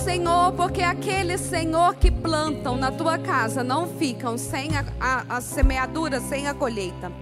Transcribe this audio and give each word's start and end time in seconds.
Senhor, 0.00 0.52
porque 0.52 0.82
aqueles, 0.82 1.42
Senhor, 1.42 1.94
que 1.94 2.10
plantam 2.10 2.74
na 2.74 2.90
tua 2.90 3.18
casa 3.18 3.62
não 3.62 3.86
ficam 3.86 4.38
sem 4.38 4.70
a, 4.74 4.84
a, 4.98 5.36
a 5.36 5.40
semeadura, 5.42 6.20
sem 6.20 6.48
a 6.48 6.54
colheita. 6.54 7.12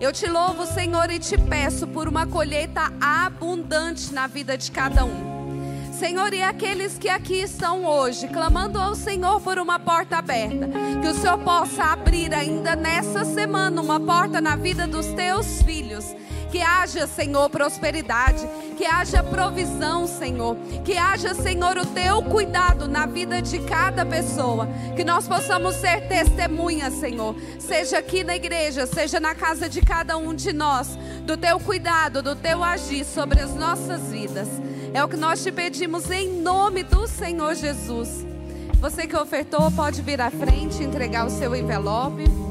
Eu 0.00 0.10
te 0.10 0.26
louvo, 0.26 0.64
Senhor, 0.64 1.10
e 1.10 1.18
te 1.18 1.36
peço 1.36 1.86
por 1.86 2.08
uma 2.08 2.26
colheita 2.26 2.90
abundante 2.98 4.12
na 4.12 4.26
vida 4.26 4.56
de 4.56 4.70
cada 4.70 5.04
um. 5.04 5.34
Senhor, 5.92 6.32
e 6.32 6.42
aqueles 6.42 6.98
que 6.98 7.10
aqui 7.10 7.42
estão 7.42 7.84
hoje, 7.84 8.26
clamando 8.28 8.78
ao 8.78 8.94
Senhor 8.94 9.40
por 9.42 9.58
uma 9.58 9.78
porta 9.78 10.16
aberta, 10.16 10.68
que 11.02 11.08
o 11.08 11.14
Senhor 11.14 11.38
possa 11.38 11.84
abrir 11.84 12.34
ainda 12.34 12.74
nessa 12.74 13.24
semana 13.24 13.80
uma 13.82 14.00
porta 14.00 14.40
na 14.40 14.56
vida 14.56 14.86
dos 14.86 15.06
teus 15.08 15.62
filhos. 15.62 16.16
Que 16.54 16.62
haja, 16.62 17.08
Senhor, 17.08 17.50
prosperidade, 17.50 18.48
que 18.78 18.86
haja 18.86 19.24
provisão, 19.24 20.06
Senhor, 20.06 20.56
que 20.84 20.96
haja, 20.96 21.34
Senhor, 21.34 21.76
o 21.76 21.84
teu 21.84 22.22
cuidado 22.22 22.86
na 22.86 23.06
vida 23.06 23.42
de 23.42 23.58
cada 23.58 24.06
pessoa, 24.06 24.68
que 24.94 25.02
nós 25.02 25.26
possamos 25.26 25.74
ser 25.74 26.06
testemunhas, 26.06 26.94
Senhor, 26.94 27.34
seja 27.58 27.98
aqui 27.98 28.22
na 28.22 28.36
igreja, 28.36 28.86
seja 28.86 29.18
na 29.18 29.34
casa 29.34 29.68
de 29.68 29.80
cada 29.80 30.16
um 30.16 30.32
de 30.32 30.52
nós, 30.52 30.96
do 31.22 31.36
teu 31.36 31.58
cuidado, 31.58 32.22
do 32.22 32.36
teu 32.36 32.62
agir 32.62 33.04
sobre 33.04 33.40
as 33.40 33.52
nossas 33.56 34.12
vidas. 34.12 34.46
É 34.92 35.02
o 35.02 35.08
que 35.08 35.16
nós 35.16 35.42
te 35.42 35.50
pedimos 35.50 36.08
em 36.08 36.40
nome 36.40 36.84
do 36.84 37.08
Senhor 37.08 37.56
Jesus. 37.56 38.24
Você 38.80 39.08
que 39.08 39.16
ofertou, 39.16 39.72
pode 39.72 40.00
vir 40.02 40.20
à 40.20 40.30
frente 40.30 40.84
entregar 40.84 41.26
o 41.26 41.30
seu 41.30 41.56
envelope. 41.56 42.43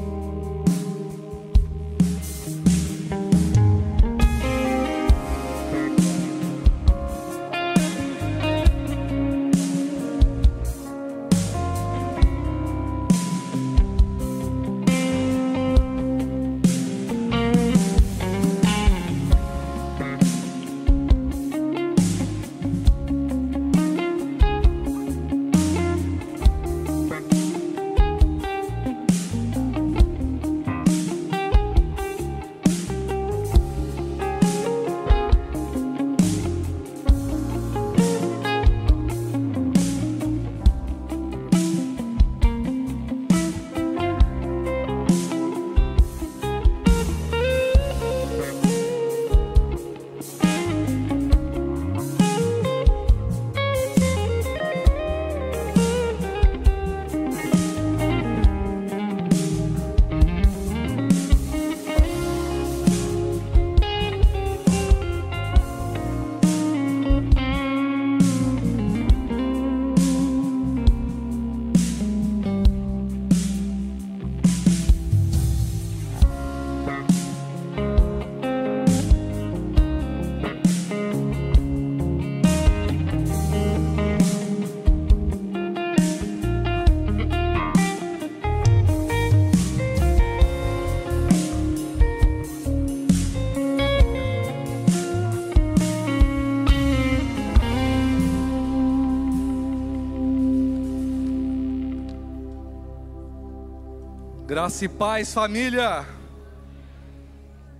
Graça 104.54 104.84
e 104.84 104.88
paz, 104.88 105.34
família. 105.34 106.06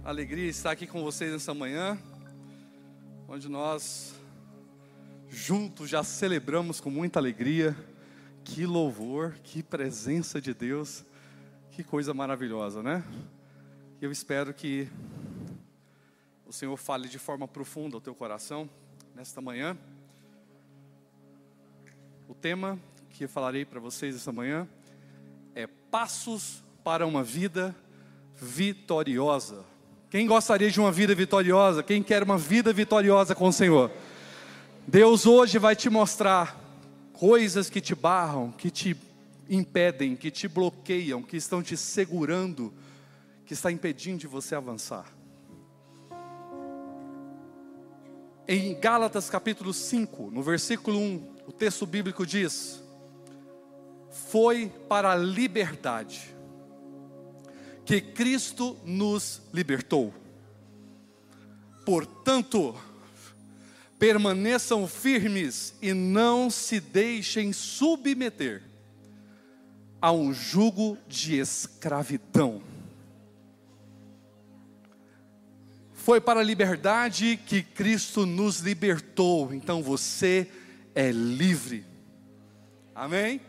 Alegria 0.03 0.51
estar 0.51 0.73
aqui 0.73 0.89
com 0.89 1.05
vocês 1.05 1.31
nessa 1.31 1.55
manhã, 1.55 1.97
onde 3.29 3.49
nós 3.49 4.13
juntos 5.29 5.89
já 5.89 6.03
celebramos 6.03 6.81
com 6.81 6.91
muita 6.91 7.21
alegria. 7.21 7.77
Que 8.43 8.67
louvor, 8.67 9.35
que 9.45 9.63
presença 9.63 10.41
de 10.41 10.53
Deus, 10.53 11.05
que 11.71 11.85
coisa 11.85 12.13
maravilhosa, 12.13 12.83
né? 12.83 13.05
Eu 14.01 14.11
espero 14.11 14.53
que 14.53 14.89
o 16.45 16.53
Senhor 16.53 16.77
fale 16.77 17.09
de 17.09 17.21
forma 17.21 17.47
profunda 17.47 17.97
ao 17.97 18.01
teu 18.01 18.17
coração 18.17 18.69
nesta 19.15 19.41
manhã. 19.41 19.79
O 22.29 22.35
tema 22.35 22.77
que 23.11 23.27
eu 23.27 23.29
falarei 23.29 23.65
para 23.65 23.79
vocês 23.79 24.17
essa 24.17 24.33
manhã 24.33 24.67
é 25.55 25.69
passos 25.69 26.64
para 26.85 27.07
uma 27.07 27.25
vida 27.25 27.75
vitoriosa. 28.37 29.65
Quem 30.11 30.27
gostaria 30.27 30.71
de 30.71 30.79
uma 30.79 30.93
vida 30.93 31.15
vitoriosa? 31.15 31.83
Quem 31.83 32.03
quer 32.03 32.23
uma 32.23 32.37
vida 32.37 32.75
vitoriosa 32.75 33.35
com 33.35 33.49
o 33.49 33.53
Senhor? 33.53 33.91
Deus 34.87 35.25
hoje 35.25 35.59
vai 35.59 35.75
te 35.75 35.89
mostrar 35.89 36.61
coisas 37.15 37.71
que 37.71 37.81
te 37.81 37.95
barram, 37.95 38.53
que 38.53 38.71
te 38.71 38.95
impedem, 39.49 40.15
que 40.15 40.31
te 40.31 40.47
bloqueiam, 40.47 41.23
que 41.23 41.39
estão 41.39 41.63
te 41.63 41.75
segurando, 41.75 42.73
que 43.47 43.55
está 43.55 43.73
impedindo 43.73 44.19
de 44.19 44.27
você 44.27 44.55
avançar. 44.55 45.07
Em 48.47 48.79
Gálatas 48.79 49.31
capítulo 49.31 49.73
5, 49.73 50.31
no 50.31 50.43
versículo 50.43 50.99
1, 50.99 51.35
o 51.47 51.53
texto 51.53 51.87
bíblico 51.87 52.27
diz: 52.27 52.83
Foi 54.11 54.71
para 54.87 55.13
a 55.13 55.17
liberdade 55.17 56.34
que 57.85 58.01
Cristo 58.01 58.77
nos 58.85 59.43
libertou. 59.53 60.13
Portanto, 61.85 62.75
permaneçam 63.99 64.87
firmes 64.87 65.75
e 65.81 65.93
não 65.93 66.49
se 66.49 66.81
deixem 66.81 67.53
submeter 67.53 68.63
a 70.01 70.13
um 70.13 70.33
jugo 70.33 70.99
de 71.09 71.39
escravidão. 71.39 72.63
Foi 75.93 76.21
para 76.21 76.41
a 76.41 76.45
liberdade 76.45 77.39
que 77.47 77.63
Cristo 77.63 78.27
nos 78.27 78.61
libertou, 78.61 79.55
então 79.55 79.83
você 79.83 80.51
é 80.95 81.11
livre. 81.11 81.87
Amém? 82.95 83.41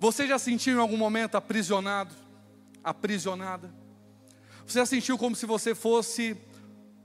Você 0.00 0.26
já 0.26 0.38
sentiu 0.38 0.74
em 0.74 0.80
algum 0.80 0.96
momento 0.96 1.36
aprisionado? 1.36 2.25
Aprisionada. 2.86 3.74
Você 4.64 4.78
já 4.78 4.86
sentiu 4.86 5.18
como 5.18 5.34
se 5.34 5.44
você 5.44 5.74
fosse 5.74 6.36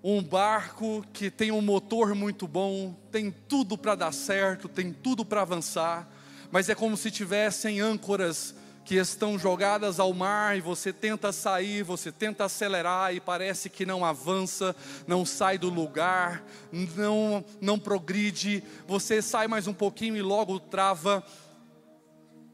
um 0.03 0.21
barco 0.21 1.03
que 1.11 1.31
tem 1.31 1.51
um 1.51 1.61
motor 1.61 2.13
muito 2.13 2.47
bom, 2.47 2.95
tem 3.11 3.31
tudo 3.31 3.75
para 3.75 3.95
dar 3.95 4.11
certo, 4.11 4.69
tem 4.69 4.93
tudo 4.93 5.25
para 5.25 5.41
avançar, 5.41 6.07
mas 6.51 6.69
é 6.69 6.75
como 6.75 6.95
se 6.95 7.09
tivessem 7.09 7.81
âncoras 7.81 8.53
que 8.85 8.95
estão 8.95 9.39
jogadas 9.39 9.99
ao 9.99 10.13
mar 10.13 10.55
e 10.55 10.61
você 10.61 10.93
tenta 10.93 11.31
sair, 11.31 11.83
você 11.83 12.11
tenta 12.11 12.45
acelerar 12.45 13.13
e 13.15 13.19
parece 13.19 13.69
que 13.69 13.85
não 13.85 14.05
avança, 14.05 14.75
não 15.07 15.25
sai 15.25 15.57
do 15.57 15.69
lugar, 15.69 16.43
não 16.71 17.43
não 17.59 17.79
progride, 17.79 18.63
você 18.87 19.19
sai 19.19 19.47
mais 19.47 19.65
um 19.65 19.73
pouquinho 19.73 20.15
e 20.15 20.21
logo 20.21 20.59
trava. 20.59 21.23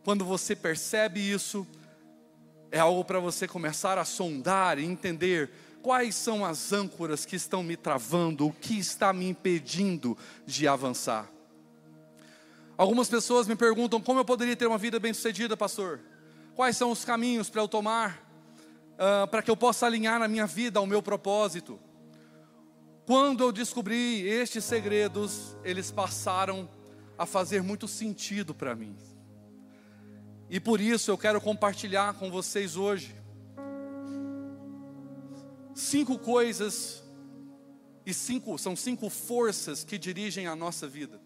Quando 0.03 0.23
você 0.23 0.55
percebe 0.55 1.19
isso, 1.19 1.67
é 2.71 2.79
algo 2.79 3.03
para 3.03 3.19
você 3.19 3.47
começar 3.47 3.97
a 3.97 4.05
sondar 4.05 4.79
e 4.79 4.85
entender 4.85 5.49
quais 5.81 6.15
são 6.15 6.43
as 6.43 6.73
âncoras 6.73 7.25
que 7.25 7.35
estão 7.35 7.63
me 7.63 7.77
travando, 7.77 8.47
o 8.47 8.51
que 8.51 8.77
está 8.77 9.13
me 9.13 9.29
impedindo 9.29 10.17
de 10.45 10.67
avançar. 10.67 11.29
Algumas 12.77 13.09
pessoas 13.09 13.47
me 13.47 13.55
perguntam 13.55 14.01
como 14.01 14.19
eu 14.19 14.25
poderia 14.25 14.55
ter 14.55 14.67
uma 14.67 14.77
vida 14.77 14.99
bem-sucedida, 14.99 15.55
pastor. 15.55 15.99
Quais 16.55 16.77
são 16.77 16.91
os 16.91 17.03
caminhos 17.05 17.49
para 17.49 17.61
eu 17.61 17.67
tomar, 17.67 18.21
uh, 18.93 19.27
para 19.27 19.41
que 19.41 19.49
eu 19.49 19.57
possa 19.57 19.85
alinhar 19.85 20.21
a 20.21 20.27
minha 20.27 20.45
vida 20.45 20.77
ao 20.77 20.85
meu 20.85 21.01
propósito? 21.01 21.79
Quando 23.05 23.41
eu 23.41 23.51
descobri 23.51 24.27
estes 24.27 24.65
segredos, 24.65 25.55
eles 25.63 25.89
passaram 25.89 26.69
a 27.17 27.25
fazer 27.25 27.63
muito 27.63 27.87
sentido 27.87 28.53
para 28.53 28.75
mim. 28.75 28.95
E 30.49 30.59
por 30.59 30.79
isso 30.79 31.11
eu 31.11 31.17
quero 31.17 31.41
compartilhar 31.41 32.13
com 32.13 32.31
vocês 32.31 32.75
hoje 32.75 33.15
cinco 35.75 36.17
coisas 36.17 37.03
e 38.05 38.13
cinco 38.13 38.57
são 38.57 38.75
cinco 38.75 39.09
forças 39.09 39.83
que 39.83 39.97
dirigem 39.97 40.47
a 40.47 40.55
nossa 40.55 40.87
vida. 40.87 41.21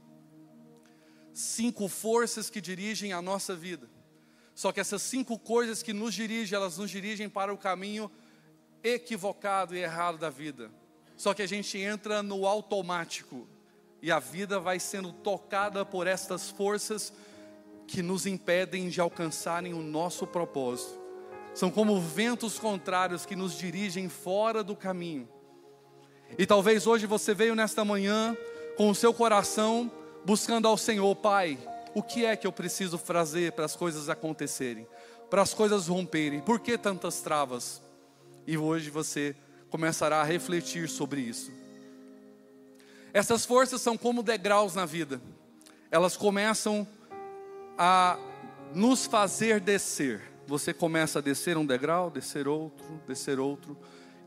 Cinco 1.34 1.88
forças 1.88 2.50
que 2.50 2.60
dirigem 2.60 3.14
a 3.14 3.22
nossa 3.22 3.56
vida. 3.56 3.88
Só 4.54 4.72
que 4.72 4.80
essas 4.80 5.02
cinco 5.02 5.40
coisas 5.40 5.82
que 5.82 5.94
nos 5.94 6.14
dirigem, 6.14 6.56
elas 6.56 6.78
nos 6.78 6.92
dirigem 6.92 7.30
para 7.30 7.54
o 7.54 7.58
caminho 7.58 8.12
equivocado 8.84 9.76
e 9.76 9.80
errado 9.80 10.18
da 10.18 10.30
vida. 10.30 10.72
Só 11.16 11.34
que 11.34 11.44
a 11.44 11.48
gente 11.48 11.78
entra 11.78 12.22
no 12.24 12.48
automático 12.48 13.48
e 14.02 14.12
a 14.12 14.20
vida 14.20 14.60
vai 14.60 14.80
sendo 14.80 15.14
tocada 15.14 15.86
por 15.86 16.08
estas 16.08 16.50
forças 16.50 17.14
que 17.92 18.02
nos 18.02 18.26
impedem 18.26 18.88
de 18.88 19.02
alcançarem 19.02 19.74
o 19.74 19.82
nosso 19.82 20.26
propósito. 20.26 20.98
São 21.54 21.70
como 21.70 22.00
ventos 22.00 22.58
contrários 22.58 23.26
que 23.26 23.36
nos 23.36 23.58
dirigem 23.58 24.08
fora 24.08 24.64
do 24.64 24.78
caminho. 24.78 25.28
E 26.38 26.46
talvez 26.46 26.88
hoje 26.88 27.06
você 27.06 27.34
veio 27.34 27.54
nesta 27.54 27.84
manhã 27.84 28.36
com 28.78 28.90
o 28.90 28.96
seu 28.96 29.14
coração 29.14 29.92
buscando 30.24 30.70
ao 30.70 30.78
Senhor, 30.78 31.14
Pai, 31.18 31.60
o 31.94 32.02
que 32.02 32.24
é 32.24 32.38
que 32.38 32.48
eu 32.48 32.52
preciso 32.54 32.98
fazer 32.98 33.52
para 33.52 33.66
as 33.66 33.76
coisas 33.76 34.08
acontecerem, 34.08 34.88
para 35.30 35.42
as 35.42 35.54
coisas 35.54 35.88
romperem? 35.88 36.40
Por 36.40 36.62
que 36.62 36.78
tantas 36.78 37.20
travas? 37.20 37.82
E 38.48 38.58
hoje 38.58 38.90
você 38.90 39.36
começará 39.70 40.22
a 40.22 40.26
refletir 40.26 40.88
sobre 40.88 41.20
isso. 41.20 41.52
Essas 43.14 43.46
forças 43.46 43.82
são 43.82 43.98
como 43.98 44.24
degraus 44.24 44.76
na 44.76 44.86
vida. 44.86 45.22
Elas 45.92 46.16
começam 46.16 46.88
a 47.78 48.18
nos 48.74 49.06
fazer 49.06 49.60
descer. 49.60 50.22
Você 50.48 50.74
começa 50.74 51.20
a 51.20 51.22
descer 51.22 51.58
um 51.58 51.66
degrau, 51.66 52.10
descer 52.10 52.48
outro, 52.48 53.02
descer 53.08 53.40
outro, 53.40 53.78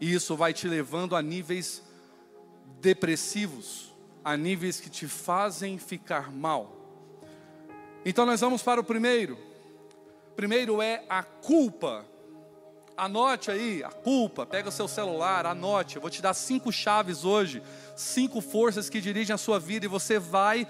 e 0.01 0.13
isso 0.13 0.37
vai 0.37 0.53
te 0.53 0.67
levando 0.67 1.15
a 1.15 1.23
níveis 1.23 1.83
depressivos, 2.81 3.95
a 4.25 4.37
níveis 4.37 4.81
que 4.81 4.91
te 4.91 5.07
fazem 5.07 5.79
ficar 5.79 6.31
mal. 6.31 6.85
Então 8.05 8.27
nós 8.27 8.41
vamos 8.41 8.63
para 8.63 8.81
o 8.81 8.85
primeiro. 8.85 9.39
Primeiro 10.37 10.83
é 10.83 11.05
a 11.09 11.23
culpa. 11.23 12.05
Anote 12.97 13.51
aí, 13.51 13.83
a 13.83 13.91
culpa. 13.91 14.45
Pega 14.45 14.69
o 14.69 14.73
seu 14.73 14.87
celular, 14.87 15.47
anote. 15.47 15.97
Eu 15.97 16.03
vou 16.03 16.11
te 16.11 16.21
dar 16.21 16.35
cinco 16.35 16.71
chaves 16.71 17.25
hoje, 17.25 17.63
cinco 17.97 18.41
forças 18.41 18.91
que 18.91 19.01
dirigem 19.01 19.35
a 19.35 19.39
sua 19.39 19.59
vida 19.59 19.87
e 19.87 19.89
você 19.89 20.19
vai 20.19 20.67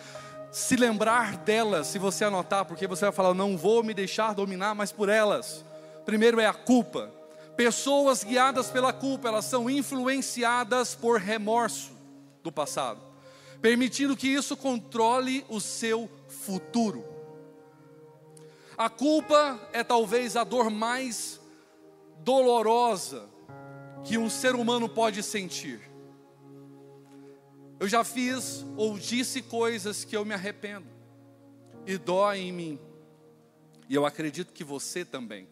se 0.55 0.77
lembrar 0.77 1.39
delas, 1.39 1.89
se 1.89 1.99
você 1.99 2.25
anotar, 2.25 2.65
porque 2.65 2.87
você 2.87 3.07
vai 3.07 3.13
falar: 3.13 3.35
não 3.35 3.57
vou 3.57 3.83
me 3.83 3.93
deixar 3.93 4.33
dominar 4.33 4.73
mais 4.73 4.93
por 4.93 5.09
elas. 5.09 5.65
Primeiro 6.07 6.39
é 6.39 6.47
a 6.47 6.55
culpa. 6.55 7.11
Pessoas 7.57 8.23
guiadas 8.23 8.71
pela 8.71 8.93
culpa, 8.93 9.27
elas 9.27 9.47
são 9.47 9.69
influenciadas 9.69 10.95
por 10.95 11.19
remorso 11.19 11.91
do 12.41 12.53
passado, 12.53 13.01
permitindo 13.61 14.17
que 14.17 14.29
isso 14.29 14.57
controle 14.57 15.45
o 15.49 15.61
seu 15.61 16.09
futuro. 16.29 17.05
A 18.79 18.89
culpa 18.89 19.59
é 19.73 19.83
talvez 19.83 20.37
a 20.37 20.45
dor 20.45 20.71
mais 20.71 21.41
dolorosa 22.21 23.29
que 24.05 24.17
um 24.17 24.31
ser 24.31 24.55
humano 24.55 24.89
pode 24.89 25.21
sentir. 25.21 25.94
Eu 27.85 27.89
já 27.89 28.03
fiz 28.03 28.65
ou 28.79 28.99
disse 28.99 29.43
coisas 29.43 30.07
que 30.07 30.17
eu 30.17 30.25
me 30.25 30.33
arrependo 30.33 30.87
e 31.87 31.99
dói 31.99 32.39
em 32.39 32.51
mim. 32.51 32.81
E 33.91 33.95
eu 33.95 34.07
acredito 34.07 34.55
que 34.55 34.65
você 34.65 35.05
também. 35.05 35.47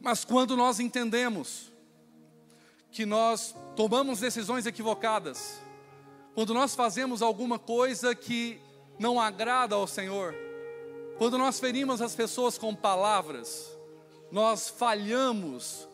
Mas 0.00 0.24
quando 0.24 0.56
nós 0.56 0.80
entendemos 0.80 1.72
que 2.90 3.06
nós 3.06 3.54
tomamos 3.76 4.18
decisões 4.18 4.66
equivocadas, 4.66 5.62
quando 6.34 6.52
nós 6.52 6.74
fazemos 6.74 7.22
alguma 7.22 7.60
coisa 7.60 8.12
que 8.12 8.60
não 8.98 9.20
agrada 9.20 9.76
ao 9.76 9.86
Senhor, 9.86 10.34
quando 11.16 11.38
nós 11.38 11.60
ferimos 11.60 12.02
as 12.02 12.16
pessoas 12.16 12.58
com 12.58 12.74
palavras, 12.74 13.70
nós 14.32 14.68
falhamos 14.68 15.88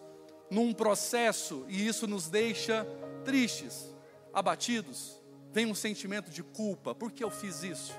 num 0.50 0.72
processo 0.72 1.62
e 1.68 1.86
isso 1.86 2.06
nos 2.06 2.30
deixa 2.30 2.86
tristes 3.22 3.93
abatidos, 4.34 5.20
vem 5.52 5.66
um 5.66 5.74
sentimento 5.74 6.30
de 6.30 6.42
culpa. 6.42 6.94
Por 6.94 7.12
que 7.12 7.22
eu 7.22 7.30
fiz 7.30 7.62
isso? 7.62 7.96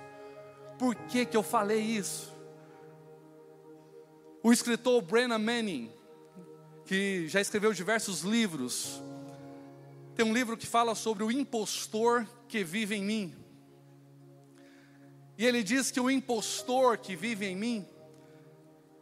Por 0.77 0.93
que, 0.93 1.25
que 1.25 1.37
eu 1.37 1.43
falei 1.43 1.79
isso? 1.79 2.33
O 4.43 4.51
escritor 4.51 5.01
Brennan 5.01 5.39
Manning, 5.39 5.91
que 6.85 7.27
já 7.27 7.41
escreveu 7.41 7.73
diversos 7.73 8.21
livros, 8.21 9.01
tem 10.15 10.25
um 10.25 10.33
livro 10.33 10.55
que 10.55 10.67
fala 10.67 10.93
sobre 10.93 11.23
o 11.23 11.31
impostor 11.31 12.27
que 12.47 12.63
vive 12.63 12.95
em 12.95 13.03
mim. 13.03 13.35
E 15.37 15.45
ele 15.45 15.63
diz 15.63 15.91
que 15.91 15.99
o 15.99 16.09
impostor 16.09 16.97
que 16.97 17.15
vive 17.15 17.45
em 17.45 17.55
mim, 17.55 17.85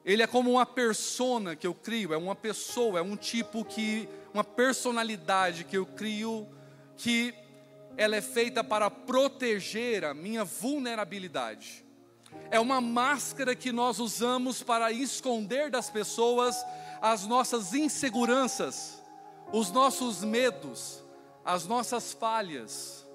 ele 0.05 0.23
é 0.23 0.27
como 0.27 0.51
uma 0.51 0.65
persona 0.65 1.55
que 1.55 1.67
eu 1.67 1.73
crio, 1.73 2.13
é 2.13 2.17
uma 2.17 2.35
pessoa, 2.35 2.99
é 2.99 3.01
um 3.01 3.15
tipo 3.15 3.63
que, 3.63 4.07
uma 4.33 4.43
personalidade 4.43 5.63
que 5.63 5.77
eu 5.77 5.85
crio 5.85 6.47
que 6.97 7.33
ela 7.97 8.15
é 8.15 8.21
feita 8.21 8.63
para 8.63 8.89
proteger 8.89 10.03
a 10.03 10.13
minha 10.13 10.43
vulnerabilidade. 10.43 11.85
É 12.49 12.59
uma 12.59 12.81
máscara 12.81 13.55
que 13.55 13.71
nós 13.71 13.99
usamos 13.99 14.63
para 14.63 14.91
esconder 14.91 15.69
das 15.69 15.89
pessoas 15.89 16.55
as 17.01 17.25
nossas 17.27 17.73
inseguranças, 17.73 19.01
os 19.51 19.71
nossos 19.71 20.23
medos, 20.23 21.03
as 21.43 21.67
nossas 21.67 22.13
falhas. 22.13 23.05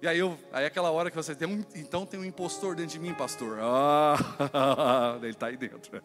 E 0.00 0.08
aí, 0.08 0.18
eu, 0.18 0.36
aí 0.52 0.64
é 0.64 0.66
aquela 0.66 0.90
hora 0.90 1.10
que 1.10 1.16
você 1.16 1.34
tem 1.34 1.46
um, 1.46 1.64
então 1.76 2.04
tem 2.04 2.18
um 2.18 2.24
impostor 2.24 2.74
dentro 2.74 2.92
de 2.92 2.98
mim, 2.98 3.14
pastor. 3.14 3.58
Ah, 3.60 4.16
ele 5.22 5.30
está 5.30 5.46
aí 5.46 5.56
dentro, 5.56 6.02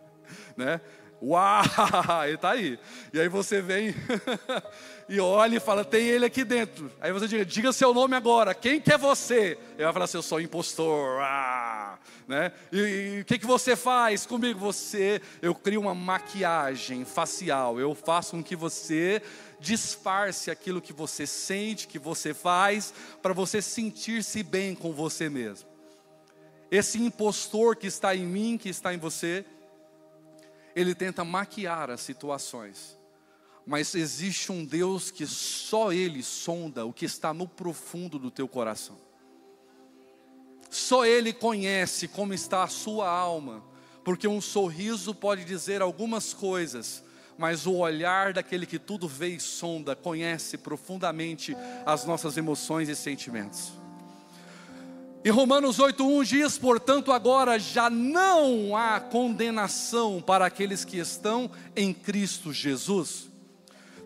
né? 0.56 0.80
Uau, 1.22 1.64
ele 2.26 2.36
está 2.36 2.52
aí. 2.52 2.80
E 3.12 3.20
aí 3.20 3.28
você 3.28 3.60
vem 3.60 3.94
e 5.10 5.20
olha 5.20 5.58
e 5.58 5.60
fala: 5.60 5.84
tem 5.84 6.08
ele 6.08 6.26
aqui 6.26 6.44
dentro. 6.44 6.92
Aí 7.02 7.12
você 7.12 7.28
diga: 7.28 7.46
diga 7.46 7.74
seu 7.74 7.94
nome 7.94 8.16
agora, 8.16 8.54
quem 8.54 8.80
que 8.80 8.94
é 8.94 8.98
você? 8.98 9.58
Ele 9.76 9.84
vai 9.84 9.94
falar 9.94 10.06
assim: 10.06 10.18
eu 10.18 10.22
sou 10.22 10.40
impostor. 10.40 11.20
Ah, 11.22 11.98
né? 12.28 12.52
E 12.72 13.22
o 13.22 13.26
que, 13.26 13.40
que 13.40 13.48
você 13.48 13.76
faz 13.76 14.26
comigo? 14.26 14.60
Você, 14.60 15.22
eu 15.42 15.56
crio 15.56 15.82
uma 15.82 15.96
maquiagem 15.96 17.04
facial, 17.04 17.80
eu 17.80 17.96
faço 17.96 18.32
com 18.32 18.44
que 18.44 18.56
você 18.56 19.22
disfarce 19.60 20.52
aquilo 20.52 20.82
que 20.82 20.94
você 20.94 21.26
sente, 21.26 21.88
que 21.88 21.98
você 21.98 22.32
faz, 22.32 22.94
para 23.24 23.34
você 23.34 23.60
sentir-se 23.60 24.44
bem 24.44 24.76
com 24.76 24.94
você 24.94 25.30
mesmo. 25.30 25.68
Esse 26.70 27.02
impostor 27.02 27.76
que 27.76 27.88
está 27.88 28.16
em 28.16 28.26
mim, 28.26 28.58
que 28.58 28.70
está 28.70 28.94
em 28.94 28.98
você, 28.98 29.46
ele 30.78 30.94
tenta 30.94 31.26
maquiar 31.26 31.90
as 31.90 32.02
situações. 32.02 32.96
Mas 33.66 33.96
existe 33.96 34.52
um 34.52 34.64
Deus 34.64 35.10
que 35.10 35.26
só 35.26 35.92
Ele 35.92 36.22
sonda 36.22 36.86
o 36.86 36.94
que 36.94 37.04
está 37.04 37.34
no 37.34 37.48
profundo 37.48 38.20
do 38.20 38.30
teu 38.30 38.48
coração. 38.48 38.96
Só 40.70 41.04
Ele 41.04 41.34
conhece 41.34 42.08
como 42.08 42.32
está 42.32 42.64
a 42.64 42.68
sua 42.68 43.10
alma, 43.10 43.64
porque 44.06 44.28
um 44.28 44.40
sorriso 44.40 45.16
pode 45.16 45.44
dizer 45.44 45.82
algumas 45.82 46.32
coisas, 46.32 47.04
mas 47.40 47.66
o 47.66 47.74
olhar 47.74 48.32
daquele 48.32 48.68
que 48.68 48.78
tudo 48.78 49.08
vê 49.08 49.30
e 49.30 49.40
sonda 49.40 49.96
conhece 49.96 50.60
profundamente 50.60 51.58
as 51.88 52.06
nossas 52.06 52.38
emoções 52.38 52.88
e 52.88 52.96
sentimentos. 52.96 53.72
E 55.24 55.30
Romanos 55.30 55.80
8:1 55.80 56.24
diz: 56.24 56.58
"Portanto, 56.58 57.12
agora 57.12 57.60
já 57.60 57.90
não 57.90 58.76
há 58.76 59.00
condenação 59.00 60.22
para 60.22 60.46
aqueles 60.46 60.86
que 60.86 60.98
estão 60.98 61.50
em 61.76 61.94
Cristo 61.94 62.54
Jesus." 62.54 63.28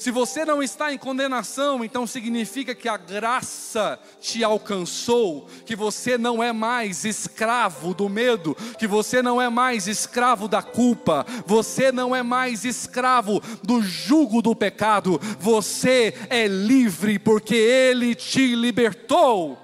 Se 0.01 0.09
você 0.09 0.43
não 0.43 0.63
está 0.63 0.91
em 0.91 0.97
condenação, 0.97 1.85
então 1.85 2.07
significa 2.07 2.73
que 2.73 2.89
a 2.89 2.97
graça 2.97 3.99
te 4.19 4.43
alcançou, 4.43 5.47
que 5.63 5.75
você 5.75 6.17
não 6.17 6.41
é 6.41 6.51
mais 6.51 7.05
escravo 7.05 7.93
do 7.93 8.09
medo, 8.09 8.57
que 8.79 8.87
você 8.87 9.21
não 9.21 9.39
é 9.39 9.47
mais 9.47 9.87
escravo 9.87 10.47
da 10.47 10.63
culpa, 10.63 11.23
você 11.45 11.91
não 11.91 12.15
é 12.15 12.23
mais 12.23 12.65
escravo 12.65 13.39
do 13.61 13.79
jugo 13.79 14.41
do 14.41 14.55
pecado, 14.55 15.21
você 15.39 16.15
é 16.31 16.47
livre 16.47 17.19
porque 17.19 17.53
Ele 17.53 18.15
te 18.15 18.55
libertou. 18.55 19.60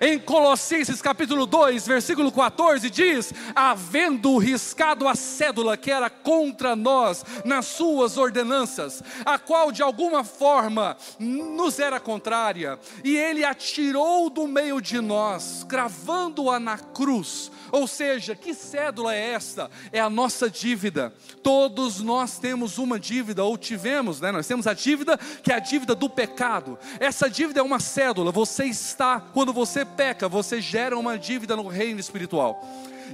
Em 0.00 0.18
Colossenses 0.18 1.00
capítulo 1.00 1.46
2, 1.46 1.86
versículo 1.86 2.30
14, 2.30 2.90
diz: 2.90 3.32
Havendo 3.54 4.36
riscado 4.36 5.08
a 5.08 5.14
cédula 5.14 5.76
que 5.76 5.90
era 5.90 6.10
contra 6.10 6.76
nós 6.76 7.24
nas 7.44 7.66
suas 7.66 8.18
ordenanças, 8.18 9.02
a 9.24 9.38
qual 9.38 9.72
de 9.72 9.82
alguma 9.82 10.22
forma 10.22 10.96
nos 11.18 11.78
era 11.78 11.98
contrária, 11.98 12.78
e 13.02 13.16
ele 13.16 13.44
atirou 13.44 14.28
do 14.28 14.46
meio 14.46 14.80
de 14.80 15.00
nós, 15.00 15.64
cravando-a 15.68 16.60
na 16.60 16.78
cruz. 16.78 17.50
Ou 17.70 17.86
seja, 17.86 18.34
que 18.34 18.54
cédula 18.54 19.14
é 19.14 19.32
esta? 19.32 19.70
É 19.92 20.00
a 20.00 20.10
nossa 20.10 20.50
dívida. 20.50 21.12
Todos 21.42 22.00
nós 22.00 22.38
temos 22.38 22.78
uma 22.78 22.98
dívida, 22.98 23.44
ou 23.44 23.56
tivemos, 23.58 24.20
né? 24.20 24.32
Nós 24.32 24.46
temos 24.46 24.66
a 24.66 24.74
dívida 24.74 25.18
que 25.42 25.52
é 25.52 25.56
a 25.56 25.58
dívida 25.58 25.94
do 25.94 26.08
pecado. 26.08 26.78
Essa 27.00 27.28
dívida 27.28 27.60
é 27.60 27.62
uma 27.62 27.80
cédula. 27.80 28.32
Você 28.32 28.64
está, 28.64 29.20
quando 29.20 29.52
você 29.52 29.84
peca, 29.84 30.28
você 30.28 30.60
gera 30.60 30.98
uma 30.98 31.18
dívida 31.18 31.56
no 31.56 31.68
reino 31.68 32.00
espiritual. 32.00 32.62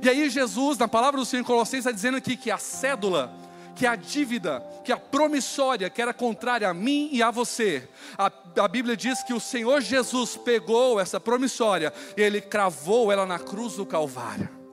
E 0.03 0.09
aí 0.09 0.29
Jesus, 0.29 0.79
na 0.79 0.89
palavra 0.89 1.21
do 1.21 1.27
Senhor 1.27 1.43
em 1.43 1.45
Colossenses, 1.45 1.87
está 1.87 1.93
dizendo 1.93 2.17
aqui 2.17 2.37
que 2.37 2.51
a 2.51 2.59
cédula 2.59 3.33
que 3.75 3.87
a 3.87 3.97
dívida, 3.97 4.63
que 4.85 4.93
a 4.93 4.97
promissória, 4.97 5.91
que 5.91 6.01
era 6.01 6.15
contrária 6.15 6.69
a 6.69 6.75
mim 6.75 7.09
e 7.13 7.23
a 7.23 7.31
você, 7.31 7.89
a, 8.17 8.31
a 8.59 8.69
Bíblia 8.69 8.97
diz 8.97 9.23
que 9.23 9.35
o 9.35 9.41
Senhor 9.41 9.81
Jesus 9.81 10.37
pegou 10.37 11.01
essa 11.01 11.19
promissória 11.19 11.93
e 12.17 12.23
ele 12.23 12.41
cravou 12.41 13.11
ela 13.11 13.27
na 13.27 13.39
cruz 13.39 13.75
do 13.75 13.85
Calvário. 13.85 14.65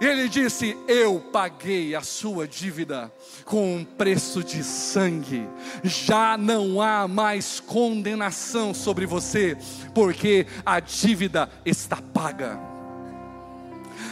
E 0.00 0.06
ele 0.06 0.30
disse: 0.30 0.74
Eu 0.88 1.20
paguei 1.30 1.94
a 1.94 2.00
sua 2.00 2.48
dívida 2.48 3.12
com 3.44 3.76
um 3.76 3.84
preço 3.84 4.42
de 4.42 4.64
sangue, 4.64 5.46
já 5.84 6.38
não 6.38 6.80
há 6.80 7.06
mais 7.06 7.60
condenação 7.60 8.72
sobre 8.72 9.04
você, 9.04 9.58
porque 9.94 10.46
a 10.64 10.80
dívida 10.80 11.50
está 11.66 11.98
paga. 12.14 12.69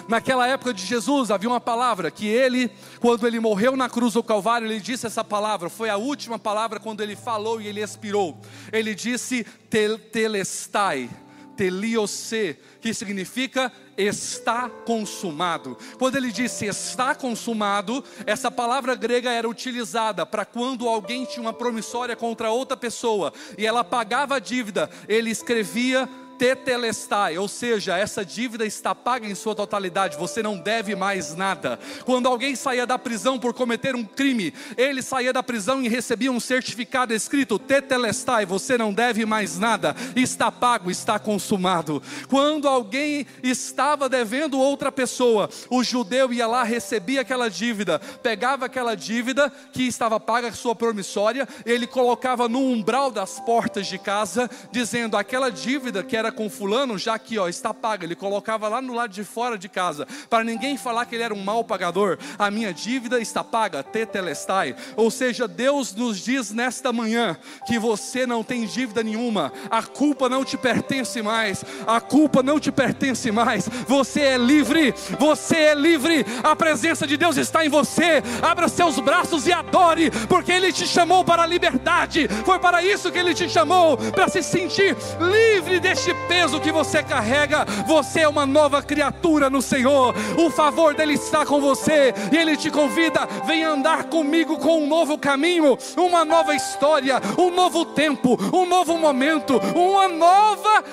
Naquela 0.08 0.48
época 0.48 0.72
de 0.72 0.86
Jesus 0.86 1.30
havia 1.30 1.50
uma 1.50 1.60
palavra 1.60 2.10
que 2.10 2.26
ele, 2.26 2.70
quando 2.98 3.26
ele 3.26 3.38
morreu 3.38 3.76
na 3.76 3.90
cruz 3.90 4.14
do 4.14 4.22
Calvário, 4.22 4.66
ele 4.66 4.80
disse 4.80 5.06
essa 5.06 5.22
palavra, 5.22 5.68
foi 5.68 5.90
a 5.90 5.98
última 5.98 6.38
palavra 6.38 6.80
quando 6.80 7.02
ele 7.02 7.14
falou 7.14 7.60
e 7.60 7.66
ele 7.66 7.82
expirou. 7.82 8.40
Ele 8.72 8.94
disse 8.94 9.44
tel, 9.68 9.98
telestai, 9.98 11.10
teliose, 11.58 12.56
que 12.80 12.94
significa 12.94 13.70
está 13.98 14.70
consumado. 14.86 15.76
Quando 15.98 16.16
ele 16.16 16.32
disse 16.32 16.64
está 16.64 17.14
consumado, 17.14 18.02
essa 18.24 18.50
palavra 18.50 18.94
grega 18.94 19.30
era 19.30 19.46
utilizada 19.46 20.24
para 20.24 20.46
quando 20.46 20.88
alguém 20.88 21.26
tinha 21.26 21.42
uma 21.42 21.52
promissória 21.52 22.16
contra 22.16 22.50
outra 22.50 22.78
pessoa 22.78 23.30
e 23.58 23.66
ela 23.66 23.84
pagava 23.84 24.36
a 24.36 24.38
dívida, 24.38 24.88
ele 25.06 25.28
escrevia 25.28 26.08
tetelestai, 26.38 27.36
ou 27.36 27.48
seja, 27.48 27.98
essa 27.98 28.24
dívida 28.24 28.64
está 28.64 28.94
paga 28.94 29.26
em 29.26 29.34
sua 29.34 29.54
totalidade, 29.54 30.16
você 30.16 30.42
não 30.42 30.56
deve 30.56 30.94
mais 30.94 31.34
nada. 31.34 31.78
Quando 32.04 32.28
alguém 32.28 32.54
saía 32.54 32.86
da 32.86 32.98
prisão 32.98 33.38
por 33.38 33.52
cometer 33.52 33.96
um 33.96 34.04
crime, 34.04 34.54
ele 34.76 35.02
saía 35.02 35.32
da 35.32 35.42
prisão 35.42 35.82
e 35.82 35.88
recebia 35.88 36.30
um 36.30 36.38
certificado 36.38 37.12
escrito 37.12 37.58
tetelestai, 37.58 38.46
você 38.46 38.78
não 38.78 38.92
deve 38.92 39.26
mais 39.26 39.58
nada, 39.58 39.96
está 40.14 40.50
pago, 40.52 40.90
está 40.90 41.18
consumado. 41.18 42.02
Quando 42.28 42.68
alguém 42.68 43.26
estava 43.42 44.08
devendo 44.08 44.58
outra 44.58 44.92
pessoa, 44.92 45.50
o 45.68 45.82
judeu 45.82 46.32
ia 46.32 46.46
lá, 46.46 46.62
recebia 46.62 47.22
aquela 47.22 47.50
dívida, 47.50 47.98
pegava 48.22 48.66
aquela 48.66 48.94
dívida 48.94 49.50
que 49.72 49.82
estava 49.82 50.20
paga, 50.20 50.52
sua 50.52 50.74
promissória, 50.74 51.48
ele 51.66 51.86
colocava 51.86 52.48
no 52.48 52.60
umbral 52.60 53.10
das 53.10 53.40
portas 53.40 53.86
de 53.86 53.98
casa, 53.98 54.48
dizendo 54.70 55.16
aquela 55.16 55.50
dívida 55.50 56.02
que 56.02 56.16
era 56.16 56.27
era 56.28 56.32
com 56.32 56.48
fulano, 56.50 56.98
já 56.98 57.18
que 57.18 57.38
ó, 57.38 57.48
está 57.48 57.72
paga. 57.72 58.04
Ele 58.04 58.14
colocava 58.14 58.68
lá 58.68 58.80
no 58.82 58.94
lado 58.94 59.12
de 59.12 59.24
fora 59.24 59.58
de 59.58 59.68
casa, 59.68 60.06
para 60.28 60.44
ninguém 60.44 60.76
falar 60.76 61.06
que 61.06 61.14
ele 61.14 61.24
era 61.24 61.34
um 61.34 61.42
mau 61.42 61.64
pagador. 61.64 62.18
A 62.38 62.50
minha 62.50 62.72
dívida 62.72 63.18
está 63.18 63.42
paga, 63.42 63.82
tetelestai. 63.82 64.76
Ou 64.94 65.10
seja, 65.10 65.48
Deus 65.48 65.94
nos 65.94 66.18
diz 66.18 66.50
nesta 66.52 66.92
manhã 66.92 67.36
que 67.66 67.78
você 67.78 68.26
não 68.26 68.44
tem 68.44 68.66
dívida 68.66 69.02
nenhuma, 69.02 69.52
a 69.70 69.82
culpa 69.82 70.28
não 70.28 70.44
te 70.44 70.56
pertence 70.56 71.22
mais, 71.22 71.64
a 71.86 72.00
culpa 72.00 72.42
não 72.42 72.60
te 72.60 72.70
pertence 72.70 73.30
mais. 73.30 73.68
Você 73.86 74.20
é 74.20 74.38
livre, 74.38 74.94
você 75.18 75.56
é 75.56 75.74
livre. 75.74 76.26
A 76.42 76.54
presença 76.54 77.06
de 77.06 77.16
Deus 77.16 77.36
está 77.36 77.64
em 77.64 77.68
você. 77.68 78.22
Abra 78.42 78.68
seus 78.68 79.00
braços 79.00 79.46
e 79.46 79.52
adore, 79.52 80.10
porque 80.28 80.52
Ele 80.52 80.72
te 80.72 80.86
chamou 80.86 81.24
para 81.24 81.42
a 81.42 81.46
liberdade. 81.46 82.28
Foi 82.44 82.58
para 82.58 82.82
isso 82.82 83.10
que 83.10 83.18
Ele 83.18 83.32
te 83.32 83.48
chamou, 83.48 83.96
para 83.96 84.28
se 84.28 84.42
sentir 84.42 84.94
livre 85.20 85.80
deste 85.80 86.17
peso 86.26 86.60
que 86.60 86.72
você 86.72 87.02
carrega, 87.02 87.64
você 87.86 88.20
é 88.20 88.28
uma 88.28 88.46
nova 88.46 88.82
criatura 88.82 89.48
no 89.48 89.62
Senhor. 89.62 90.14
O 90.38 90.50
favor 90.50 90.94
dele 90.94 91.14
está 91.14 91.44
com 91.44 91.60
você 91.60 92.14
e 92.32 92.36
ele 92.36 92.56
te 92.56 92.70
convida: 92.70 93.26
vem 93.46 93.64
andar 93.64 94.04
comigo 94.04 94.58
com 94.58 94.82
um 94.82 94.86
novo 94.86 95.18
caminho, 95.18 95.76
uma 95.96 96.24
nova 96.24 96.54
história, 96.54 97.20
um 97.38 97.50
novo 97.50 97.84
tempo, 97.84 98.38
um 98.54 98.66
novo 98.66 98.96
momento, 98.98 99.58
uma 99.74 100.08
nova 100.08 100.84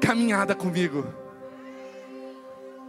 caminhada 0.00 0.54
comigo. 0.54 1.06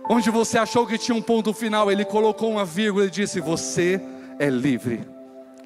Onde 0.10 0.30
você 0.30 0.58
achou 0.58 0.86
que 0.86 0.98
tinha 0.98 1.16
um 1.16 1.22
ponto 1.22 1.54
final, 1.54 1.90
ele 1.90 2.04
colocou 2.04 2.52
uma 2.52 2.66
vírgula 2.66 3.06
e 3.06 3.10
disse: 3.10 3.40
Você 3.40 4.02
é 4.40 4.50
livre, 4.50 5.08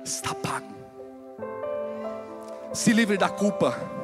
está 0.03 0.33
pago. 0.33 0.67
Se 2.73 2.93
livre 2.93 3.17
da 3.17 3.29
culpa 3.29 3.96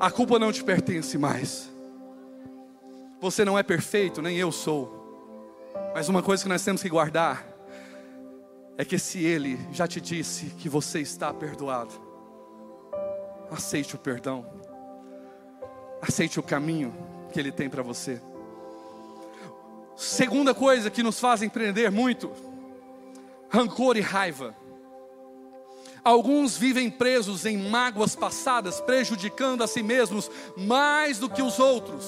a 0.00 0.10
culpa 0.10 0.38
não 0.38 0.50
te 0.50 0.64
pertence 0.64 1.18
mais. 1.18 1.70
Você 3.20 3.44
não 3.44 3.58
é 3.58 3.62
perfeito, 3.62 4.22
nem 4.22 4.38
eu 4.38 4.50
sou. 4.50 4.98
Mas 5.94 6.08
uma 6.08 6.22
coisa 6.22 6.42
que 6.42 6.48
nós 6.48 6.64
temos 6.64 6.82
que 6.82 6.88
guardar 6.88 7.46
é 8.78 8.84
que 8.84 8.98
se 8.98 9.22
Ele 9.22 9.60
já 9.72 9.86
te 9.86 10.00
disse 10.00 10.46
que 10.46 10.70
você 10.70 11.00
está 11.00 11.34
perdoado, 11.34 11.92
aceite 13.50 13.94
o 13.94 13.98
perdão, 13.98 14.46
aceite 16.00 16.40
o 16.40 16.42
caminho 16.42 16.94
que 17.30 17.38
Ele 17.38 17.52
tem 17.52 17.68
para 17.68 17.82
você. 17.82 18.22
Segunda 19.94 20.54
coisa 20.54 20.90
que 20.90 21.02
nos 21.02 21.20
faz 21.20 21.42
empreender 21.42 21.90
muito: 21.90 22.32
rancor 23.50 23.98
e 23.98 24.00
raiva. 24.00 24.56
Alguns 26.02 26.56
vivem 26.56 26.90
presos 26.90 27.44
em 27.44 27.56
mágoas 27.56 28.16
passadas, 28.16 28.80
prejudicando 28.80 29.62
a 29.62 29.66
si 29.66 29.82
mesmos 29.82 30.30
mais 30.56 31.18
do 31.18 31.28
que 31.28 31.42
os 31.42 31.58
outros. 31.58 32.06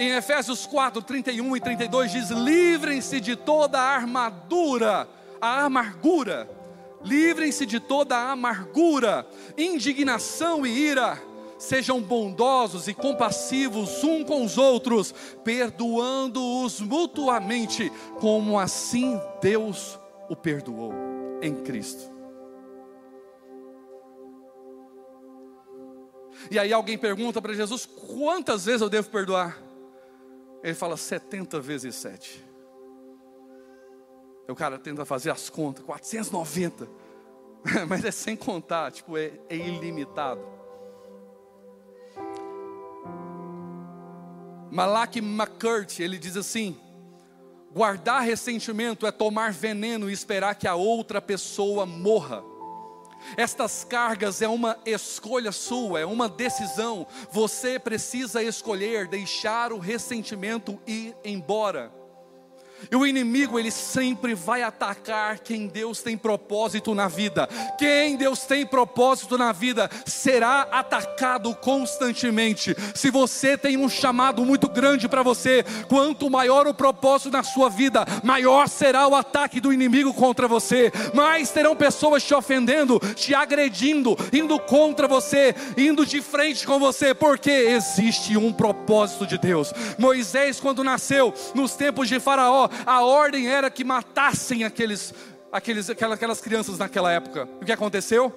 Em 0.00 0.12
Efésios 0.12 0.66
4, 0.66 1.02
31 1.02 1.56
e 1.56 1.60
32 1.60 2.12
diz: 2.12 2.30
livrem-se 2.30 3.20
de 3.20 3.36
toda 3.36 3.78
a 3.78 3.94
armadura, 3.94 5.06
a 5.40 5.64
amargura, 5.64 6.50
livrem-se 7.02 7.66
de 7.66 7.78
toda 7.78 8.16
a 8.16 8.32
amargura, 8.32 9.26
indignação 9.56 10.66
e 10.66 10.70
ira. 10.70 11.22
Sejam 11.58 12.00
bondosos 12.00 12.88
e 12.88 12.94
compassivos 12.94 14.02
um 14.02 14.24
com 14.24 14.42
os 14.42 14.56
outros, 14.56 15.14
perdoando-os 15.44 16.80
mutuamente, 16.80 17.92
como 18.18 18.58
assim 18.58 19.20
Deus 19.42 19.98
o 20.30 20.34
perdoou 20.34 20.94
em 21.42 21.54
Cristo. 21.56 22.19
E 26.50 26.58
aí 26.58 26.72
alguém 26.72 26.98
pergunta 26.98 27.40
para 27.40 27.54
Jesus: 27.54 27.86
quantas 27.86 28.64
vezes 28.64 28.80
eu 28.80 28.88
devo 28.88 29.08
perdoar? 29.08 29.56
Ele 30.62 30.74
fala 30.74 30.96
70 30.96 31.60
vezes 31.60 31.94
7. 31.94 32.44
O 34.48 34.54
cara 34.54 34.78
tenta 34.78 35.04
fazer 35.04 35.30
as 35.30 35.48
contas, 35.48 35.84
490. 35.84 36.88
Mas 37.88 38.04
é 38.04 38.10
sem 38.10 38.36
contar, 38.36 38.90
tipo, 38.90 39.16
é, 39.16 39.32
é 39.48 39.56
ilimitado. 39.56 40.44
Malak 44.70 45.18
McCurt, 45.18 46.00
ele 46.00 46.18
diz 46.18 46.36
assim: 46.36 46.76
guardar 47.72 48.22
ressentimento 48.22 49.06
é 49.06 49.12
tomar 49.12 49.52
veneno 49.52 50.10
e 50.10 50.12
esperar 50.12 50.54
que 50.56 50.66
a 50.66 50.74
outra 50.74 51.22
pessoa 51.22 51.86
morra. 51.86 52.42
Estas 53.36 53.84
cargas 53.84 54.42
é 54.42 54.48
uma 54.48 54.78
escolha 54.84 55.52
sua, 55.52 56.00
é 56.00 56.06
uma 56.06 56.28
decisão. 56.28 57.06
Você 57.30 57.78
precisa 57.78 58.42
escolher 58.42 59.08
deixar 59.08 59.72
o 59.72 59.78
ressentimento 59.78 60.80
ir 60.86 61.14
embora. 61.24 61.99
E 62.90 62.96
o 62.96 63.06
inimigo, 63.06 63.58
ele 63.58 63.70
sempre 63.70 64.34
vai 64.34 64.62
atacar 64.62 65.38
quem 65.38 65.66
Deus 65.66 66.02
tem 66.02 66.16
propósito 66.16 66.94
na 66.94 67.08
vida. 67.08 67.48
Quem 67.78 68.16
Deus 68.16 68.40
tem 68.40 68.64
propósito 68.64 69.36
na 69.36 69.52
vida 69.52 69.90
será 70.06 70.62
atacado 70.70 71.54
constantemente. 71.54 72.76
Se 72.94 73.10
você 73.10 73.56
tem 73.56 73.76
um 73.76 73.88
chamado 73.88 74.44
muito 74.44 74.68
grande 74.68 75.08
para 75.08 75.22
você, 75.22 75.64
quanto 75.88 76.30
maior 76.30 76.66
o 76.66 76.74
propósito 76.74 77.30
na 77.30 77.42
sua 77.42 77.68
vida, 77.68 78.04
maior 78.22 78.68
será 78.68 79.06
o 79.06 79.14
ataque 79.14 79.60
do 79.60 79.72
inimigo 79.72 80.14
contra 80.14 80.48
você. 80.48 80.92
Mais 81.14 81.50
terão 81.50 81.76
pessoas 81.76 82.22
te 82.22 82.34
ofendendo, 82.34 82.98
te 83.14 83.34
agredindo, 83.34 84.16
indo 84.32 84.58
contra 84.58 85.08
você, 85.08 85.54
indo 85.76 86.06
de 86.06 86.20
frente 86.22 86.66
com 86.66 86.78
você, 86.78 87.14
porque 87.14 87.50
existe 87.50 88.36
um 88.36 88.52
propósito 88.52 89.26
de 89.26 89.38
Deus. 89.38 89.72
Moisés, 89.98 90.60
quando 90.60 90.84
nasceu 90.84 91.34
nos 91.54 91.74
tempos 91.74 92.08
de 92.08 92.20
Faraó, 92.20 92.68
a 92.86 93.02
ordem 93.02 93.48
era 93.48 93.70
que 93.70 93.84
matassem 93.84 94.64
aqueles, 94.64 95.14
aqueles, 95.52 95.90
aquelas 95.90 96.40
crianças 96.40 96.78
naquela 96.78 97.12
época. 97.12 97.48
O 97.60 97.64
que 97.64 97.72
aconteceu? 97.72 98.34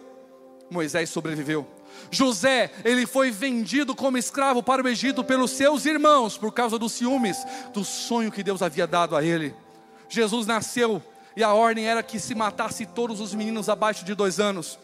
Moisés 0.70 1.10
sobreviveu. 1.10 1.68
José, 2.12 2.72
ele 2.84 3.06
foi 3.06 3.32
vendido 3.32 3.96
como 3.96 4.18
escravo 4.18 4.64
para 4.64 4.84
o 4.84 4.88
Egito 4.88 5.24
pelos 5.24 5.52
seus 5.52 5.86
irmãos, 5.86 6.38
por 6.38 6.52
causa 6.52 6.78
dos 6.78 6.92
ciúmes, 6.94 7.38
do 7.74 7.84
sonho 7.84 8.32
que 8.32 8.44
Deus 8.44 8.62
havia 8.62 8.88
dado 8.88 9.16
a 9.16 9.24
ele. 9.24 9.56
Jesus 10.10 10.46
nasceu 10.48 11.02
e 11.36 11.44
a 11.44 11.54
ordem 11.54 11.88
era 11.88 12.04
que 12.04 12.20
se 12.20 12.36
matasse 12.36 12.86
todos 12.86 13.20
os 13.20 13.34
meninos 13.34 13.70
abaixo 13.70 14.06
de 14.06 14.14
dois 14.14 14.40
anos, 14.40 14.78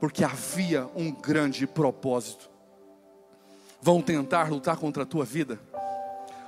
porque 0.00 0.24
havia 0.24 0.88
um 0.94 1.10
grande 1.10 1.66
propósito. 1.66 2.50
Vão 3.80 4.00
tentar 4.00 4.50
lutar 4.50 4.76
contra 4.76 5.02
a 5.02 5.06
tua 5.06 5.24
vida 5.24 5.60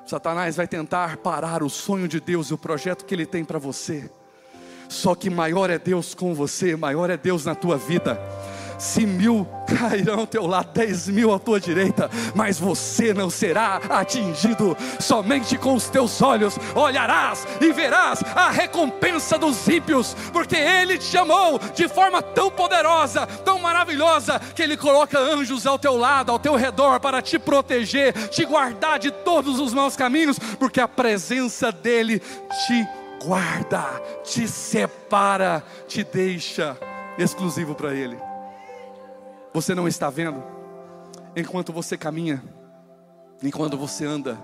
Satanás 0.06 0.56
vai 0.56 0.68
tentar 0.68 1.16
parar 1.16 1.62
o 1.62 1.68
sonho 1.68 2.06
de 2.06 2.20
Deus 2.20 2.48
e 2.48 2.54
o 2.54 2.58
projeto 2.58 3.04
que 3.04 3.14
ele 3.14 3.26
tem 3.26 3.44
para 3.44 3.58
você. 3.58 4.08
Só 4.88 5.14
que 5.14 5.28
maior 5.28 5.68
é 5.68 5.78
Deus 5.78 6.14
com 6.14 6.32
você, 6.32 6.76
maior 6.76 7.10
é 7.10 7.16
Deus 7.16 7.44
na 7.44 7.54
tua 7.54 7.76
vida 7.76 8.20
se 8.78 9.06
mil 9.06 9.46
cairão 9.66 10.20
ao 10.20 10.26
teu 10.26 10.46
lado, 10.46 10.70
dez 10.72 11.08
mil 11.08 11.34
à 11.34 11.38
tua 11.38 11.58
direita, 11.58 12.10
mas 12.34 12.58
você 12.58 13.12
não 13.12 13.28
será 13.28 13.80
atingido. 13.88 14.76
Somente 15.00 15.58
com 15.58 15.74
os 15.74 15.88
teus 15.88 16.22
olhos 16.22 16.56
olharás 16.74 17.46
e 17.60 17.72
verás 17.72 18.22
a 18.34 18.50
recompensa 18.50 19.36
dos 19.38 19.66
ímpios, 19.68 20.14
porque 20.32 20.56
Ele 20.56 20.98
te 20.98 21.04
chamou 21.04 21.58
de 21.74 21.88
forma 21.88 22.22
tão 22.22 22.50
poderosa, 22.50 23.26
tão 23.26 23.58
maravilhosa, 23.58 24.40
que 24.54 24.62
Ele 24.62 24.76
coloca 24.76 25.18
anjos 25.18 25.66
ao 25.66 25.78
teu 25.78 25.96
lado, 25.96 26.30
ao 26.30 26.38
teu 26.38 26.54
redor, 26.54 27.00
para 27.00 27.20
te 27.20 27.38
proteger, 27.38 28.12
te 28.28 28.44
guardar 28.44 28.98
de 28.98 29.10
todos 29.10 29.58
os 29.58 29.74
maus 29.74 29.96
caminhos, 29.96 30.38
porque 30.58 30.80
a 30.80 30.88
presença 30.88 31.72
dEle 31.72 32.20
te 32.20 32.86
guarda, 33.24 33.84
te 34.22 34.46
separa, 34.46 35.64
te 35.88 36.04
deixa 36.04 36.76
exclusivo 37.18 37.74
para 37.74 37.94
Ele 37.94 38.35
você 39.56 39.74
não 39.74 39.88
está 39.88 40.10
vendo, 40.10 40.44
enquanto 41.34 41.72
você 41.72 41.96
caminha, 41.96 42.44
enquanto 43.42 43.74
você 43.78 44.04
anda, 44.04 44.38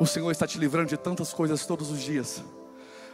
o 0.00 0.04
Senhor 0.04 0.32
está 0.32 0.48
te 0.48 0.58
livrando 0.58 0.88
de 0.88 0.96
tantas 0.96 1.32
coisas 1.32 1.64
todos 1.64 1.92
os 1.92 2.02
dias. 2.02 2.42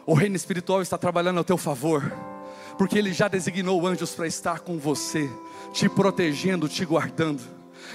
O 0.06 0.14
reino 0.14 0.37
espiritual 0.37 0.80
está 0.80 0.96
trabalhando 0.96 1.37
ao 1.37 1.44
teu 1.44 1.58
favor, 1.58 2.10
porque 2.78 2.96
Ele 2.96 3.12
já 3.12 3.28
designou 3.28 3.87
anjos 3.87 4.14
para 4.14 4.26
estar 4.26 4.60
com 4.60 4.78
você, 4.78 5.28
te 5.70 5.87
protegendo, 5.87 6.66
te 6.66 6.82
guardando. 6.82 7.42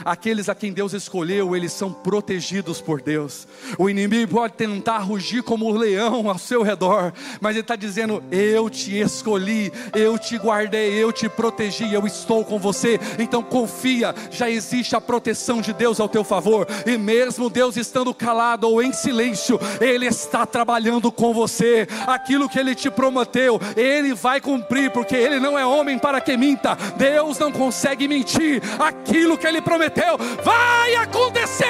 Aqueles 0.03 0.49
a 0.49 0.55
quem 0.55 0.73
Deus 0.73 0.93
escolheu, 0.93 1.55
eles 1.55 1.71
são 1.71 1.91
protegidos 1.91 2.81
por 2.81 3.01
Deus. 3.01 3.47
O 3.77 3.89
inimigo 3.89 4.33
pode 4.33 4.53
tentar 4.53 4.99
rugir 4.99 5.43
como 5.43 5.69
um 5.69 5.77
leão 5.77 6.29
ao 6.29 6.37
seu 6.37 6.63
redor, 6.63 7.13
mas 7.39 7.51
ele 7.51 7.61
está 7.61 7.75
dizendo: 7.75 8.23
Eu 8.31 8.69
te 8.69 8.99
escolhi, 8.99 9.71
eu 9.93 10.17
te 10.17 10.37
guardei, 10.37 10.91
eu 10.91 11.11
te 11.11 11.29
protegi, 11.29 11.93
eu 11.93 12.05
estou 12.05 12.43
com 12.43 12.59
você. 12.59 12.99
Então 13.19 13.41
confia, 13.41 14.13
já 14.31 14.49
existe 14.49 14.95
a 14.95 15.01
proteção 15.01 15.61
de 15.61 15.71
Deus 15.73 15.99
ao 15.99 16.09
teu 16.09 16.23
favor, 16.23 16.67
e 16.85 16.97
mesmo 16.97 17.49
Deus 17.49 17.77
estando 17.77 18.13
calado 18.13 18.67
ou 18.69 18.81
em 18.81 18.91
silêncio, 18.91 19.59
Ele 19.79 20.05
está 20.05 20.45
trabalhando 20.45 21.11
com 21.11 21.33
você. 21.33 21.87
Aquilo 22.07 22.49
que 22.49 22.59
Ele 22.59 22.75
te 22.75 22.89
prometeu, 22.89 23.59
Ele 23.75 24.13
vai 24.13 24.41
cumprir, 24.41 24.91
porque 24.91 25.15
Ele 25.15 25.39
não 25.39 25.57
é 25.57 25.65
homem 25.65 25.97
para 25.97 26.19
que 26.19 26.35
minta. 26.35 26.75
Deus 26.97 27.39
não 27.39 27.51
consegue 27.51 28.07
mentir. 28.07 28.61
Aquilo 28.79 29.37
que 29.37 29.47
Ele 29.47 29.61
prometeu 29.61 29.74
prometeu, 29.75 30.17
vai 30.41 30.95
acontecer. 30.95 31.65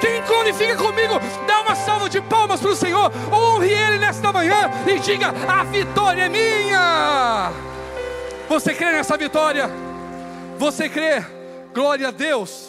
Quem 0.00 0.20
glorifica 0.22 0.76
comigo, 0.76 1.14
dá 1.46 1.62
uma 1.62 1.76
salva 1.76 2.08
de 2.08 2.20
palmas 2.20 2.60
para 2.60 2.70
o 2.70 2.76
Senhor, 2.76 3.10
honre 3.32 3.72
Ele 3.72 3.98
nesta 3.98 4.32
manhã 4.32 4.70
e 4.86 4.98
diga: 4.98 5.28
a 5.48 5.62
vitória 5.64 6.24
é 6.24 6.28
minha. 6.28 7.52
Você 8.48 8.74
crê 8.74 8.90
nessa 8.90 9.16
vitória? 9.16 9.70
Você 10.58 10.88
crê? 10.88 11.24
Glória 11.72 12.08
a 12.08 12.10
Deus. 12.10 12.68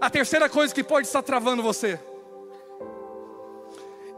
A 0.00 0.08
terceira 0.08 0.48
coisa 0.48 0.74
que 0.74 0.82
pode 0.82 1.06
estar 1.06 1.22
travando 1.22 1.62
você. 1.62 2.00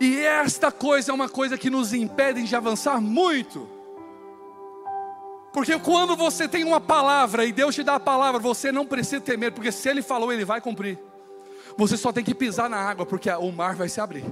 E 0.01 0.21
esta 0.21 0.71
coisa 0.71 1.11
é 1.11 1.15
uma 1.15 1.29
coisa 1.29 1.59
que 1.59 1.69
nos 1.69 1.93
impede 1.93 2.45
de 2.45 2.55
avançar 2.55 3.01
muito. 3.01 3.69
Porque 5.53 5.79
quando 5.79 6.17
você 6.17 6.49
tem 6.49 6.65
uma 6.65 6.81
palavra 6.81 7.45
e 7.45 7.53
Deus 7.53 7.75
te 7.75 7.83
dá 7.83 7.97
a 7.97 8.01
palavra, 8.01 8.41
você 8.41 8.73
não 8.73 8.87
precisa 8.87 9.21
temer, 9.21 9.53
porque 9.53 9.71
se 9.71 9.89
Ele 9.89 10.01
falou, 10.01 10.33
Ele 10.33 10.45
vai 10.45 10.61
cumprir. 10.61 10.99
Você 11.77 11.97
só 11.97 12.13
tem 12.13 12.25
que 12.25 12.35
pisar 12.35 12.71
na 12.71 12.79
água, 12.79 13.05
porque 13.05 13.31
o 13.31 13.53
mar 13.53 13.75
vai 13.75 13.89
se 13.89 14.01
abrir. 14.01 14.25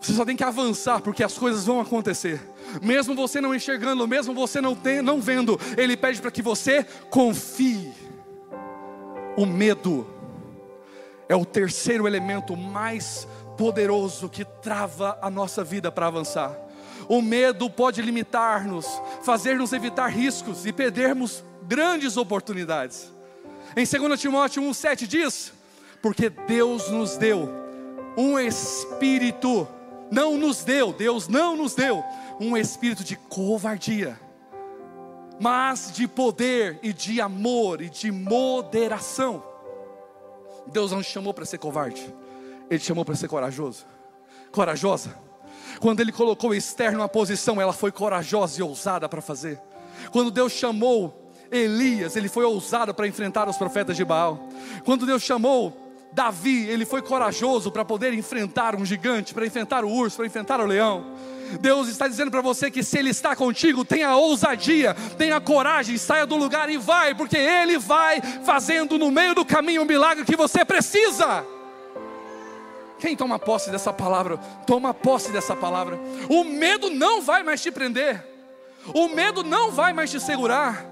Você 0.00 0.12
só 0.12 0.24
tem 0.24 0.36
que 0.36 0.44
avançar, 0.44 1.00
porque 1.00 1.22
as 1.22 1.38
coisas 1.38 1.64
vão 1.64 1.80
acontecer. 1.80 2.40
Mesmo 2.82 3.14
você 3.14 3.40
não 3.40 3.54
enxergando, 3.54 4.06
mesmo 4.06 4.34
você 4.34 4.60
não, 4.60 4.74
tem, 4.74 5.00
não 5.00 5.20
vendo, 5.20 5.58
Ele 5.76 5.96
pede 5.96 6.20
para 6.20 6.30
que 6.30 6.42
você 6.42 6.84
confie. 7.10 7.92
O 9.36 9.46
medo 9.46 10.06
é 11.28 11.34
o 11.34 11.44
terceiro 11.44 12.06
elemento 12.06 12.56
mais 12.56 13.26
poderoso 13.56 14.28
que 14.28 14.44
trava 14.44 15.18
a 15.22 15.30
nossa 15.30 15.64
vida 15.64 15.90
para 15.90 16.08
avançar. 16.08 16.63
O 17.08 17.20
medo 17.20 17.68
pode 17.68 18.00
limitar-nos, 18.00 18.86
fazer-nos 19.22 19.72
evitar 19.72 20.08
riscos 20.08 20.66
e 20.66 20.72
perdermos 20.72 21.44
grandes 21.62 22.16
oportunidades. 22.16 23.12
Em 23.76 23.84
2 23.84 24.20
Timóteo 24.20 24.62
1,7 24.62 25.06
diz: 25.06 25.52
Porque 26.00 26.30
Deus 26.30 26.90
nos 26.90 27.16
deu 27.16 27.48
um 28.16 28.38
espírito, 28.38 29.66
não 30.10 30.36
nos 30.36 30.64
deu, 30.64 30.92
Deus 30.92 31.28
não 31.28 31.56
nos 31.56 31.74
deu 31.74 32.04
um 32.40 32.56
espírito 32.56 33.02
de 33.02 33.16
covardia, 33.16 34.18
mas 35.40 35.92
de 35.92 36.06
poder 36.06 36.78
e 36.82 36.92
de 36.92 37.20
amor 37.20 37.82
e 37.82 37.90
de 37.90 38.12
moderação. 38.12 39.42
Deus 40.66 40.92
não 40.92 41.02
te 41.02 41.10
chamou 41.10 41.34
para 41.34 41.44
ser 41.44 41.58
covarde, 41.58 42.14
Ele 42.70 42.78
te 42.78 42.86
chamou 42.86 43.04
para 43.04 43.14
ser 43.14 43.28
corajoso, 43.28 43.84
corajosa. 44.52 45.23
Quando 45.80 46.00
Ele 46.00 46.12
colocou 46.12 46.54
Esther 46.54 46.92
numa 46.92 47.08
posição, 47.08 47.60
ela 47.60 47.72
foi 47.72 47.92
corajosa 47.92 48.60
e 48.60 48.62
ousada 48.62 49.08
para 49.08 49.20
fazer. 49.20 49.60
Quando 50.10 50.30
Deus 50.30 50.52
chamou 50.52 51.30
Elias, 51.50 52.16
ele 52.16 52.28
foi 52.28 52.44
ousado 52.44 52.92
para 52.94 53.06
enfrentar 53.06 53.48
os 53.48 53.56
profetas 53.56 53.96
de 53.96 54.04
Baal. 54.04 54.48
Quando 54.84 55.06
Deus 55.06 55.22
chamou 55.22 55.76
Davi, 56.12 56.66
ele 56.68 56.84
foi 56.84 57.02
corajoso 57.02 57.70
para 57.70 57.84
poder 57.84 58.12
enfrentar 58.14 58.74
um 58.74 58.84
gigante, 58.84 59.34
para 59.34 59.46
enfrentar 59.46 59.84
o 59.84 59.90
urso, 59.90 60.16
para 60.16 60.26
enfrentar 60.26 60.60
o 60.60 60.66
leão. 60.66 61.04
Deus 61.60 61.88
está 61.88 62.08
dizendo 62.08 62.30
para 62.30 62.40
você 62.40 62.70
que 62.70 62.82
se 62.82 62.98
Ele 62.98 63.10
está 63.10 63.36
contigo, 63.36 63.84
tenha 63.84 64.16
ousadia, 64.16 64.94
tenha 65.18 65.40
coragem, 65.40 65.98
saia 65.98 66.26
do 66.26 66.36
lugar 66.36 66.70
e 66.70 66.76
vai, 66.76 67.14
porque 67.14 67.36
Ele 67.36 67.78
vai 67.78 68.20
fazendo 68.44 68.98
no 68.98 69.10
meio 69.10 69.34
do 69.34 69.44
caminho 69.44 69.82
o 69.82 69.86
milagre 69.86 70.24
que 70.24 70.36
você 70.36 70.64
precisa. 70.64 71.44
Quem 73.04 73.14
toma 73.14 73.38
posse 73.38 73.70
dessa 73.70 73.92
palavra? 73.92 74.38
Toma 74.66 74.94
posse 74.94 75.30
dessa 75.30 75.54
palavra. 75.54 76.00
O 76.26 76.42
medo 76.42 76.88
não 76.88 77.20
vai 77.20 77.42
mais 77.42 77.60
te 77.60 77.70
prender. 77.70 78.26
O 78.94 79.08
medo 79.08 79.44
não 79.44 79.70
vai 79.70 79.92
mais 79.92 80.10
te 80.10 80.18
segurar. 80.18 80.86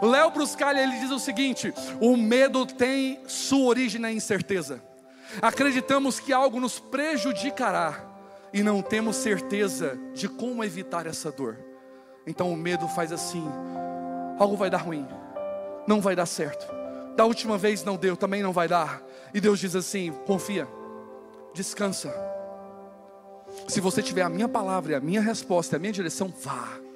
Léo 0.00 0.30
Bruscalha 0.30 0.80
ele 0.80 0.98
diz 0.98 1.10
o 1.10 1.18
seguinte: 1.18 1.70
o 2.00 2.16
medo 2.16 2.64
tem 2.64 3.20
sua 3.26 3.66
origem 3.66 4.00
na 4.00 4.10
incerteza. 4.10 4.82
Acreditamos 5.42 6.18
que 6.18 6.32
algo 6.32 6.58
nos 6.58 6.80
prejudicará 6.80 8.06
e 8.54 8.62
não 8.62 8.80
temos 8.80 9.16
certeza 9.16 9.98
de 10.14 10.30
como 10.30 10.64
evitar 10.64 11.06
essa 11.06 11.30
dor. 11.30 11.58
Então 12.26 12.50
o 12.50 12.56
medo 12.56 12.88
faz 12.88 13.12
assim: 13.12 13.46
algo 14.38 14.56
vai 14.56 14.70
dar 14.70 14.78
ruim, 14.78 15.06
não 15.86 16.00
vai 16.00 16.16
dar 16.16 16.24
certo. 16.24 16.66
Da 17.16 17.26
última 17.26 17.58
vez 17.58 17.84
não 17.84 17.98
deu, 17.98 18.16
também 18.16 18.42
não 18.42 18.50
vai 18.50 18.66
dar. 18.66 19.02
E 19.34 19.42
Deus 19.42 19.60
diz 19.60 19.76
assim: 19.76 20.10
confia 20.26 20.66
descansa. 21.54 22.12
Se 23.68 23.80
você 23.80 24.02
tiver 24.02 24.22
a 24.22 24.28
minha 24.28 24.48
palavra 24.48 24.92
a 24.96 25.00
minha 25.00 25.20
resposta, 25.20 25.76
a 25.76 25.78
minha 25.78 25.92
direção, 25.92 26.32
vá. 26.42 26.89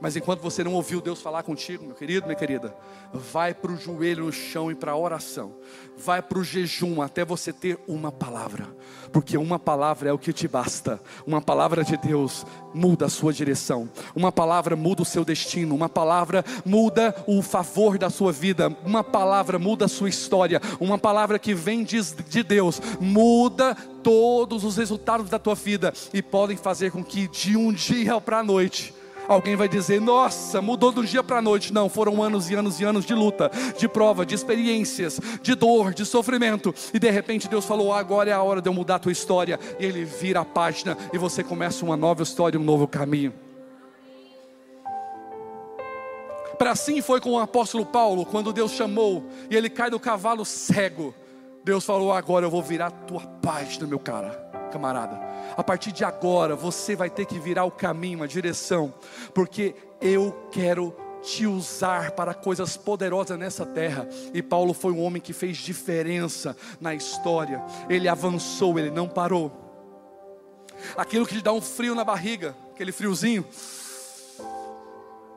Mas 0.00 0.16
enquanto 0.16 0.40
você 0.40 0.64
não 0.64 0.72
ouviu 0.72 1.00
Deus 1.00 1.20
falar 1.20 1.42
contigo, 1.42 1.84
meu 1.84 1.94
querido, 1.94 2.26
minha 2.26 2.36
querida, 2.36 2.74
vai 3.12 3.52
para 3.52 3.70
o 3.70 3.76
joelho 3.76 4.24
no 4.24 4.32
chão 4.32 4.70
e 4.70 4.74
para 4.74 4.92
a 4.92 4.96
oração. 4.96 5.52
Vai 5.96 6.22
para 6.22 6.38
o 6.38 6.44
jejum 6.44 7.02
até 7.02 7.22
você 7.22 7.52
ter 7.52 7.78
uma 7.86 8.10
palavra. 8.10 8.66
Porque 9.12 9.36
uma 9.36 9.58
palavra 9.58 10.08
é 10.08 10.12
o 10.12 10.18
que 10.18 10.32
te 10.32 10.48
basta. 10.48 10.98
Uma 11.26 11.42
palavra 11.42 11.84
de 11.84 11.98
Deus 11.98 12.46
muda 12.72 13.06
a 13.06 13.08
sua 13.10 13.32
direção. 13.32 13.90
Uma 14.14 14.32
palavra 14.32 14.74
muda 14.74 15.02
o 15.02 15.04
seu 15.04 15.22
destino. 15.22 15.74
Uma 15.74 15.88
palavra 15.88 16.42
muda 16.64 17.14
o 17.26 17.42
favor 17.42 17.98
da 17.98 18.08
sua 18.08 18.32
vida. 18.32 18.74
Uma 18.84 19.04
palavra 19.04 19.58
muda 19.58 19.84
a 19.84 19.88
sua 19.88 20.08
história. 20.08 20.62
Uma 20.80 20.96
palavra 20.96 21.38
que 21.38 21.52
vem 21.52 21.84
de 21.84 22.42
Deus 22.42 22.80
muda 22.98 23.74
todos 24.02 24.64
os 24.64 24.78
resultados 24.78 25.28
da 25.28 25.38
tua 25.38 25.54
vida 25.54 25.92
e 26.14 26.22
podem 26.22 26.56
fazer 26.56 26.90
com 26.90 27.04
que 27.04 27.28
de 27.28 27.54
um 27.54 27.70
dia 27.70 28.18
para 28.18 28.38
a 28.38 28.44
noite 28.44 28.94
Alguém 29.30 29.54
vai 29.54 29.68
dizer: 29.68 30.00
Nossa, 30.00 30.60
mudou 30.60 30.90
do 30.90 31.06
dia 31.06 31.22
para 31.22 31.38
a 31.38 31.42
noite. 31.42 31.72
Não, 31.72 31.88
foram 31.88 32.20
anos 32.20 32.50
e 32.50 32.54
anos 32.56 32.80
e 32.80 32.84
anos 32.84 33.06
de 33.06 33.14
luta, 33.14 33.48
de 33.78 33.88
prova, 33.88 34.26
de 34.26 34.34
experiências, 34.34 35.20
de 35.40 35.54
dor, 35.54 35.94
de 35.94 36.04
sofrimento. 36.04 36.74
E 36.92 36.98
de 36.98 37.08
repente 37.08 37.46
Deus 37.46 37.64
falou: 37.64 37.92
Agora 37.92 38.28
é 38.28 38.32
a 38.32 38.42
hora 38.42 38.60
de 38.60 38.68
eu 38.68 38.74
mudar 38.74 38.96
a 38.96 38.98
tua 38.98 39.12
história. 39.12 39.56
E 39.78 39.86
Ele 39.86 40.04
vira 40.04 40.40
a 40.40 40.44
página 40.44 40.98
e 41.12 41.18
você 41.18 41.44
começa 41.44 41.84
uma 41.84 41.96
nova 41.96 42.24
história, 42.24 42.58
um 42.58 42.64
novo 42.64 42.88
caminho. 42.88 43.32
Para 46.58 46.72
assim 46.72 47.00
foi 47.00 47.20
com 47.20 47.30
o 47.30 47.38
apóstolo 47.38 47.86
Paulo, 47.86 48.26
quando 48.26 48.52
Deus 48.52 48.72
chamou 48.72 49.24
e 49.48 49.56
ele 49.56 49.70
cai 49.70 49.90
do 49.90 50.00
cavalo 50.00 50.44
cego. 50.44 51.14
Deus 51.62 51.84
falou: 51.84 52.12
Agora 52.12 52.46
eu 52.46 52.50
vou 52.50 52.64
virar 52.64 52.88
a 52.88 52.90
tua 52.90 53.20
página, 53.40 53.86
meu 53.86 54.00
cara 54.00 54.49
camarada. 54.70 55.20
A 55.56 55.62
partir 55.62 55.92
de 55.92 56.04
agora, 56.04 56.56
você 56.56 56.96
vai 56.96 57.10
ter 57.10 57.26
que 57.26 57.38
virar 57.38 57.64
o 57.64 57.70
caminho, 57.70 58.22
a 58.22 58.26
direção, 58.26 58.94
porque 59.34 59.74
eu 60.00 60.48
quero 60.50 60.94
te 61.22 61.46
usar 61.46 62.12
para 62.12 62.32
coisas 62.32 62.76
poderosas 62.76 63.38
nessa 63.38 63.66
terra. 63.66 64.08
E 64.32 64.42
Paulo 64.42 64.72
foi 64.72 64.92
um 64.92 65.02
homem 65.02 65.20
que 65.20 65.32
fez 65.32 65.58
diferença 65.58 66.56
na 66.80 66.94
história. 66.94 67.62
Ele 67.88 68.08
avançou, 68.08 68.78
ele 68.78 68.90
não 68.90 69.08
parou. 69.08 69.52
Aquilo 70.96 71.26
que 71.26 71.36
te 71.36 71.42
dá 71.42 71.52
um 71.52 71.60
frio 71.60 71.94
na 71.94 72.04
barriga, 72.04 72.56
aquele 72.72 72.92
friozinho, 72.92 73.44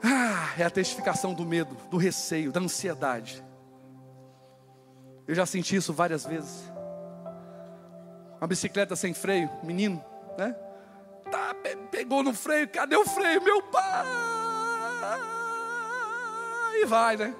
ah, 0.01 0.53
é 0.57 0.63
a 0.63 0.69
testificação 0.69 1.33
do 1.33 1.45
medo, 1.45 1.75
do 1.89 1.97
receio, 1.97 2.51
da 2.51 2.61
ansiedade. 2.61 3.43
Eu 5.27 5.35
já 5.35 5.45
senti 5.45 5.75
isso 5.75 5.93
várias 5.93 6.25
vezes 6.25 6.72
uma 8.43 8.47
bicicleta 8.47 8.93
sem 8.93 9.13
freio, 9.13 9.49
menino, 9.63 10.03
né? 10.37 10.53
Tá, 11.31 11.55
pegou 11.89 12.21
no 12.21 12.33
freio, 12.33 12.67
cadê 12.67 12.97
o 12.97 13.05
freio, 13.05 13.41
meu 13.41 13.61
pai? 13.63 14.05
E 16.75 16.85
vai, 16.85 17.15
né? 17.15 17.33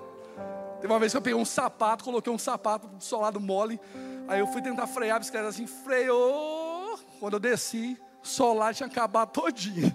Teve 0.79 0.93
uma 0.93 0.99
vez 0.99 1.11
que 1.11 1.17
eu 1.17 1.21
peguei 1.21 1.37
um 1.37 1.43
sapato, 1.43 2.05
coloquei 2.05 2.31
um 2.31 2.37
sapato 2.37 2.89
solado 2.99 3.37
mole, 3.37 3.81
aí 4.29 4.39
eu 4.39 4.47
fui 4.47 4.61
tentar 4.61 4.87
frear 4.87 5.17
a 5.17 5.19
bicicleta 5.19 5.49
assim, 5.49 5.67
freou. 5.67 6.97
Quando 7.19 7.33
eu 7.33 7.39
desci, 7.39 7.99
o 8.23 8.25
solar 8.25 8.73
tinha 8.73 8.87
acabado 8.87 9.31
todinho. 9.31 9.93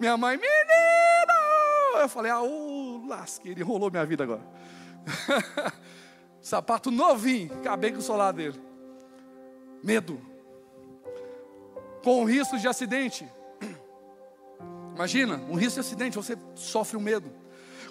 Minha 0.00 0.16
mãe, 0.16 0.36
menino! 0.36 2.00
Eu 2.00 2.08
falei, 2.08 2.32
ah, 2.32 2.42
o 2.42 3.06
lasqueiro, 3.06 3.60
enrolou 3.60 3.88
minha 3.88 4.04
vida 4.04 4.24
agora. 4.24 4.42
sapato 6.42 6.90
novinho, 6.90 7.54
acabei 7.60 7.92
com 7.92 7.98
o 7.98 8.02
solar 8.02 8.32
dele. 8.32 8.67
Medo. 9.82 10.20
Com 12.02 12.22
o 12.22 12.24
risco 12.24 12.58
de 12.58 12.66
acidente. 12.68 13.28
Imagina, 14.94 15.36
um 15.48 15.54
risco 15.54 15.74
de 15.74 15.80
acidente, 15.80 16.16
você 16.16 16.36
sofre 16.54 16.96
o 16.96 17.00
um 17.00 17.02
medo. 17.02 17.30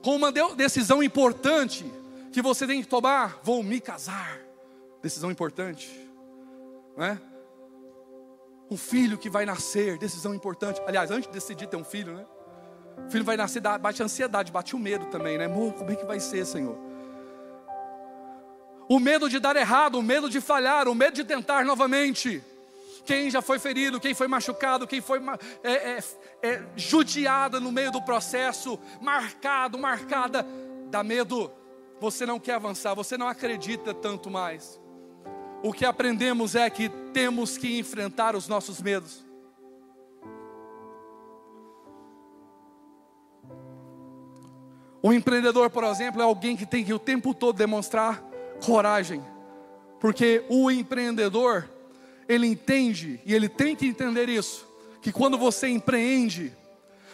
Com 0.03 0.15
uma 0.15 0.31
decisão 0.55 1.01
importante 1.01 1.85
que 2.31 2.41
você 2.41 2.67
tem 2.67 2.81
que 2.81 2.87
tomar, 2.87 3.39
vou 3.43 3.63
me 3.63 3.79
casar. 3.79 4.39
Decisão 5.01 5.31
importante. 5.31 5.89
Não 6.95 7.05
é? 7.05 7.21
Um 8.69 8.77
filho 8.77 9.17
que 9.17 9.29
vai 9.29 9.45
nascer, 9.45 9.97
decisão 9.97 10.33
importante. 10.33 10.81
Aliás, 10.85 11.09
antes 11.09 11.27
de 11.27 11.33
decidir 11.33 11.67
ter 11.67 11.77
um 11.77 11.85
filho, 11.85 12.13
né? 12.13 12.25
O 13.07 13.11
filho 13.11 13.23
vai 13.23 13.37
nascer, 13.37 13.61
bate 13.61 14.01
ansiedade, 14.03 14.51
bate 14.51 14.75
o 14.75 14.79
medo 14.79 15.05
também, 15.05 15.37
né? 15.37 15.45
Amor, 15.45 15.73
como 15.73 15.91
é 15.91 15.95
que 15.95 16.05
vai 16.05 16.19
ser, 16.19 16.45
Senhor? 16.45 16.77
O 18.89 18.99
medo 18.99 19.29
de 19.29 19.39
dar 19.39 19.55
errado, 19.55 19.99
o 19.99 20.03
medo 20.03 20.29
de 20.29 20.39
falhar, 20.39 20.87
o 20.87 20.95
medo 20.95 21.15
de 21.15 21.23
tentar 21.23 21.65
novamente. 21.65 22.41
Quem 23.05 23.29
já 23.29 23.41
foi 23.41 23.59
ferido, 23.59 23.99
quem 23.99 24.13
foi 24.13 24.27
machucado, 24.27 24.87
quem 24.87 25.01
foi 25.01 25.21
é, 25.63 25.71
é, 25.71 26.03
é, 26.41 26.63
judiada 26.75 27.59
no 27.59 27.71
meio 27.71 27.91
do 27.91 28.01
processo, 28.01 28.79
marcado, 29.01 29.77
marcada, 29.77 30.45
dá 30.89 31.03
medo. 31.03 31.51
Você 31.99 32.25
não 32.25 32.39
quer 32.39 32.55
avançar, 32.55 32.93
você 32.93 33.17
não 33.17 33.27
acredita 33.27 33.93
tanto 33.93 34.29
mais. 34.29 34.79
O 35.63 35.73
que 35.73 35.85
aprendemos 35.85 36.53
é 36.53 36.69
que 36.69 36.89
temos 37.13 37.57
que 37.57 37.79
enfrentar 37.79 38.35
os 38.35 38.47
nossos 38.47 38.81
medos. 38.81 39.25
Um 45.03 45.13
empreendedor, 45.13 45.69
por 45.69 45.83
exemplo, 45.85 46.21
é 46.21 46.25
alguém 46.25 46.57
que 46.57 46.65
tem 46.65 46.83
que 46.83 46.93
o 46.93 46.99
tempo 46.99 47.33
todo 47.33 47.55
demonstrar 47.55 48.26
coragem, 48.63 49.21
porque 49.99 50.43
o 50.49 50.69
empreendedor, 50.69 51.69
ele 52.27 52.47
entende, 52.47 53.19
e 53.25 53.33
ele 53.33 53.49
tem 53.49 53.75
que 53.75 53.87
entender 53.87 54.29
isso, 54.29 54.67
que 55.01 55.11
quando 55.11 55.37
você 55.37 55.67
empreende, 55.67 56.53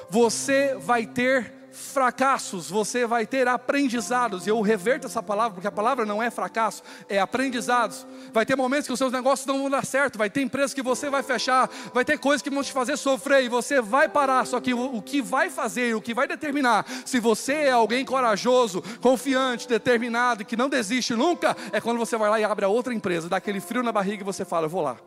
você 0.10 0.76
vai 0.76 1.06
ter 1.06 1.54
fracassos, 1.74 2.70
você 2.70 3.06
vai 3.06 3.26
ter 3.26 3.48
aprendizados. 3.48 4.46
Eu 4.46 4.62
reverto 4.62 5.08
essa 5.08 5.22
palavra, 5.22 5.56
porque 5.56 5.68
a 5.68 5.72
palavra 5.72 6.06
não 6.06 6.22
é 6.22 6.30
fracasso, 6.30 6.84
é 7.10 7.20
aprendizados. 7.20 8.06
Vai 8.32 8.46
ter 8.46 8.56
momentos 8.56 8.88
que 8.88 8.94
os 8.94 9.00
seus 9.00 9.12
negócios 9.12 9.48
não 9.48 9.60
vão 9.60 9.70
dar 9.70 9.86
certo, 9.86 10.18
vai 10.18 10.30
ter 10.30 10.42
empresas 10.42 10.74
que 10.74 10.82
você 10.82 11.10
vai 11.10 11.24
fechar, 11.24 11.70
vai 11.94 12.06
ter 12.06 12.20
coisas 12.20 12.42
que 12.42 12.50
vão 12.50 12.64
te 12.64 12.72
fazer 12.72 12.96
sofrer 12.96 13.44
e 13.44 13.50
você 13.50 13.82
vai 13.82 14.08
parar. 14.08 14.46
Só 14.46 14.62
que 14.62 14.74
o, 14.74 14.98
o 14.98 15.02
que 15.02 15.22
vai 15.22 15.50
fazer, 15.50 15.96
o 15.96 16.02
que 16.02 16.14
vai 16.14 16.28
determinar 16.28 16.86
se 17.06 17.20
você 17.20 17.54
é 17.54 17.72
alguém 17.72 18.06
corajoso, 18.06 18.82
confiante, 19.02 19.68
determinado 19.68 20.44
e 20.44 20.46
que 20.46 20.56
não 20.56 20.70
desiste 20.70 21.16
nunca, 21.16 21.58
é 21.72 21.82
quando 21.82 21.98
você 21.98 22.16
vai 22.18 22.30
lá 22.30 22.40
e 22.40 22.44
abre 22.44 22.66
a 22.66 22.70
outra 22.70 22.94
empresa, 22.94 23.28
dá 23.28 23.38
aquele 23.38 23.60
frio 23.60 23.82
na 23.82 23.92
barriga 23.92 24.22
e 24.22 24.26
você 24.26 24.46
fala: 24.46 24.68
Eu 24.68 24.70
vou 24.70 24.82
lá. 24.82 24.98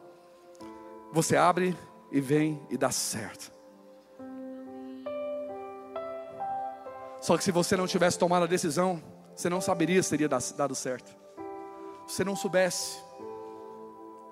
Você 1.12 1.36
abre 1.36 1.76
e 2.10 2.20
vem 2.20 2.60
e 2.68 2.76
dá 2.76 2.90
certo. 2.90 3.55
Só 7.26 7.36
que 7.36 7.42
se 7.42 7.50
você 7.50 7.76
não 7.76 7.88
tivesse 7.88 8.16
tomado 8.16 8.44
a 8.44 8.46
decisão, 8.46 9.02
você 9.34 9.50
não 9.50 9.60
saberia 9.60 10.00
se 10.00 10.10
teria 10.10 10.28
dado 10.28 10.76
certo. 10.76 11.08
Se 12.06 12.14
você 12.14 12.24
não 12.24 12.36
soubesse. 12.36 12.98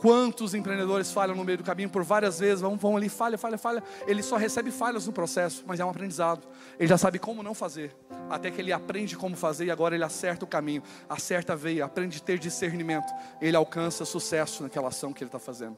Quantos 0.00 0.54
empreendedores 0.54 1.11
falham 1.11 1.35
no 1.35 1.42
meio 1.42 1.59
do 1.59 1.64
caminho 1.64 1.90
por 1.90 2.04
várias 2.04 2.38
vezes, 2.38 2.61
vão, 2.61 2.76
vão 2.76 2.96
ali, 2.96 3.09
falha, 3.09 3.37
falha, 3.37 3.59
falha. 3.59 3.83
Ele 4.07 4.22
só 4.22 4.37
recebe 4.37 4.70
falhas 4.70 5.09
no 5.09 5.12
processo, 5.12 5.64
mas 5.66 5.80
é 5.80 5.85
um 5.85 5.90
aprendizado. 5.90 6.46
Ele 6.78 6.87
já 6.87 6.96
sabe 6.96 7.18
como 7.18 7.42
não 7.42 7.52
fazer, 7.52 7.96
até 8.30 8.48
que 8.48 8.61
ele 8.61 8.72
aprende 8.72 9.16
como 9.16 9.35
fazer 9.35 9.64
e 9.64 9.70
agora 9.72 9.96
ele 9.96 10.04
acerta 10.04 10.44
o 10.44 10.48
caminho, 10.48 10.85
acerta 11.09 11.54
a 11.54 11.57
veia, 11.57 11.85
aprende 11.85 12.18
a 12.18 12.20
ter 12.20 12.38
discernimento. 12.38 13.12
Ele 13.40 13.57
alcança 13.57 14.04
sucesso 14.04 14.62
naquela 14.62 14.87
ação 14.87 15.12
que 15.12 15.24
ele 15.24 15.28
está 15.28 15.40
fazendo. 15.40 15.76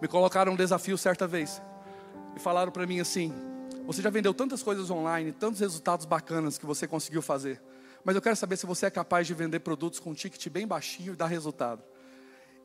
Me 0.00 0.08
colocaram 0.08 0.54
um 0.54 0.56
desafio 0.56 0.96
certa 0.96 1.26
vez 1.26 1.60
e 2.34 2.40
falaram 2.40 2.72
para 2.72 2.86
mim 2.86 3.00
assim: 3.00 3.49
você 3.92 4.02
já 4.02 4.08
vendeu 4.08 4.32
tantas 4.32 4.62
coisas 4.62 4.88
online, 4.88 5.32
tantos 5.32 5.58
resultados 5.58 6.06
bacanas 6.06 6.56
que 6.56 6.64
você 6.64 6.86
conseguiu 6.86 7.20
fazer. 7.20 7.60
Mas 8.04 8.14
eu 8.14 8.22
quero 8.22 8.36
saber 8.36 8.56
se 8.56 8.64
você 8.64 8.86
é 8.86 8.90
capaz 8.90 9.26
de 9.26 9.34
vender 9.34 9.58
produtos 9.58 9.98
com 9.98 10.10
um 10.10 10.14
ticket 10.14 10.48
bem 10.48 10.64
baixinho 10.64 11.14
e 11.14 11.16
dar 11.16 11.26
resultado. 11.26 11.82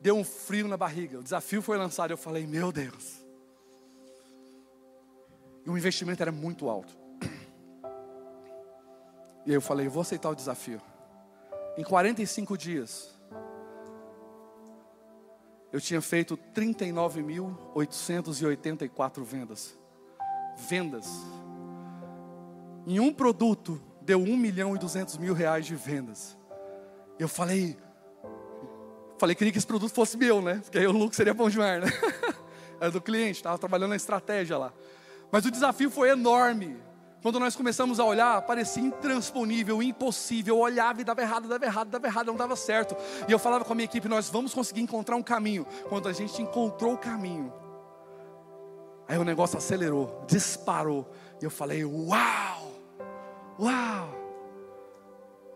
Deu 0.00 0.16
um 0.16 0.22
frio 0.22 0.68
na 0.68 0.76
barriga. 0.76 1.18
O 1.18 1.24
desafio 1.24 1.60
foi 1.60 1.76
lançado. 1.76 2.12
Eu 2.12 2.16
falei, 2.16 2.46
meu 2.46 2.70
Deus. 2.70 3.20
E 5.64 5.70
o 5.70 5.76
investimento 5.76 6.22
era 6.22 6.30
muito 6.30 6.68
alto. 6.68 6.96
E 9.44 9.52
eu 9.52 9.60
falei, 9.60 9.88
eu 9.88 9.90
vou 9.90 10.02
aceitar 10.02 10.30
o 10.30 10.36
desafio. 10.36 10.80
Em 11.76 11.82
45 11.82 12.56
dias, 12.56 13.12
eu 15.72 15.80
tinha 15.80 16.00
feito 16.00 16.38
39.884 16.54 19.24
vendas 19.24 19.76
vendas. 20.56 21.06
Em 22.86 23.00
um 23.00 23.12
produto, 23.12 23.80
deu 24.02 24.20
1 24.20 24.36
milhão 24.36 24.74
e 24.74 24.78
200 24.78 25.18
mil 25.18 25.34
reais 25.34 25.66
de 25.66 25.74
vendas. 25.74 26.36
Eu 27.18 27.28
falei, 27.28 27.76
falei, 29.18 29.34
queria 29.34 29.52
que 29.52 29.58
esse 29.58 29.66
produto 29.66 29.92
fosse 29.92 30.16
meu, 30.16 30.40
né? 30.40 30.60
Porque 30.62 30.78
aí 30.78 30.86
o 30.86 30.92
lucro 30.92 31.16
seria 31.16 31.34
bom 31.34 31.48
demais, 31.48 31.82
né? 31.84 31.90
Era 32.80 32.90
do 32.90 33.00
cliente, 33.00 33.38
estava 33.38 33.58
trabalhando 33.58 33.90
na 33.90 33.96
estratégia 33.96 34.58
lá. 34.58 34.72
Mas 35.30 35.44
o 35.44 35.50
desafio 35.50 35.90
foi 35.90 36.10
enorme. 36.10 36.76
Quando 37.22 37.40
nós 37.40 37.56
começamos 37.56 37.98
a 37.98 38.04
olhar, 38.04 38.40
parecia 38.42 38.82
intransponível, 38.82 39.82
impossível. 39.82 40.56
Eu 40.56 40.60
olhava 40.60 41.00
e 41.00 41.04
dava 41.04 41.22
errado, 41.22 41.48
dava 41.48 41.64
errado, 41.64 41.88
dava 41.88 42.06
errado, 42.06 42.26
não 42.26 42.36
dava 42.36 42.54
certo. 42.54 42.94
E 43.26 43.32
eu 43.32 43.38
falava 43.38 43.64
com 43.64 43.72
a 43.72 43.74
minha 43.74 43.86
equipe: 43.86 44.06
nós 44.08 44.28
vamos 44.28 44.54
conseguir 44.54 44.82
encontrar 44.82 45.16
um 45.16 45.22
caminho. 45.22 45.66
Quando 45.88 46.08
a 46.08 46.12
gente 46.12 46.40
encontrou 46.40 46.92
o 46.94 46.98
caminho, 46.98 47.52
Aí 49.08 49.18
o 49.18 49.24
negócio 49.24 49.56
acelerou, 49.56 50.24
disparou. 50.26 51.10
E 51.40 51.44
eu 51.44 51.50
falei: 51.50 51.84
Uau! 51.84 52.72
Uau! 53.58 54.14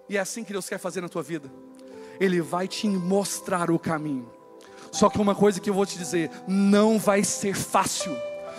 E 0.08 0.16
é 0.16 0.20
assim 0.20 0.44
que 0.44 0.52
Deus 0.52 0.68
quer 0.68 0.78
fazer 0.78 1.00
na 1.00 1.08
tua 1.08 1.22
vida. 1.22 1.50
Ele 2.18 2.40
vai 2.40 2.68
te 2.68 2.88
mostrar 2.88 3.70
o 3.70 3.78
caminho. 3.78 4.30
Só 4.92 5.08
que 5.08 5.20
uma 5.20 5.34
coisa 5.34 5.60
que 5.60 5.70
eu 5.70 5.74
vou 5.74 5.86
te 5.86 5.96
dizer: 5.96 6.30
não 6.46 6.98
vai 6.98 7.24
ser 7.24 7.54
fácil 7.54 8.16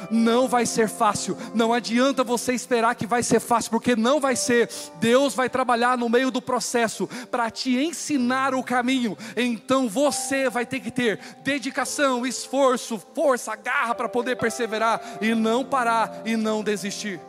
não 0.10 0.48
vai 0.48 0.66
ser 0.66 0.88
fácil. 0.90 1.38
Não 1.54 1.74
adianta 1.74 2.24
você 2.24 2.54
esperar 2.54 2.96
que 2.96 3.06
vai 3.06 3.24
ser 3.24 3.40
fácil, 3.40 3.72
porque 3.72 3.96
não 3.96 4.20
vai 4.20 4.36
ser. 4.36 4.70
Deus 5.00 5.34
vai 5.34 5.50
trabalhar 5.50 5.98
no 5.98 6.10
meio 6.10 6.32
do 6.32 6.42
processo 6.42 7.08
para 7.30 7.50
te 7.52 7.78
ensinar 7.78 8.54
o 8.54 8.64
caminho. 8.64 9.18
Então 9.36 9.88
você 9.88 10.50
vai 10.50 10.66
ter 10.66 10.80
que 10.80 10.92
ter 10.92 11.20
dedicação, 11.44 12.26
esforço, 12.26 13.02
força, 13.14 13.56
garra 13.56 13.94
para 13.96 14.10
poder 14.10 14.38
perseverar 14.38 15.02
e 15.22 15.36
não 15.36 15.64
parar 15.64 16.22
e 16.26 16.36
não 16.36 16.64
desistir. 16.64 17.20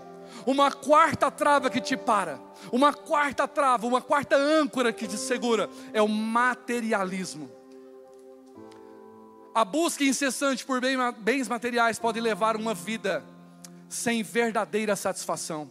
Uma 0.47 0.73
quarta 0.73 1.31
trava 1.31 1.71
que 1.71 1.81
te 1.81 1.97
para, 1.97 2.41
uma 2.73 2.93
quarta 2.93 3.47
trava, 3.47 3.87
uma 3.87 4.01
quarta 4.01 4.37
âncora 4.37 4.93
que 4.93 5.07
te 5.07 5.17
segura 5.17 5.69
é 5.93 6.03
o 6.03 6.09
materialismo. 6.09 7.62
A 9.55 9.65
busca 9.65 10.03
incessante 10.03 10.65
por 10.65 10.81
bens 11.19 11.47
materiais 11.47 11.99
pode 11.99 12.19
levar 12.21 12.57
uma 12.57 12.73
vida 12.73 13.23
sem 13.87 14.23
verdadeira 14.23 14.97
satisfação. 14.97 15.71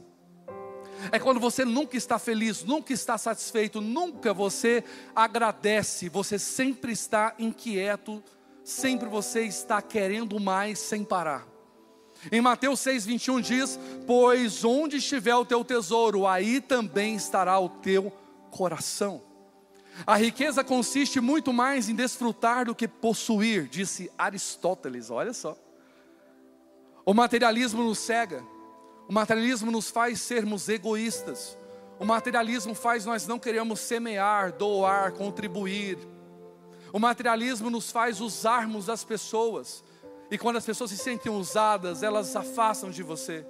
É 1.12 1.18
quando 1.18 1.40
você 1.40 1.66
nunca 1.66 1.98
está 1.98 2.20
feliz, 2.20 2.64
nunca 2.64 2.94
está 2.94 3.18
satisfeito, 3.18 3.82
nunca 3.82 4.34
você 4.34 4.84
agradece, 5.16 6.10
você 6.10 6.38
sempre 6.38 6.92
está 6.92 7.34
inquieto, 7.40 8.24
sempre 8.64 9.10
você 9.10 9.46
está 9.46 9.82
querendo 9.82 10.40
mais 10.40 10.78
sem 10.78 11.04
parar. 11.04 11.48
Em 12.32 12.40
Mateus 12.40 12.82
6,21 12.82 13.42
diz: 13.42 13.80
Pois 14.06 14.64
onde 14.64 14.98
estiver 14.98 15.36
o 15.36 15.46
teu 15.46 15.66
tesouro, 15.66 16.28
aí 16.28 16.62
também 16.62 17.16
estará 17.16 17.58
o 17.58 17.68
teu 17.68 18.14
coração. 18.52 19.31
A 20.06 20.16
riqueza 20.16 20.64
consiste 20.64 21.20
muito 21.20 21.52
mais 21.54 21.90
em 21.90 21.96
desfrutar 21.96 22.66
do 22.66 22.76
que 22.76 22.88
possuir, 22.88 23.68
disse 23.68 24.12
Aristóteles. 24.18 25.10
Olha 25.10 25.34
só. 25.34 25.58
O 27.06 27.14
materialismo 27.14 27.84
nos 27.84 28.00
cega. 28.00 28.44
O 29.08 29.14
materialismo 29.14 29.72
nos 29.72 29.90
faz 29.90 30.22
sermos 30.22 30.70
egoístas. 30.70 31.58
O 32.00 32.06
materialismo 32.06 32.74
faz 32.74 33.06
nós 33.06 33.28
não 33.28 33.38
queremos 33.38 33.80
semear, 33.80 34.54
doar, 34.54 35.12
contribuir. 35.12 35.98
O 36.94 37.00
materialismo 37.00 37.70
nos 37.70 37.92
faz 37.92 38.20
usarmos 38.20 38.90
as 38.90 39.04
pessoas. 39.04 39.84
E 40.32 40.38
quando 40.38 40.56
as 40.56 40.66
pessoas 40.66 40.90
se 40.90 40.98
sentem 40.98 41.32
usadas, 41.32 42.04
elas 42.04 42.36
afastam 42.36 42.90
de 42.90 43.04
você. 43.04 43.46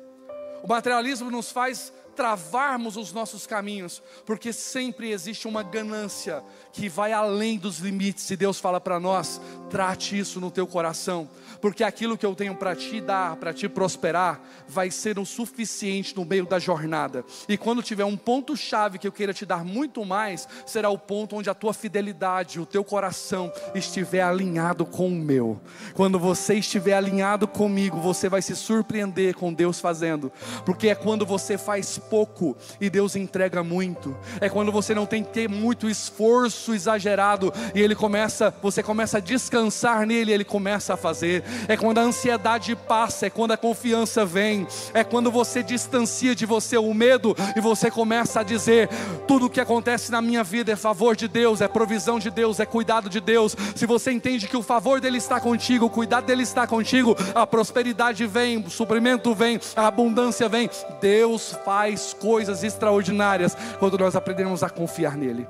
O 0.64 0.68
materialismo 0.68 1.30
nos 1.32 1.52
faz 1.52 1.94
travarmos 2.22 2.98
os 2.98 3.12
nossos 3.12 3.48
caminhos, 3.48 4.00
porque 4.28 4.54
sempre 4.54 5.10
existe 5.10 5.48
uma 5.48 5.64
ganância 5.64 6.44
que 6.72 6.88
vai 6.88 7.12
além 7.12 7.58
dos 7.58 7.80
limites. 7.80 8.30
E 8.30 8.38
Deus 8.38 8.60
fala 8.60 8.80
para 8.80 9.00
nós: 9.00 9.42
trate 9.72 10.20
isso 10.20 10.40
no 10.40 10.52
teu 10.52 10.68
coração, 10.68 11.28
porque 11.62 11.84
aquilo 11.84 12.18
que 12.18 12.26
eu 12.26 12.36
tenho 12.36 12.56
para 12.56 12.76
te 12.76 13.00
dar, 13.00 13.36
para 13.36 13.54
te 13.54 13.70
prosperar, 13.70 14.42
vai 14.68 14.90
ser 14.90 15.20
o 15.20 15.26
suficiente 15.26 16.16
no 16.16 16.26
meio 16.26 16.46
da 16.46 16.58
jornada. 16.60 17.24
E 17.48 17.58
quando 17.58 17.84
tiver 17.84 18.06
um 18.06 18.18
ponto 18.18 18.58
chave 18.58 18.98
que 18.98 19.08
eu 19.08 19.12
queira 19.12 19.34
te 19.34 19.46
dar 19.46 19.64
muito 19.64 20.04
mais, 20.04 20.48
será 20.66 20.90
o 20.90 20.98
ponto 20.98 21.36
onde 21.36 21.50
a 21.50 21.54
tua 21.54 21.74
fidelidade, 21.74 22.60
o 22.60 22.66
teu 22.66 22.84
coração 22.84 23.52
estiver 23.76 24.22
alinhado 24.22 24.86
com 24.86 25.08
o 25.08 25.12
meu. 25.12 25.62
Quando 25.94 26.18
você 26.18 26.56
estiver 26.56 26.94
alinhado 26.94 27.48
comigo, 27.48 28.00
você 28.00 28.28
vai 28.28 28.42
se 28.42 28.56
surpreender 28.56 29.36
com 29.36 29.54
Deus 29.54 29.80
fazendo, 29.80 30.32
porque 30.66 30.88
é 30.88 30.96
quando 30.96 31.26
você 31.26 31.58
faz 31.58 31.98
pouco 31.98 32.58
e 32.80 32.90
Deus 32.90 33.16
entrega 33.16 33.64
muito. 33.64 34.18
É 34.40 34.50
quando 34.50 34.72
você 34.72 34.96
não 34.96 35.06
tem 35.06 35.24
que 35.24 35.32
ter 35.32 35.48
muito 35.48 35.90
esforço 35.90 36.74
exagerado 36.74 37.54
e 37.76 37.82
ele 37.82 37.96
começa, 37.96 38.54
você 38.62 38.82
começa 38.82 39.18
a 39.18 39.22
descansar 39.22 40.06
nele, 40.08 40.32
ele 40.32 40.46
começa 40.46 40.94
a 40.94 40.98
fazer. 40.98 41.44
É 41.68 41.78
quando 41.78 42.00
a 42.00 42.02
ansiedade 42.02 42.76
passa, 42.76 43.28
é 43.28 43.30
quando 43.30 43.52
a 43.52 43.58
confiança 43.58 44.26
vem, 44.26 44.68
é 44.94 45.04
quando 45.04 45.32
você 45.32 45.64
distancia 45.64 46.36
de 46.36 46.46
você 46.46 46.78
o 46.78 46.94
medo 46.94 47.36
e 47.56 47.62
você 47.62 47.90
começa 47.90 48.40
a 48.40 48.44
dizer: 48.44 48.90
tudo 49.28 49.46
o 49.46 49.50
que 49.50 49.60
acontece 49.60 50.12
na 50.12 50.22
minha 50.22 50.44
vida 50.44 50.72
é 50.72 50.76
favor 50.76 51.16
de 51.16 51.28
Deus, 51.28 51.62
é 51.62 51.68
provisão 51.68 52.20
de 52.20 52.30
Deus, 52.30 52.60
é 52.60 52.66
cuidado 52.66 53.10
de 53.10 53.20
Deus. 53.20 53.56
Se 53.76 53.86
você 53.86 54.12
entende 54.12 54.48
que 54.48 54.58
o 54.58 54.64
favor 54.64 55.00
dele 55.00 55.18
está 55.18 55.40
contigo, 55.40 55.86
o 55.86 55.90
cuidado 55.90 56.26
dele 56.26 56.44
está 56.44 56.66
contigo, 56.68 57.16
a 57.34 57.46
prosperidade 57.46 58.26
vem, 58.26 58.58
o 58.58 58.70
suprimento 58.70 59.34
vem, 59.34 59.60
a 59.76 59.88
abundância 59.88 60.48
vem. 60.48 60.70
Deus 61.00 61.58
faz 61.66 62.14
coisas 62.14 62.64
extraordinárias 62.64 63.56
quando 63.80 63.98
nós 63.98 64.16
aprendemos 64.16 64.64
a 64.64 64.70
confiar 64.70 65.18
nele. 65.18 65.48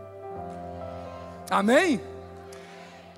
Amém? 1.49 1.99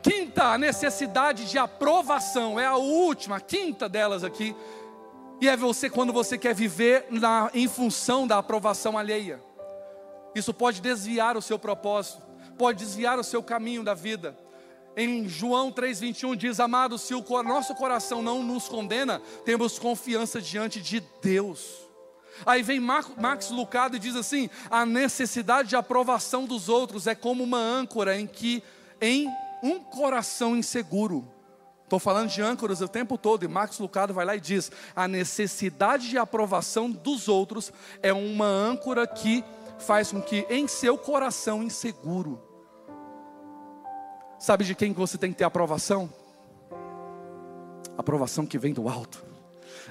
Quinta, 0.04 0.48
a 0.48 0.58
necessidade 0.58 1.50
de 1.50 1.58
aprovação, 1.58 2.60
é 2.60 2.66
a 2.66 2.76
última, 2.76 3.38
a 3.38 3.40
quinta 3.40 3.88
delas 3.88 4.24
aqui. 4.24 4.54
E 5.40 5.48
é 5.48 5.56
você 5.56 5.90
quando 5.90 6.12
você 6.12 6.38
quer 6.38 6.54
viver 6.54 7.08
na, 7.10 7.50
em 7.54 7.68
função 7.70 8.28
da 8.28 8.38
aprovação 8.38 8.98
alheia. 8.98 9.42
Isso 10.36 10.54
pode 10.54 10.82
desviar 10.82 11.38
o 11.38 11.42
seu 11.42 11.58
propósito, 11.58 12.22
pode 12.58 12.80
desviar 12.80 13.18
o 13.18 13.24
seu 13.24 13.42
caminho 13.42 13.84
da 13.84 13.94
vida. 13.94 14.38
Em 14.96 15.28
João 15.28 15.72
3,21 15.72 16.36
diz: 16.36 16.60
Amado, 16.60 16.98
se 16.98 17.16
o 17.16 17.44
nosso 17.44 17.74
coração 17.74 18.22
não 18.22 18.44
nos 18.44 18.68
condena, 18.68 19.22
temos 19.46 19.80
confiança 19.80 20.42
diante 20.42 20.82
de 20.82 21.02
Deus. 21.22 21.82
Aí 22.46 22.62
vem 22.62 22.80
Max 22.80 23.50
Lucado 23.50 23.96
e 23.96 24.00
diz 24.00 24.16
assim: 24.16 24.50
a 24.70 24.86
necessidade 24.86 25.70
de 25.70 25.76
aprovação 25.76 26.46
dos 26.46 26.68
outros 26.70 27.08
é 27.08 27.16
como 27.16 27.44
uma 27.44 27.60
âncora 27.60 28.20
em 28.20 28.28
que 28.28 28.64
em 29.02 29.30
um 29.64 29.80
coração 29.80 30.56
inseguro. 30.56 31.28
Estou 31.84 31.98
falando 31.98 32.30
de 32.30 32.42
âncoras 32.42 32.82
o 32.82 32.88
tempo 32.88 33.18
todo, 33.18 33.44
e 33.44 33.48
Max 33.48 33.80
Lucado 33.80 34.14
vai 34.14 34.26
lá 34.26 34.36
e 34.36 34.40
diz: 34.40 34.72
a 34.96 35.08
necessidade 35.08 36.10
de 36.10 36.18
aprovação 36.18 36.92
dos 36.92 37.28
outros 37.28 37.72
é 38.02 38.12
uma 38.14 38.46
âncora 38.46 39.08
que 39.08 39.44
faz 39.80 40.12
com 40.12 40.22
que 40.22 40.46
em 40.50 40.68
seu 40.68 40.98
coração 40.98 41.64
inseguro. 41.64 42.42
Sabe 44.38 44.66
de 44.66 44.76
quem 44.76 44.92
você 44.92 45.18
tem 45.18 45.32
que 45.32 45.38
ter 45.38 45.46
aprovação? 45.46 46.12
Aprovação 47.98 48.46
que 48.46 48.58
vem 48.58 48.74
do 48.74 48.90
alto 48.90 49.33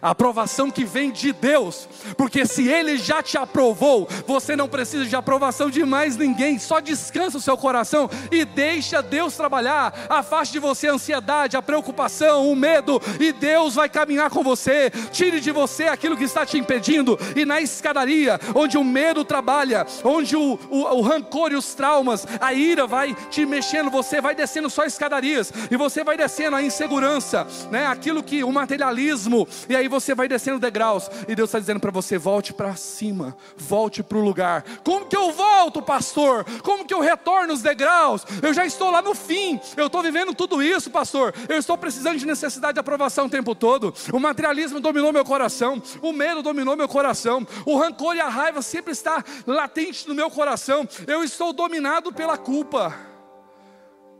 a 0.02 0.10
aprovação 0.10 0.68
que 0.68 0.84
vem 0.84 1.12
de 1.12 1.32
Deus, 1.32 1.88
porque 2.16 2.44
se 2.44 2.66
Ele 2.66 2.96
já 2.96 3.22
te 3.22 3.38
aprovou, 3.38 4.08
você 4.26 4.56
não 4.56 4.68
precisa 4.68 5.06
de 5.06 5.14
aprovação 5.14 5.70
de 5.70 5.84
mais 5.84 6.16
ninguém, 6.16 6.58
só 6.58 6.80
descansa 6.80 7.38
o 7.38 7.40
seu 7.40 7.56
coração 7.56 8.10
e 8.30 8.44
deixa 8.44 9.00
Deus 9.00 9.36
trabalhar, 9.36 9.94
afaste 10.08 10.54
de 10.54 10.58
você 10.58 10.88
a 10.88 10.94
ansiedade, 10.94 11.56
a 11.56 11.62
preocupação, 11.62 12.50
o 12.50 12.56
medo, 12.56 13.00
e 13.20 13.32
Deus 13.32 13.76
vai 13.76 13.88
caminhar 13.88 14.28
com 14.28 14.42
você, 14.42 14.90
tire 15.12 15.40
de 15.40 15.52
você 15.52 15.84
aquilo 15.84 16.16
que 16.16 16.24
está 16.24 16.44
te 16.44 16.58
impedindo, 16.58 17.16
e 17.36 17.44
na 17.44 17.60
escadaria, 17.60 18.40
onde 18.56 18.76
o 18.76 18.82
medo 18.82 19.24
trabalha, 19.24 19.86
onde 20.02 20.34
o, 20.34 20.58
o, 20.68 20.78
o 20.96 21.00
rancor 21.00 21.52
e 21.52 21.56
os 21.56 21.74
traumas, 21.74 22.26
a 22.40 22.52
ira 22.52 22.88
vai 22.88 23.14
te 23.30 23.46
mexendo, 23.46 23.88
você 23.88 24.20
vai 24.20 24.34
descendo 24.34 24.68
só 24.68 24.84
escadarias, 24.84 25.52
e 25.70 25.76
você 25.76 26.02
vai 26.02 26.16
descendo 26.16 26.56
a 26.56 26.62
insegurança, 26.62 27.46
né? 27.70 27.86
aquilo 27.86 28.20
que 28.20 28.42
o 28.42 28.50
materialismo, 28.50 29.46
e 29.68 29.76
aí 29.76 29.91
você 29.92 30.14
vai 30.14 30.26
descendo 30.26 30.58
degraus 30.58 31.10
e 31.28 31.34
Deus 31.34 31.50
está 31.50 31.58
dizendo 31.58 31.78
para 31.78 31.90
você: 31.90 32.18
volte 32.18 32.52
para 32.52 32.74
cima, 32.74 33.36
volte 33.56 34.02
para 34.02 34.18
o 34.18 34.24
lugar. 34.24 34.64
Como 34.82 35.06
que 35.06 35.16
eu 35.16 35.30
volto, 35.30 35.82
pastor? 35.82 36.44
Como 36.62 36.84
que 36.84 36.94
eu 36.94 37.00
retorno 37.00 37.52
os 37.52 37.62
degraus? 37.62 38.24
Eu 38.42 38.52
já 38.52 38.64
estou 38.64 38.90
lá 38.90 39.02
no 39.02 39.14
fim, 39.14 39.60
eu 39.76 39.86
estou 39.86 40.02
vivendo 40.02 40.34
tudo 40.34 40.62
isso, 40.62 40.90
pastor. 40.90 41.34
Eu 41.48 41.58
estou 41.58 41.76
precisando 41.76 42.18
de 42.18 42.26
necessidade 42.26 42.74
de 42.74 42.80
aprovação 42.80 43.26
o 43.26 43.30
tempo 43.30 43.54
todo. 43.54 43.94
O 44.12 44.18
materialismo 44.18 44.80
dominou 44.80 45.12
meu 45.12 45.24
coração, 45.24 45.80
o 46.00 46.12
medo 46.12 46.42
dominou 46.42 46.76
meu 46.76 46.88
coração, 46.88 47.46
o 47.66 47.76
rancor 47.76 48.16
e 48.16 48.20
a 48.20 48.28
raiva 48.28 48.62
sempre 48.62 48.92
está 48.92 49.22
latente 49.46 50.08
no 50.08 50.14
meu 50.14 50.30
coração. 50.30 50.88
Eu 51.06 51.22
estou 51.22 51.52
dominado 51.52 52.12
pela 52.12 52.38
culpa. 52.38 52.94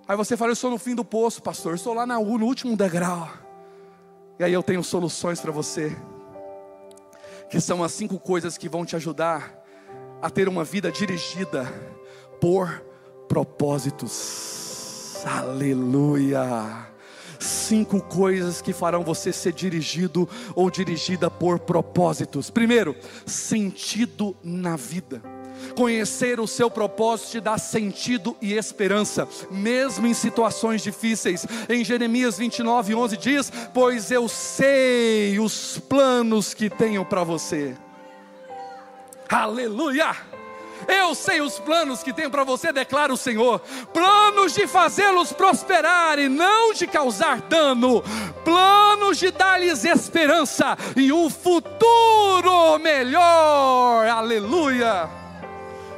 Aí 0.06 0.16
você 0.16 0.36
fala, 0.36 0.50
eu 0.50 0.54
estou 0.54 0.70
no 0.70 0.78
fim 0.78 0.94
do 0.94 1.04
poço, 1.04 1.42
pastor. 1.42 1.72
Eu 1.72 1.76
estou 1.76 1.94
lá 1.94 2.04
no 2.04 2.20
último 2.20 2.76
degrau. 2.76 3.30
E 4.42 4.44
aí 4.44 4.52
eu 4.54 4.62
tenho 4.64 4.82
soluções 4.82 5.40
para 5.40 5.52
você, 5.52 5.96
que 7.48 7.60
são 7.60 7.84
as 7.84 7.92
cinco 7.92 8.18
coisas 8.18 8.58
que 8.58 8.68
vão 8.68 8.84
te 8.84 8.96
ajudar 8.96 9.56
a 10.20 10.28
ter 10.28 10.48
uma 10.48 10.64
vida 10.64 10.90
dirigida 10.90 11.72
por 12.40 12.84
propósitos. 13.28 15.24
Aleluia! 15.24 16.88
Cinco 17.38 18.02
coisas 18.02 18.60
que 18.60 18.72
farão 18.72 19.04
você 19.04 19.32
ser 19.32 19.52
dirigido 19.52 20.28
ou 20.56 20.68
dirigida 20.68 21.30
por 21.30 21.60
propósitos. 21.60 22.50
Primeiro, 22.50 22.96
sentido 23.24 24.36
na 24.42 24.74
vida. 24.74 25.22
Conhecer 25.74 26.40
o 26.40 26.46
seu 26.46 26.70
propósito 26.70 27.30
te 27.30 27.40
dá 27.40 27.58
sentido 27.58 28.36
e 28.40 28.54
esperança, 28.54 29.28
mesmo 29.50 30.06
em 30.06 30.14
situações 30.14 30.82
difíceis. 30.82 31.46
Em 31.68 31.84
Jeremias 31.84 32.38
29, 32.38 32.94
11 32.94 33.16
diz: 33.16 33.52
Pois 33.72 34.10
eu 34.10 34.28
sei 34.28 35.38
os 35.38 35.78
planos 35.78 36.54
que 36.54 36.68
tenho 36.68 37.04
para 37.04 37.24
você. 37.24 37.76
Aleluia! 39.28 40.14
Eu 40.88 41.14
sei 41.14 41.40
os 41.40 41.58
planos 41.58 42.02
que 42.02 42.12
tenho 42.12 42.30
para 42.30 42.44
você, 42.44 42.72
declara 42.72 43.12
o 43.12 43.16
Senhor: 43.16 43.60
planos 43.92 44.54
de 44.54 44.66
fazê-los 44.66 45.32
prosperar 45.32 46.18
e 46.18 46.28
não 46.28 46.72
de 46.72 46.86
causar 46.86 47.40
dano, 47.42 48.02
planos 48.44 49.18
de 49.18 49.30
dar-lhes 49.30 49.84
esperança 49.84 50.76
e 50.96 51.12
um 51.12 51.30
futuro 51.30 52.78
melhor. 52.78 54.06
Aleluia! 54.08 55.21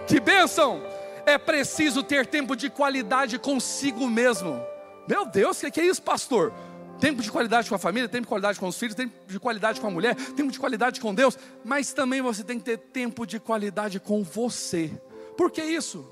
Que 0.07 0.21
bênção! 0.21 0.83
É 1.27 1.39
preciso 1.39 2.03
ter 2.03 2.27
tempo 2.27 2.55
de 2.55 2.69
qualidade 2.69 3.39
consigo 3.39 4.07
mesmo. 4.07 4.61
Meu 5.09 5.25
Deus, 5.25 5.63
o 5.63 5.71
que 5.71 5.81
é 5.81 5.87
isso, 5.87 6.03
pastor? 6.03 6.53
Tempo 7.01 7.23
de 7.23 7.31
qualidade 7.31 7.69
com 7.69 7.75
a 7.75 7.79
família, 7.79 8.09
tempo 8.09 8.23
de 8.23 8.29
qualidade 8.29 8.61
com 8.61 8.69
os 8.69 8.79
filhos, 8.79 8.95
tempo 8.95 9.15
de 9.27 9.41
qualidade 9.41 9.81
com 9.81 9.87
a 9.87 9.91
mulher, 9.91 10.15
tempo 10.15 10.53
de 10.53 10.59
qualidade 10.59 11.01
com 11.01 11.15
Deus, 11.15 11.39
mas 11.65 11.93
também 11.93 12.23
você 12.23 12.45
tem 12.45 12.59
que 12.59 12.65
ter 12.65 12.79
tempo 12.79 13.27
de 13.27 13.41
qualidade 13.41 13.99
com 13.99 14.23
você. 14.23 14.91
Por 15.37 15.51
que 15.51 15.63
isso? 15.63 16.07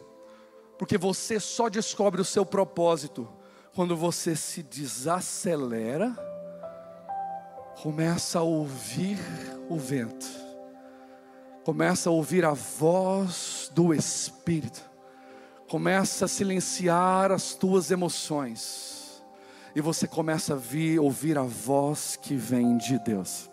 Porque 0.79 0.99
você 0.99 1.39
só 1.39 1.69
descobre 1.69 2.21
o 2.21 2.25
seu 2.25 2.45
propósito 2.45 3.29
quando 3.75 3.97
você 3.97 4.35
se 4.37 4.63
desacelera, 4.63 6.15
começa 7.83 8.39
a 8.39 8.43
ouvir 8.43 9.19
o 9.69 9.79
vento, 9.79 10.27
começa 11.65 12.11
a 12.11 12.13
ouvir 12.13 12.45
a 12.45 12.53
voz 12.53 13.71
do 13.75 13.95
Espírito, 13.95 14.83
começa 15.69 16.25
a 16.25 16.29
silenciar 16.29 17.31
as 17.31 17.55
tuas 17.55 17.91
emoções 17.91 19.23
e 19.75 19.81
você 19.81 20.07
começa 20.07 20.55
a 20.55 20.57
vir, 20.57 20.99
ouvir 20.99 21.39
a 21.39 21.43
voz 21.43 22.19
que 22.21 22.35
vem 22.35 22.77
de 22.77 22.99
Deus. 22.99 23.51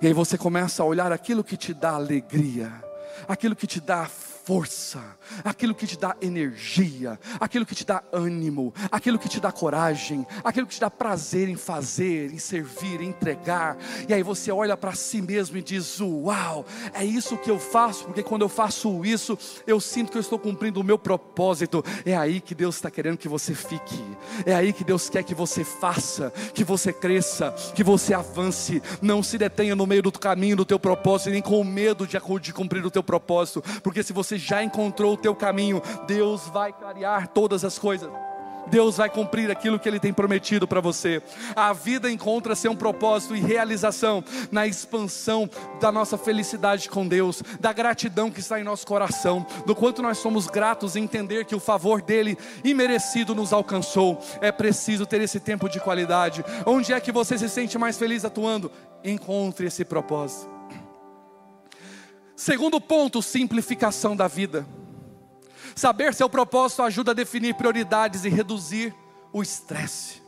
E 0.00 0.06
aí 0.06 0.12
você 0.12 0.38
começa 0.38 0.82
a 0.82 0.86
olhar 0.86 1.12
aquilo 1.12 1.44
que 1.44 1.56
te 1.56 1.74
dá 1.74 1.92
alegria, 1.92 2.72
aquilo 3.28 3.54
que 3.54 3.66
te 3.66 3.80
dá 3.80 4.08
força, 4.44 5.02
aquilo 5.42 5.74
que 5.74 5.86
te 5.86 5.98
dá 5.98 6.14
energia, 6.20 7.18
aquilo 7.40 7.64
que 7.64 7.74
te 7.74 7.84
dá 7.84 8.02
ânimo, 8.12 8.74
aquilo 8.92 9.18
que 9.18 9.28
te 9.28 9.40
dá 9.40 9.50
coragem, 9.50 10.26
aquilo 10.44 10.66
que 10.66 10.74
te 10.74 10.80
dá 10.80 10.90
prazer 10.90 11.48
em 11.48 11.56
fazer, 11.56 12.30
em 12.30 12.38
servir, 12.38 13.00
em 13.00 13.08
entregar. 13.08 13.78
E 14.06 14.12
aí 14.12 14.22
você 14.22 14.52
olha 14.52 14.76
para 14.76 14.92
si 14.92 15.22
mesmo 15.22 15.56
e 15.56 15.62
diz: 15.62 15.98
Uau, 16.00 16.66
é 16.92 17.02
isso 17.02 17.38
que 17.38 17.50
eu 17.50 17.58
faço, 17.58 18.04
porque 18.04 18.22
quando 18.22 18.42
eu 18.42 18.48
faço 18.48 19.04
isso, 19.04 19.38
eu 19.66 19.80
sinto 19.80 20.12
que 20.12 20.18
eu 20.18 20.22
estou 20.22 20.38
cumprindo 20.38 20.78
o 20.80 20.84
meu 20.84 20.98
propósito. 20.98 21.82
É 22.04 22.14
aí 22.14 22.40
que 22.40 22.54
Deus 22.54 22.76
está 22.76 22.90
querendo 22.90 23.16
que 23.16 23.28
você 23.28 23.54
fique, 23.54 24.04
é 24.44 24.54
aí 24.54 24.74
que 24.74 24.84
Deus 24.84 25.08
quer 25.08 25.22
que 25.22 25.34
você 25.34 25.64
faça, 25.64 26.30
que 26.52 26.64
você 26.64 26.92
cresça, 26.92 27.50
que 27.74 27.82
você 27.82 28.12
avance. 28.12 28.82
Não 29.00 29.22
se 29.22 29.38
detenha 29.38 29.74
no 29.74 29.86
meio 29.86 30.02
do 30.02 30.12
caminho 30.12 30.56
do 30.56 30.64
teu 30.66 30.78
propósito, 30.78 31.30
nem 31.30 31.40
com 31.40 31.64
medo 31.64 32.06
de, 32.06 32.18
de 32.40 32.52
cumprir 32.52 32.84
o 32.84 32.90
teu 32.90 33.02
propósito, 33.02 33.62
porque 33.82 34.02
se 34.02 34.12
você 34.12 34.33
você 34.34 34.38
já 34.38 34.62
encontrou 34.62 35.14
o 35.14 35.16
teu 35.16 35.34
caminho, 35.34 35.80
Deus 36.06 36.48
vai 36.48 36.72
clarear 36.72 37.28
todas 37.28 37.64
as 37.64 37.78
coisas. 37.78 38.10
Deus 38.66 38.96
vai 38.96 39.10
cumprir 39.10 39.50
aquilo 39.50 39.78
que 39.78 39.86
Ele 39.86 40.00
tem 40.00 40.12
prometido 40.12 40.66
para 40.66 40.80
você. 40.80 41.22
A 41.54 41.74
vida 41.74 42.10
encontra 42.10 42.54
seu 42.54 42.72
um 42.72 42.76
propósito 42.76 43.36
e 43.36 43.40
realização 43.40 44.24
na 44.50 44.66
expansão 44.66 45.48
da 45.78 45.92
nossa 45.92 46.16
felicidade 46.16 46.88
com 46.88 47.06
Deus, 47.06 47.42
da 47.60 47.74
gratidão 47.74 48.30
que 48.30 48.40
está 48.40 48.58
em 48.58 48.64
nosso 48.64 48.86
coração, 48.86 49.46
do 49.66 49.74
quanto 49.74 50.00
nós 50.00 50.16
somos 50.16 50.46
gratos 50.46 50.96
em 50.96 51.04
entender 51.04 51.44
que 51.44 51.54
o 51.54 51.60
favor 51.60 52.00
dele 52.00 52.38
imerecido 52.64 53.34
nos 53.34 53.52
alcançou. 53.52 54.18
É 54.40 54.50
preciso 54.50 55.04
ter 55.04 55.20
esse 55.20 55.38
tempo 55.38 55.68
de 55.68 55.78
qualidade. 55.78 56.42
Onde 56.64 56.94
é 56.94 57.00
que 57.00 57.12
você 57.12 57.36
se 57.36 57.50
sente 57.50 57.76
mais 57.76 57.98
feliz 57.98 58.24
atuando? 58.24 58.72
Encontre 59.04 59.66
esse 59.66 59.84
propósito. 59.84 60.53
Segundo 62.36 62.80
ponto, 62.80 63.22
simplificação 63.22 64.16
da 64.16 64.26
vida. 64.26 64.66
Saber 65.74 66.14
seu 66.14 66.28
propósito 66.28 66.82
ajuda 66.82 67.12
a 67.12 67.14
definir 67.14 67.54
prioridades 67.54 68.24
e 68.24 68.28
reduzir 68.28 68.94
o 69.32 69.40
estresse. 69.42 70.22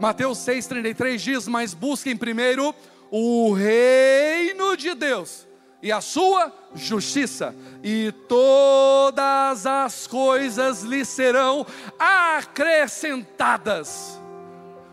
Mateus 0.00 0.38
6,33 0.38 1.18
diz: 1.18 1.48
Mas 1.48 1.74
busquem 1.74 2.16
primeiro 2.16 2.74
o 3.10 3.52
reino 3.52 4.76
de 4.76 4.94
Deus 4.94 5.48
e 5.82 5.90
a 5.90 6.00
sua 6.00 6.54
justiça, 6.74 7.54
e 7.82 8.12
todas 8.28 9.66
as 9.66 10.06
coisas 10.06 10.82
lhe 10.82 11.04
serão 11.04 11.66
acrescentadas. 11.98 14.20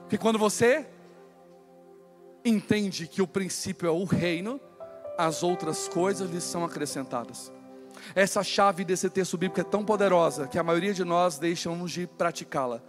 Porque 0.02 0.18
quando 0.18 0.40
você 0.40 0.88
entende 2.44 3.08
que 3.08 3.22
o 3.22 3.28
princípio 3.28 3.88
é 3.88 3.92
o 3.92 4.04
reino, 4.06 4.60
as 5.18 5.44
outras 5.44 5.88
coisas 5.88 6.30
lhes 6.30 6.44
são 6.44 6.64
acrescentadas. 6.64 7.52
Essa 8.14 8.44
chave 8.44 8.86
desse 8.86 9.10
texto 9.10 9.38
bíblico 9.38 9.60
é 9.60 9.64
tão 9.64 9.84
poderosa 9.84 10.48
que 10.48 10.60
a 10.60 10.64
maioria 10.64 10.94
de 10.94 11.04
nós 11.04 11.38
deixamos 11.38 11.92
de 11.92 12.06
praticá-la 12.06 12.82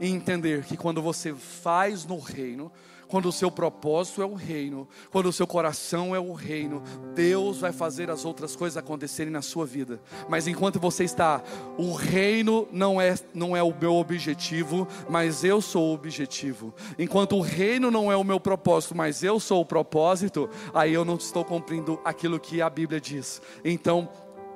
e 0.00 0.08
entender 0.08 0.64
que 0.64 0.76
quando 0.76 1.00
você 1.00 1.32
faz 1.32 2.04
no 2.04 2.18
reino, 2.18 2.70
quando 3.08 3.26
o 3.26 3.32
seu 3.32 3.50
propósito 3.50 4.22
é 4.22 4.26
o 4.26 4.34
reino, 4.34 4.88
quando 5.10 5.26
o 5.26 5.32
seu 5.32 5.46
coração 5.46 6.14
é 6.14 6.18
o 6.18 6.32
reino, 6.32 6.82
Deus 7.14 7.58
vai 7.58 7.72
fazer 7.72 8.10
as 8.10 8.24
outras 8.24 8.56
coisas 8.56 8.76
acontecerem 8.76 9.32
na 9.32 9.42
sua 9.42 9.64
vida. 9.64 10.00
Mas 10.28 10.46
enquanto 10.46 10.80
você 10.80 11.04
está, 11.04 11.42
o 11.78 11.92
reino 11.92 12.66
não 12.72 13.00
é, 13.00 13.14
não 13.32 13.56
é 13.56 13.62
o 13.62 13.74
meu 13.78 13.94
objetivo, 13.94 14.86
mas 15.08 15.44
eu 15.44 15.60
sou 15.60 15.90
o 15.90 15.94
objetivo. 15.94 16.74
Enquanto 16.98 17.36
o 17.36 17.40
reino 17.40 17.90
não 17.90 18.10
é 18.10 18.16
o 18.16 18.24
meu 18.24 18.40
propósito, 18.40 18.96
mas 18.96 19.22
eu 19.22 19.38
sou 19.38 19.60
o 19.60 19.66
propósito, 19.66 20.48
aí 20.74 20.92
eu 20.92 21.04
não 21.04 21.14
estou 21.14 21.44
cumprindo 21.44 22.00
aquilo 22.04 22.40
que 22.40 22.60
a 22.60 22.68
Bíblia 22.68 23.00
diz. 23.00 23.40
Então, 23.64 24.08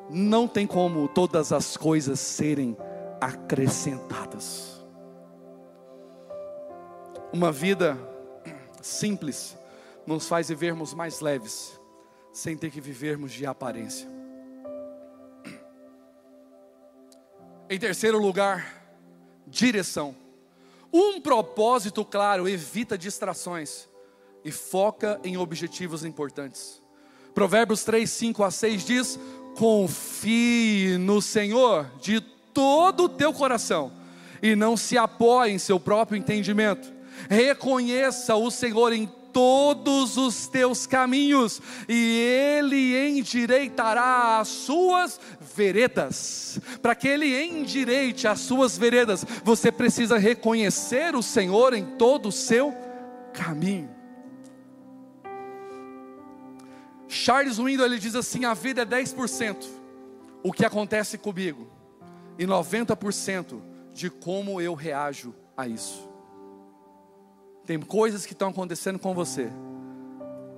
não 0.08 0.48
tem 0.48 0.66
como 0.66 1.06
todas 1.06 1.52
as 1.52 1.76
coisas 1.76 2.18
serem 2.18 2.76
acrescentadas. 3.20 4.84
Uma 7.32 7.52
vida 7.52 8.09
simples 8.82 9.56
nos 10.06 10.26
faz 10.26 10.48
vivermos 10.48 10.94
mais 10.94 11.20
leves, 11.20 11.78
sem 12.32 12.56
ter 12.56 12.70
que 12.70 12.80
vivermos 12.80 13.32
de 13.32 13.46
aparência. 13.46 14.08
Em 17.68 17.78
terceiro 17.78 18.18
lugar, 18.18 18.82
direção. 19.46 20.16
Um 20.92 21.20
propósito 21.20 22.04
claro 22.04 22.48
evita 22.48 22.98
distrações 22.98 23.88
e 24.44 24.50
foca 24.50 25.20
em 25.22 25.36
objetivos 25.36 26.04
importantes. 26.04 26.82
Provérbios 27.32 27.84
3, 27.84 28.10
5 28.10 28.42
a 28.42 28.50
6 28.50 28.84
diz: 28.84 29.18
Confie 29.56 30.96
no 30.98 31.22
Senhor 31.22 31.88
de 32.00 32.20
todo 32.20 33.04
o 33.04 33.08
teu 33.08 33.32
coração 33.32 33.92
e 34.42 34.56
não 34.56 34.76
se 34.76 34.98
apoie 34.98 35.52
em 35.52 35.58
seu 35.58 35.78
próprio 35.78 36.18
entendimento 36.18 36.99
reconheça 37.28 38.34
o 38.36 38.50
Senhor 38.50 38.92
em 38.92 39.06
todos 39.32 40.16
os 40.16 40.46
teus 40.48 40.86
caminhos, 40.86 41.60
e 41.88 42.18
Ele 42.18 43.18
endireitará 43.18 44.38
as 44.40 44.48
suas 44.48 45.20
veredas. 45.54 46.60
Para 46.82 46.94
que 46.94 47.08
Ele 47.08 47.40
endireite 47.42 48.26
as 48.26 48.40
suas 48.40 48.76
veredas, 48.76 49.24
você 49.44 49.70
precisa 49.70 50.18
reconhecer 50.18 51.14
o 51.14 51.22
Senhor 51.22 51.74
em 51.74 51.84
todo 51.96 52.28
o 52.28 52.32
seu 52.32 52.74
caminho. 53.32 53.90
Charles 57.08 57.58
Windle 57.58 57.84
ele 57.84 57.98
diz 57.98 58.14
assim: 58.14 58.44
a 58.44 58.54
vida 58.54 58.82
é 58.82 58.86
10% 58.86 59.66
o 60.42 60.52
que 60.52 60.64
acontece 60.64 61.18
comigo, 61.18 61.70
e 62.38 62.46
90% 62.46 63.60
de 63.92 64.08
como 64.08 64.60
eu 64.60 64.74
reajo 64.74 65.34
a 65.56 65.66
isso. 65.66 66.09
Tem 67.70 67.78
coisas 67.78 68.26
que 68.26 68.32
estão 68.32 68.48
acontecendo 68.48 68.98
com 68.98 69.14
você, 69.14 69.48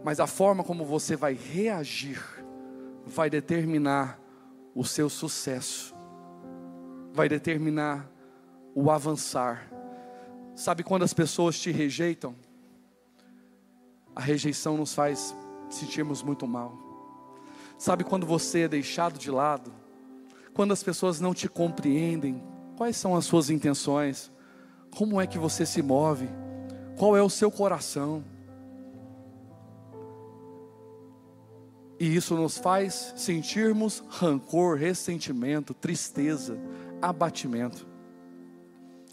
mas 0.02 0.18
a 0.18 0.26
forma 0.26 0.64
como 0.64 0.82
você 0.82 1.14
vai 1.14 1.34
reagir 1.34 2.18
vai 3.04 3.28
determinar 3.28 4.18
o 4.74 4.82
seu 4.82 5.10
sucesso, 5.10 5.94
vai 7.12 7.28
determinar 7.28 8.10
o 8.74 8.90
avançar. 8.90 9.70
Sabe 10.54 10.82
quando 10.82 11.02
as 11.02 11.12
pessoas 11.12 11.60
te 11.60 11.70
rejeitam? 11.70 12.34
A 14.16 14.22
rejeição 14.22 14.78
nos 14.78 14.94
faz 14.94 15.36
sentirmos 15.68 16.22
muito 16.22 16.46
mal. 16.46 16.72
Sabe 17.76 18.04
quando 18.04 18.24
você 18.24 18.60
é 18.60 18.68
deixado 18.68 19.18
de 19.18 19.30
lado? 19.30 19.70
Quando 20.54 20.72
as 20.72 20.82
pessoas 20.82 21.20
não 21.20 21.34
te 21.34 21.46
compreendem? 21.46 22.42
Quais 22.74 22.96
são 22.96 23.14
as 23.14 23.26
suas 23.26 23.50
intenções? 23.50 24.32
Como 24.96 25.20
é 25.20 25.26
que 25.26 25.38
você 25.38 25.66
se 25.66 25.82
move? 25.82 26.26
Qual 26.96 27.16
é 27.16 27.22
o 27.22 27.30
seu 27.30 27.50
coração? 27.50 28.24
E 31.98 32.16
isso 32.16 32.34
nos 32.34 32.58
faz 32.58 33.14
sentirmos 33.16 34.02
rancor, 34.08 34.76
ressentimento, 34.76 35.72
tristeza, 35.72 36.58
abatimento. 37.00 37.86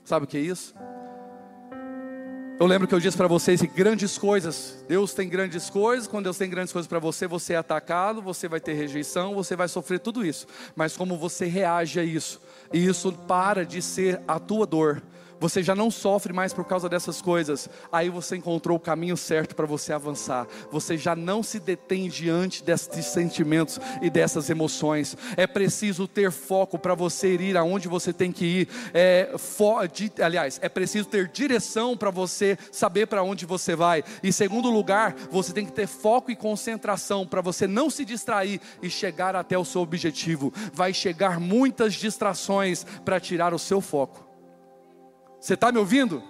Sabe 0.03 0.25
o 0.25 0.27
que 0.27 0.37
é 0.37 0.41
isso? 0.41 0.73
Eu 2.59 2.65
lembro 2.65 2.87
que 2.87 2.93
eu 2.93 2.99
disse 2.99 3.15
para 3.15 3.27
vocês 3.27 3.61
que 3.61 3.67
grandes 3.67 4.17
coisas, 4.17 4.83
Deus 4.85 5.13
tem 5.13 5.29
grandes 5.29 5.69
coisas, 5.69 6.07
quando 6.07 6.25
Deus 6.25 6.37
tem 6.37 6.49
grandes 6.49 6.73
coisas 6.73 6.89
para 6.89 6.99
você, 6.99 7.25
você 7.25 7.53
é 7.53 7.55
atacado, 7.57 8.21
você 8.21 8.49
vai 8.49 8.59
ter 8.59 8.73
rejeição, 8.73 9.33
você 9.33 9.55
vai 9.55 9.69
sofrer 9.69 9.99
tudo 9.99 10.25
isso. 10.25 10.45
Mas 10.75 10.97
como 10.97 11.15
você 11.17 11.45
reage 11.45 12.01
a 12.01 12.03
isso, 12.03 12.41
e 12.73 12.85
isso 12.85 13.13
para 13.13 13.65
de 13.65 13.81
ser 13.81 14.19
a 14.27 14.39
tua 14.39 14.65
dor, 14.65 15.01
você 15.39 15.63
já 15.63 15.73
não 15.73 15.89
sofre 15.89 16.33
mais 16.33 16.53
por 16.53 16.65
causa 16.65 16.89
dessas 16.89 17.21
coisas, 17.21 17.69
aí 17.91 18.09
você 18.09 18.35
encontrou 18.35 18.77
o 18.77 18.79
caminho 18.79 19.15
certo 19.15 19.55
para 19.55 19.65
você 19.65 19.93
avançar. 19.93 20.47
Você 20.71 20.97
já 20.97 21.15
não 21.15 21.41
se 21.41 21.59
detém 21.59 22.09
diante 22.09 22.63
desses 22.63 23.05
sentimentos 23.05 23.79
e 24.01 24.09
dessas 24.09 24.49
emoções. 24.49 25.15
É 25.37 25.47
preciso 25.47 26.07
ter 26.07 26.31
foco 26.31 26.77
para 26.77 26.93
você 26.93 27.35
ir 27.35 27.57
aonde 27.57 27.87
você 27.87 28.11
tem 28.11 28.31
que 28.31 28.45
ir. 28.45 28.69
É, 28.93 29.35
fo, 29.37 29.85
de, 29.87 30.11
aliás, 30.21 30.59
é 30.61 30.69
preciso 30.69 31.07
ter 31.07 31.27
direção 31.27 31.95
para 31.95 32.11
você 32.11 32.57
saber 32.71 33.07
para 33.07 33.23
onde 33.23 33.45
você 33.45 33.75
vai. 33.75 34.03
E 34.21 34.33
segundo 34.33 34.69
lugar, 34.69 35.15
você 35.31 35.53
tem 35.53 35.65
que 35.65 35.71
ter 35.71 35.87
foco 35.87 36.31
e 36.31 36.35
concentração 36.35 37.25
para 37.25 37.41
você 37.41 37.67
não 37.67 37.89
se 37.89 38.03
distrair 38.03 38.59
e 38.81 38.89
chegar 38.89 39.35
até 39.35 39.57
o 39.57 39.65
seu 39.65 39.81
objetivo. 39.81 40.53
Vai 40.73 40.93
chegar 40.93 41.39
muitas 41.39 41.93
distrações 41.93 42.85
para 43.05 43.19
tirar 43.19 43.53
o 43.53 43.59
seu 43.59 43.81
foco. 43.81 44.28
Você 45.39 45.53
está 45.53 45.71
me 45.71 45.79
ouvindo? 45.79 46.21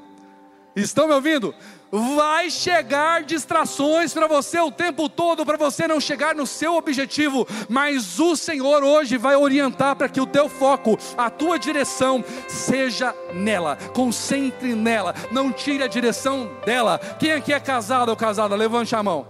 Estão 0.76 1.08
me 1.08 1.14
ouvindo? 1.14 1.54
Vai 1.92 2.52
chegar 2.52 3.24
distrações 3.24 4.14
para 4.14 4.28
você 4.28 4.60
o 4.60 4.72
tempo 4.72 5.10
todo, 5.10 5.44
para 5.44 5.58
você 5.58 5.88
não 5.88 6.00
chegar 6.00 6.36
no 6.36 6.46
seu 6.46 6.76
objetivo, 6.76 7.48
mas 7.68 8.20
o 8.20 8.36
Senhor 8.36 8.84
hoje 8.84 9.18
vai 9.18 9.36
orientar 9.36 9.96
para 9.96 10.08
que 10.08 10.22
o 10.22 10.28
teu 10.28 10.48
foco, 10.48 10.98
a 11.18 11.30
tua 11.32 11.58
direção, 11.58 12.24
seja 12.48 13.16
nela, 13.34 13.76
concentre 13.96 14.76
nela, 14.76 15.16
não 15.32 15.52
tire 15.52 15.84
a 15.84 15.88
direção 15.88 16.52
dela. 16.64 17.00
Quem 17.20 17.32
aqui 17.32 17.52
é 17.52 17.60
casado 17.60 18.10
ou 18.10 18.16
casada? 18.16 18.56
Levante 18.56 18.96
a 18.96 19.02
mão. 19.02 19.28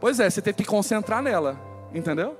Pois 0.00 0.18
é, 0.18 0.30
você 0.30 0.40
tem 0.40 0.54
que 0.54 0.64
concentrar 0.64 1.22
nela, 1.22 1.60
entendeu? 1.94 2.38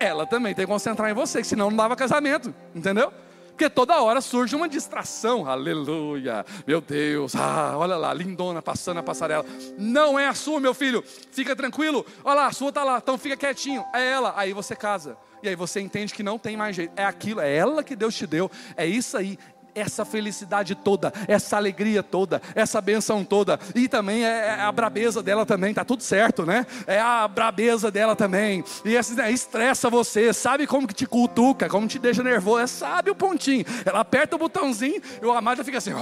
Ela 0.00 0.26
também 0.26 0.52
tem 0.52 0.66
que 0.66 0.72
concentrar 0.72 1.08
em 1.08 1.14
você, 1.14 1.44
senão 1.44 1.70
não 1.70 1.76
dava 1.76 1.94
casamento, 1.94 2.52
entendeu? 2.74 3.12
Porque 3.54 3.70
toda 3.70 4.02
hora 4.02 4.20
surge 4.20 4.56
uma 4.56 4.68
distração, 4.68 5.48
aleluia, 5.48 6.44
meu 6.66 6.80
Deus, 6.80 7.36
ah, 7.36 7.74
olha 7.76 7.96
lá, 7.96 8.12
lindona 8.12 8.60
passando 8.60 8.98
a 8.98 9.02
passarela. 9.02 9.46
Não 9.78 10.18
é 10.18 10.26
a 10.26 10.34
sua, 10.34 10.58
meu 10.58 10.74
filho, 10.74 11.04
fica 11.30 11.54
tranquilo, 11.54 12.04
olha 12.24 12.34
lá, 12.34 12.46
a 12.48 12.52
sua 12.52 12.70
está 12.70 12.82
lá, 12.82 12.98
então 12.98 13.16
fica 13.16 13.36
quietinho, 13.36 13.84
é 13.94 14.10
ela. 14.10 14.34
Aí 14.36 14.52
você 14.52 14.74
casa, 14.74 15.16
e 15.40 15.48
aí 15.48 15.54
você 15.54 15.78
entende 15.80 16.12
que 16.12 16.22
não 16.24 16.36
tem 16.36 16.56
mais 16.56 16.74
jeito, 16.74 16.94
é 16.96 17.04
aquilo, 17.04 17.40
é 17.40 17.54
ela 17.54 17.84
que 17.84 17.94
Deus 17.94 18.16
te 18.16 18.26
deu, 18.26 18.50
é 18.76 18.84
isso 18.84 19.16
aí, 19.16 19.38
essa 19.74 20.04
felicidade 20.04 20.74
toda, 20.74 21.12
essa 21.26 21.56
alegria 21.56 22.02
toda, 22.02 22.40
essa 22.54 22.80
benção 22.80 23.24
toda, 23.24 23.58
e 23.74 23.88
também 23.88 24.24
é, 24.24 24.46
é 24.46 24.60
a 24.60 24.72
brabeza 24.72 25.22
dela 25.22 25.44
também, 25.44 25.74
tá 25.74 25.84
tudo 25.84 26.02
certo, 26.02 26.46
né? 26.46 26.66
É 26.86 27.00
a 27.00 27.26
brabeza 27.26 27.90
dela 27.90 28.14
também, 28.14 28.64
e 28.84 28.96
essa, 28.96 29.14
né, 29.14 29.30
estressa 29.30 29.90
você, 29.90 30.32
sabe 30.32 30.66
como 30.66 30.86
que 30.86 30.94
te 30.94 31.06
cutuca, 31.06 31.68
como 31.68 31.86
te 31.86 31.98
deixa 31.98 32.22
nervoso, 32.22 32.60
é, 32.60 32.66
sabe 32.66 33.10
o 33.10 33.14
pontinho, 33.14 33.64
ela 33.84 34.00
aperta 34.00 34.36
o 34.36 34.38
botãozinho 34.38 35.00
e 35.20 35.26
o 35.26 35.32
amado 35.32 35.64
fica 35.64 35.78
assim, 35.78 35.92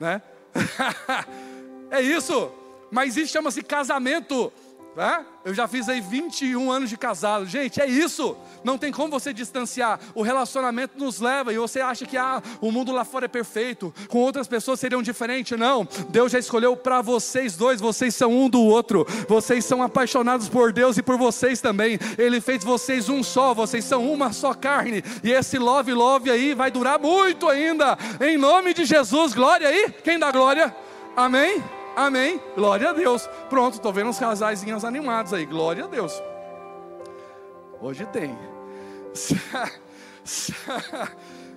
né? 0.00 0.20
é 1.90 2.00
isso, 2.00 2.50
mas 2.90 3.16
isso 3.16 3.32
chama-se 3.32 3.62
casamento, 3.62 4.52
né? 4.96 5.24
Eu 5.44 5.52
já 5.52 5.68
fiz 5.68 5.88
aí 5.88 6.00
21 6.00 6.70
anos 6.70 6.88
de 6.88 6.96
casado. 6.96 7.44
Gente, 7.44 7.80
é 7.80 7.86
isso. 7.86 8.36
Não 8.62 8.78
tem 8.78 8.90
como 8.90 9.10
você 9.10 9.32
distanciar. 9.32 10.00
O 10.14 10.22
relacionamento 10.22 10.98
nos 10.98 11.20
leva 11.20 11.52
e 11.52 11.58
você 11.58 11.80
acha 11.80 12.06
que 12.06 12.16
ah, 12.16 12.42
o 12.60 12.72
mundo 12.72 12.92
lá 12.92 13.04
fora 13.04 13.26
é 13.26 13.28
perfeito, 13.28 13.92
com 14.08 14.18
outras 14.18 14.48
pessoas 14.48 14.80
seriam 14.80 15.02
diferentes. 15.02 15.58
Não. 15.58 15.86
Deus 16.08 16.32
já 16.32 16.38
escolheu 16.38 16.76
para 16.76 17.02
vocês 17.02 17.56
dois, 17.56 17.80
vocês 17.80 18.14
são 18.14 18.32
um 18.32 18.48
do 18.48 18.62
outro. 18.62 19.06
Vocês 19.28 19.64
são 19.64 19.82
apaixonados 19.82 20.48
por 20.48 20.72
Deus 20.72 20.96
e 20.96 21.02
por 21.02 21.18
vocês 21.18 21.60
também. 21.60 21.98
Ele 22.16 22.40
fez 22.40 22.64
vocês 22.64 23.08
um 23.08 23.22
só, 23.22 23.52
vocês 23.52 23.84
são 23.84 24.10
uma 24.10 24.32
só 24.32 24.54
carne. 24.54 25.02
E 25.22 25.30
esse 25.30 25.58
love 25.58 25.92
love 25.92 26.30
aí 26.30 26.54
vai 26.54 26.70
durar 26.70 26.98
muito 26.98 27.48
ainda. 27.48 27.98
Em 28.20 28.38
nome 28.38 28.72
de 28.72 28.84
Jesus, 28.84 29.34
glória 29.34 29.68
aí. 29.68 29.90
Quem 30.02 30.18
dá 30.18 30.32
glória? 30.32 30.74
Amém. 31.16 31.83
Amém. 31.96 32.40
Glória 32.54 32.90
a 32.90 32.92
Deus. 32.92 33.28
Pronto, 33.48 33.74
estou 33.74 33.92
vendo 33.92 34.10
uns 34.10 34.18
casaizinhos 34.18 34.84
animados 34.84 35.32
aí. 35.32 35.46
Glória 35.46 35.84
a 35.84 35.86
Deus. 35.86 36.22
Hoje 37.80 38.06
tem. 38.06 38.36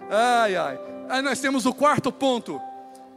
ai, 0.09 0.55
ai. 0.55 0.79
Aí 1.09 1.21
nós 1.21 1.39
temos 1.39 1.65
o 1.65 1.73
quarto 1.73 2.11
ponto. 2.11 2.61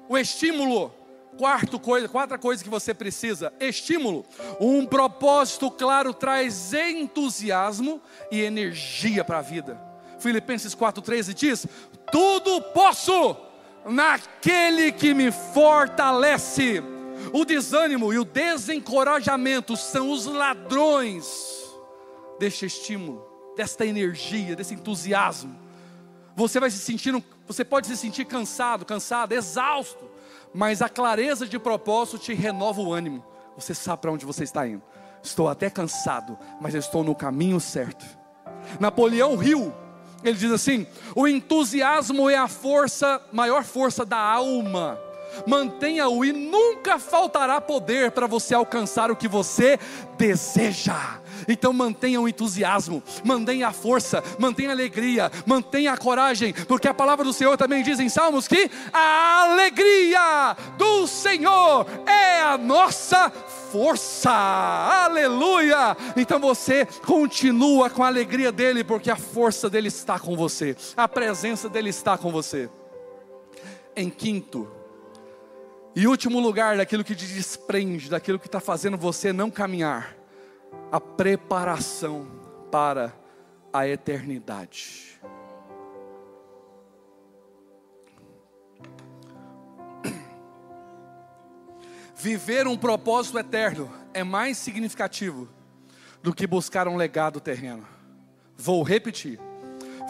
O 0.08 0.16
estímulo. 0.16 0.94
Quarto 1.38 1.78
coisa, 1.78 2.08
quarta 2.08 2.36
coisa 2.36 2.62
que 2.62 2.68
você 2.68 2.92
precisa: 2.92 3.52
estímulo. 3.60 4.24
Um 4.60 4.84
propósito 4.84 5.70
claro 5.70 6.12
traz 6.12 6.74
entusiasmo 6.74 8.00
e 8.30 8.40
energia 8.42 9.24
para 9.24 9.38
a 9.38 9.42
vida. 9.42 9.80
Filipenses 10.18 10.74
4,13 10.74 11.34
diz: 11.34 11.66
Tudo 12.10 12.60
posso 12.72 13.36
naquele 13.86 14.92
que 14.92 15.14
me 15.14 15.30
fortalece. 15.30 16.82
O 17.32 17.44
desânimo 17.44 18.12
e 18.12 18.18
o 18.18 18.24
desencorajamento 18.24 19.76
são 19.76 20.10
os 20.10 20.26
ladrões 20.26 21.26
deste 22.38 22.66
estímulo, 22.66 23.24
desta 23.56 23.84
energia, 23.84 24.56
desse 24.56 24.74
entusiasmo. 24.74 25.56
Você 26.34 26.58
vai 26.58 26.70
se 26.70 26.78
sentindo, 26.78 27.22
você 27.46 27.64
pode 27.64 27.86
se 27.86 27.96
sentir 27.96 28.24
cansado, 28.24 28.84
cansado, 28.84 29.32
exausto, 29.32 30.10
mas 30.54 30.80
a 30.80 30.88
clareza 30.88 31.46
de 31.46 31.58
propósito 31.58 32.18
te 32.18 32.34
renova 32.34 32.80
o 32.80 32.92
ânimo. 32.92 33.24
Você 33.56 33.74
sabe 33.74 34.02
para 34.02 34.12
onde 34.12 34.24
você 34.24 34.44
está 34.44 34.66
indo. 34.66 34.82
Estou 35.22 35.48
até 35.48 35.68
cansado, 35.68 36.38
mas 36.60 36.74
estou 36.74 37.04
no 37.04 37.14
caminho 37.14 37.60
certo. 37.60 38.04
Napoleão 38.78 39.42
Hill, 39.42 39.72
ele 40.24 40.38
diz 40.38 40.50
assim: 40.50 40.86
o 41.14 41.28
entusiasmo 41.28 42.30
é 42.30 42.36
a 42.36 42.48
força, 42.48 43.20
maior 43.30 43.62
força 43.62 44.04
da 44.04 44.18
alma 44.18 44.98
mantenha-o 45.46 46.24
e 46.24 46.32
nunca 46.32 46.98
faltará 46.98 47.60
poder 47.60 48.10
para 48.10 48.26
você 48.26 48.54
alcançar 48.54 49.10
o 49.10 49.16
que 49.16 49.28
você 49.28 49.78
deseja. 50.16 51.20
Então 51.48 51.72
mantenha 51.72 52.20
o 52.20 52.28
entusiasmo, 52.28 53.02
mantenha 53.24 53.68
a 53.68 53.72
força, 53.72 54.22
mantenha 54.38 54.70
a 54.70 54.72
alegria, 54.72 55.30
mantenha 55.46 55.92
a 55.92 55.96
coragem, 55.96 56.52
porque 56.52 56.88
a 56.88 56.94
palavra 56.94 57.24
do 57.24 57.32
Senhor 57.32 57.56
também 57.56 57.82
diz 57.82 57.98
em 57.98 58.08
Salmos 58.08 58.46
que 58.46 58.70
a 58.92 59.44
alegria 59.44 60.56
do 60.76 61.06
Senhor 61.06 61.86
é 62.06 62.40
a 62.42 62.58
nossa 62.58 63.30
força, 63.72 64.30
aleluia. 64.30 65.96
Então 66.16 66.38
você 66.38 66.86
continua 67.06 67.88
com 67.88 68.02
a 68.02 68.08
alegria 68.08 68.50
dele, 68.52 68.84
porque 68.84 69.10
a 69.10 69.16
força 69.16 69.70
dele 69.70 69.88
está 69.88 70.18
com 70.18 70.36
você, 70.36 70.76
a 70.96 71.08
presença 71.08 71.68
dele 71.68 71.90
está 71.90 72.18
com 72.18 72.30
você. 72.30 72.68
Em 73.96 74.08
quinto, 74.08 74.70
e 75.94 76.06
último 76.06 76.38
lugar, 76.38 76.76
daquilo 76.76 77.02
que 77.02 77.14
te 77.14 77.26
desprende, 77.26 78.08
daquilo 78.08 78.38
que 78.38 78.46
está 78.46 78.60
fazendo 78.60 78.96
você 78.96 79.32
não 79.32 79.50
caminhar, 79.50 80.16
a 80.90 81.00
preparação 81.00 82.26
para 82.70 83.12
a 83.72 83.86
eternidade. 83.88 85.20
Viver 92.14 92.66
um 92.66 92.76
propósito 92.76 93.38
eterno 93.38 93.90
é 94.12 94.22
mais 94.22 94.58
significativo 94.58 95.48
do 96.22 96.34
que 96.34 96.46
buscar 96.46 96.86
um 96.86 96.96
legado 96.96 97.40
terreno. 97.40 97.86
Vou 98.56 98.82
repetir. 98.82 99.40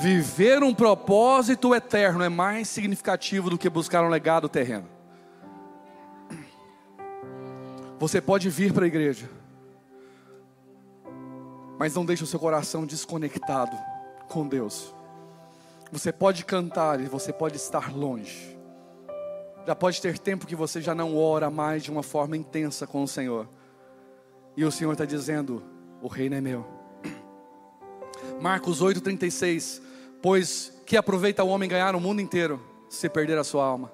Viver 0.00 0.62
um 0.62 0.74
propósito 0.74 1.72
eterno 1.74 2.24
é 2.24 2.28
mais 2.28 2.68
significativo 2.68 3.48
do 3.48 3.56
que 3.56 3.70
buscar 3.70 4.02
um 4.02 4.08
legado 4.08 4.48
terreno. 4.48 4.99
Você 8.00 8.18
pode 8.18 8.48
vir 8.48 8.72
para 8.72 8.84
a 8.84 8.88
igreja, 8.88 9.28
mas 11.78 11.94
não 11.94 12.02
deixe 12.02 12.24
o 12.24 12.26
seu 12.26 12.40
coração 12.40 12.86
desconectado 12.86 13.76
com 14.26 14.48
Deus. 14.48 14.94
Você 15.92 16.10
pode 16.10 16.42
cantar 16.46 16.98
e 16.98 17.04
você 17.04 17.30
pode 17.30 17.56
estar 17.56 17.94
longe. 17.94 18.58
Já 19.66 19.76
pode 19.76 20.00
ter 20.00 20.18
tempo 20.18 20.46
que 20.46 20.56
você 20.56 20.80
já 20.80 20.94
não 20.94 21.14
ora 21.14 21.50
mais 21.50 21.82
de 21.82 21.90
uma 21.90 22.02
forma 22.02 22.38
intensa 22.38 22.86
com 22.86 23.02
o 23.02 23.08
Senhor. 23.08 23.46
E 24.56 24.64
o 24.64 24.72
Senhor 24.72 24.92
está 24.92 25.04
dizendo: 25.04 25.62
O 26.00 26.08
reino 26.08 26.36
é 26.36 26.40
meu. 26.40 26.66
Marcos 28.40 28.82
8,36: 28.82 29.82
Pois 30.22 30.72
que 30.86 30.96
aproveita 30.96 31.44
o 31.44 31.48
homem 31.48 31.68
ganhar 31.68 31.94
o 31.94 32.00
mundo 32.00 32.22
inteiro, 32.22 32.64
se 32.88 33.10
perder 33.10 33.36
a 33.36 33.44
sua 33.44 33.66
alma. 33.66 33.92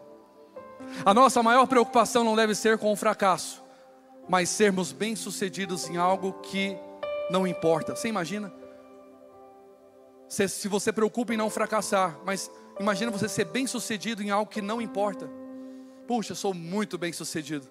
A 1.04 1.12
nossa 1.12 1.42
maior 1.42 1.66
preocupação 1.66 2.22
não 2.22 2.36
deve 2.36 2.54
ser 2.54 2.78
com 2.78 2.92
o 2.92 2.96
fracasso, 2.96 3.65
mas 4.28 4.48
sermos 4.48 4.92
bem-sucedidos 4.92 5.88
em 5.88 5.96
algo 5.96 6.32
que 6.34 6.76
não 7.30 7.46
importa. 7.46 7.94
Você 7.94 8.08
imagina? 8.08 8.52
Se, 10.28 10.48
se 10.48 10.68
você 10.68 10.92
preocupa 10.92 11.32
em 11.32 11.36
não 11.36 11.48
fracassar, 11.48 12.18
mas 12.24 12.50
imagina 12.80 13.10
você 13.10 13.28
ser 13.28 13.44
bem-sucedido 13.44 14.22
em 14.22 14.30
algo 14.30 14.50
que 14.50 14.60
não 14.60 14.80
importa. 14.80 15.30
Puxa, 16.06 16.32
eu 16.32 16.36
sou 16.36 16.52
muito 16.52 16.98
bem-sucedido. 16.98 17.68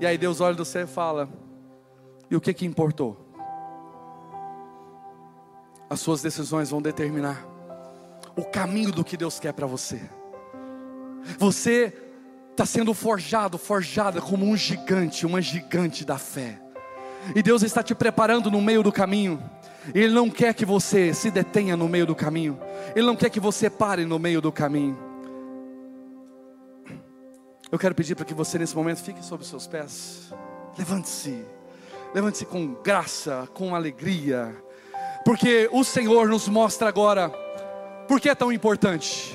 E 0.00 0.06
aí 0.06 0.16
Deus 0.18 0.40
olha 0.40 0.54
do 0.54 0.64
céu 0.64 0.84
e 0.84 0.86
fala: 0.86 1.28
E 2.30 2.36
o 2.36 2.40
que 2.40 2.52
que 2.52 2.66
importou? 2.66 3.18
As 5.88 6.00
suas 6.00 6.22
decisões 6.22 6.70
vão 6.70 6.82
determinar 6.82 7.46
o 8.36 8.44
caminho 8.44 8.90
do 8.90 9.04
que 9.04 9.16
Deus 9.16 9.38
quer 9.38 9.52
para 9.52 9.66
você. 9.66 10.00
Você 11.38 12.03
está 12.54 12.64
sendo 12.64 12.94
forjado, 12.94 13.58
forjada 13.58 14.20
como 14.20 14.46
um 14.46 14.56
gigante, 14.56 15.26
uma 15.26 15.42
gigante 15.42 16.04
da 16.04 16.16
fé. 16.16 16.60
E 17.34 17.42
Deus 17.42 17.62
está 17.62 17.82
te 17.82 17.94
preparando 17.94 18.48
no 18.48 18.62
meio 18.62 18.80
do 18.80 18.92
caminho. 18.92 19.42
Ele 19.92 20.14
não 20.14 20.30
quer 20.30 20.54
que 20.54 20.64
você 20.64 21.12
se 21.12 21.30
detenha 21.30 21.76
no 21.76 21.88
meio 21.88 22.06
do 22.06 22.14
caminho. 22.14 22.58
Ele 22.94 23.06
não 23.06 23.16
quer 23.16 23.28
que 23.28 23.40
você 23.40 23.68
pare 23.68 24.04
no 24.04 24.18
meio 24.20 24.40
do 24.40 24.52
caminho. 24.52 24.96
Eu 27.72 27.78
quero 27.78 27.94
pedir 27.94 28.14
para 28.14 28.24
que 28.24 28.34
você 28.34 28.56
nesse 28.56 28.76
momento 28.76 29.02
fique 29.02 29.22
sobre 29.24 29.42
os 29.42 29.50
seus 29.50 29.66
pés. 29.66 30.32
Levante-se. 30.78 31.44
Levante-se 32.14 32.46
com 32.46 32.74
graça, 32.74 33.48
com 33.52 33.74
alegria. 33.74 34.54
Porque 35.24 35.68
o 35.72 35.82
Senhor 35.82 36.28
nos 36.28 36.48
mostra 36.48 36.88
agora 36.88 37.30
por 38.06 38.20
que 38.20 38.28
é 38.28 38.34
tão 38.34 38.52
importante? 38.52 39.34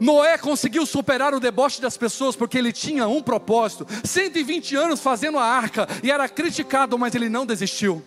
Noé 0.00 0.38
conseguiu 0.38 0.86
superar 0.86 1.34
o 1.34 1.40
deboche 1.40 1.80
das 1.80 1.96
pessoas 1.96 2.36
porque 2.36 2.58
ele 2.58 2.72
tinha 2.72 3.08
um 3.08 3.22
propósito. 3.22 3.86
120 4.04 4.76
anos 4.76 5.00
fazendo 5.00 5.38
a 5.38 5.44
arca 5.44 5.88
e 6.02 6.10
era 6.10 6.28
criticado, 6.28 6.98
mas 6.98 7.14
ele 7.14 7.28
não 7.28 7.44
desistiu. 7.44 8.02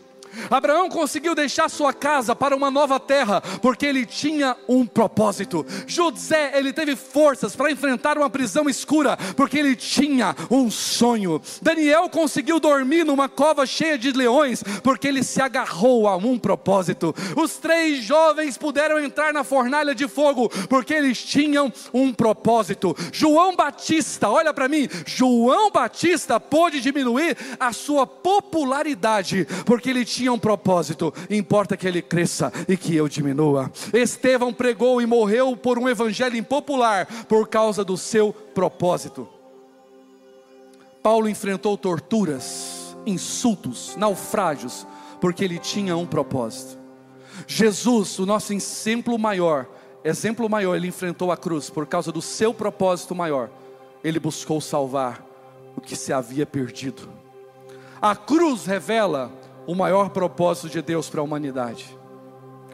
Abraão 0.49 0.89
conseguiu 0.89 1.35
deixar 1.35 1.69
sua 1.69 1.93
casa 1.93 2.35
para 2.35 2.55
uma 2.55 2.71
nova 2.71 2.99
terra, 2.99 3.41
porque 3.61 3.85
ele 3.85 4.05
tinha 4.05 4.55
um 4.67 4.85
propósito. 4.85 5.65
José, 5.87 6.51
ele 6.55 6.73
teve 6.73 6.95
forças 6.95 7.55
para 7.55 7.71
enfrentar 7.71 8.17
uma 8.17 8.29
prisão 8.29 8.69
escura, 8.69 9.17
porque 9.35 9.57
ele 9.57 9.75
tinha 9.75 10.35
um 10.49 10.69
sonho. 10.69 11.41
Daniel 11.61 12.09
conseguiu 12.09 12.59
dormir 12.59 13.05
numa 13.05 13.27
cova 13.29 13.65
cheia 13.65 13.97
de 13.97 14.11
leões, 14.11 14.63
porque 14.83 15.07
ele 15.07 15.23
se 15.23 15.41
agarrou 15.41 16.07
a 16.07 16.15
um 16.15 16.37
propósito. 16.37 17.15
Os 17.35 17.57
três 17.57 18.03
jovens 18.03 18.57
puderam 18.57 18.99
entrar 18.99 19.33
na 19.33 19.43
fornalha 19.43 19.95
de 19.95 20.07
fogo, 20.07 20.49
porque 20.69 20.93
eles 20.93 21.23
tinham 21.23 21.71
um 21.93 22.13
propósito. 22.13 22.95
João 23.11 23.55
Batista, 23.55 24.29
olha 24.29 24.53
para 24.53 24.67
mim, 24.67 24.87
João 25.05 25.71
Batista 25.71 26.39
pôde 26.39 26.81
diminuir 26.81 27.37
a 27.59 27.73
sua 27.73 28.05
popularidade, 28.05 29.47
porque 29.65 29.89
ele 29.89 30.05
tinha 30.05 30.20
tinha 30.21 30.31
um 30.31 30.37
propósito, 30.37 31.11
importa 31.31 31.75
que 31.75 31.87
ele 31.87 31.99
cresça 31.99 32.53
e 32.67 32.77
que 32.77 32.95
eu 32.95 33.09
diminua. 33.09 33.71
Estevão 33.91 34.53
pregou 34.53 35.01
e 35.01 35.05
morreu 35.07 35.57
por 35.57 35.79
um 35.79 35.89
evangelho 35.89 36.37
impopular 36.37 37.07
por 37.25 37.47
causa 37.47 37.83
do 37.83 37.97
seu 37.97 38.31
propósito. 38.31 39.27
Paulo 41.01 41.27
enfrentou 41.27 41.75
torturas, 41.75 42.95
insultos, 43.03 43.95
naufrágios, 43.95 44.85
porque 45.19 45.43
ele 45.43 45.57
tinha 45.57 45.97
um 45.97 46.05
propósito. 46.05 46.77
Jesus, 47.47 48.19
o 48.19 48.25
nosso 48.27 48.53
exemplo 48.53 49.17
maior, 49.17 49.65
exemplo 50.03 50.47
maior, 50.47 50.75
ele 50.75 50.89
enfrentou 50.89 51.31
a 51.31 51.37
cruz 51.37 51.67
por 51.67 51.87
causa 51.87 52.11
do 52.11 52.21
seu 52.21 52.53
propósito 52.53 53.15
maior. 53.15 53.49
Ele 54.03 54.19
buscou 54.19 54.61
salvar 54.61 55.25
o 55.75 55.81
que 55.81 55.95
se 55.95 56.13
havia 56.13 56.45
perdido. 56.45 57.09
A 57.99 58.15
cruz 58.15 58.67
revela 58.67 59.40
o 59.65 59.75
maior 59.75 60.09
propósito 60.09 60.69
de 60.69 60.81
Deus 60.81 61.09
para 61.09 61.21
a 61.21 61.23
humanidade: 61.23 61.97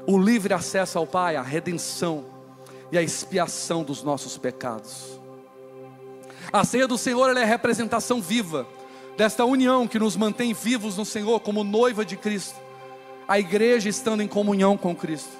o 0.06 0.18
livre 0.18 0.54
acesso 0.54 0.98
ao 0.98 1.06
Pai, 1.06 1.36
a 1.36 1.42
redenção 1.42 2.26
e 2.92 2.98
a 2.98 3.02
expiação 3.02 3.84
dos 3.84 4.04
nossos 4.04 4.38
pecados. 4.38 5.20
A 6.52 6.64
ceia 6.64 6.88
do 6.88 6.98
Senhor 6.98 7.36
é 7.36 7.44
a 7.44 7.46
representação 7.46 8.22
viva 8.22 8.66
desta 9.18 9.44
união 9.44 9.88
que 9.88 10.00
nos 10.00 10.16
mantém 10.16 10.54
vivos 10.54 10.96
no 10.96 11.04
Senhor 11.04 11.40
como 11.42 11.64
noiva 11.64 12.06
de 12.06 12.16
Cristo, 12.16 12.56
a 13.28 13.38
igreja 13.38 13.90
estando 13.90 14.22
em 14.22 14.28
comunhão 14.28 14.78
com 14.78 14.96
Cristo. 14.96 15.36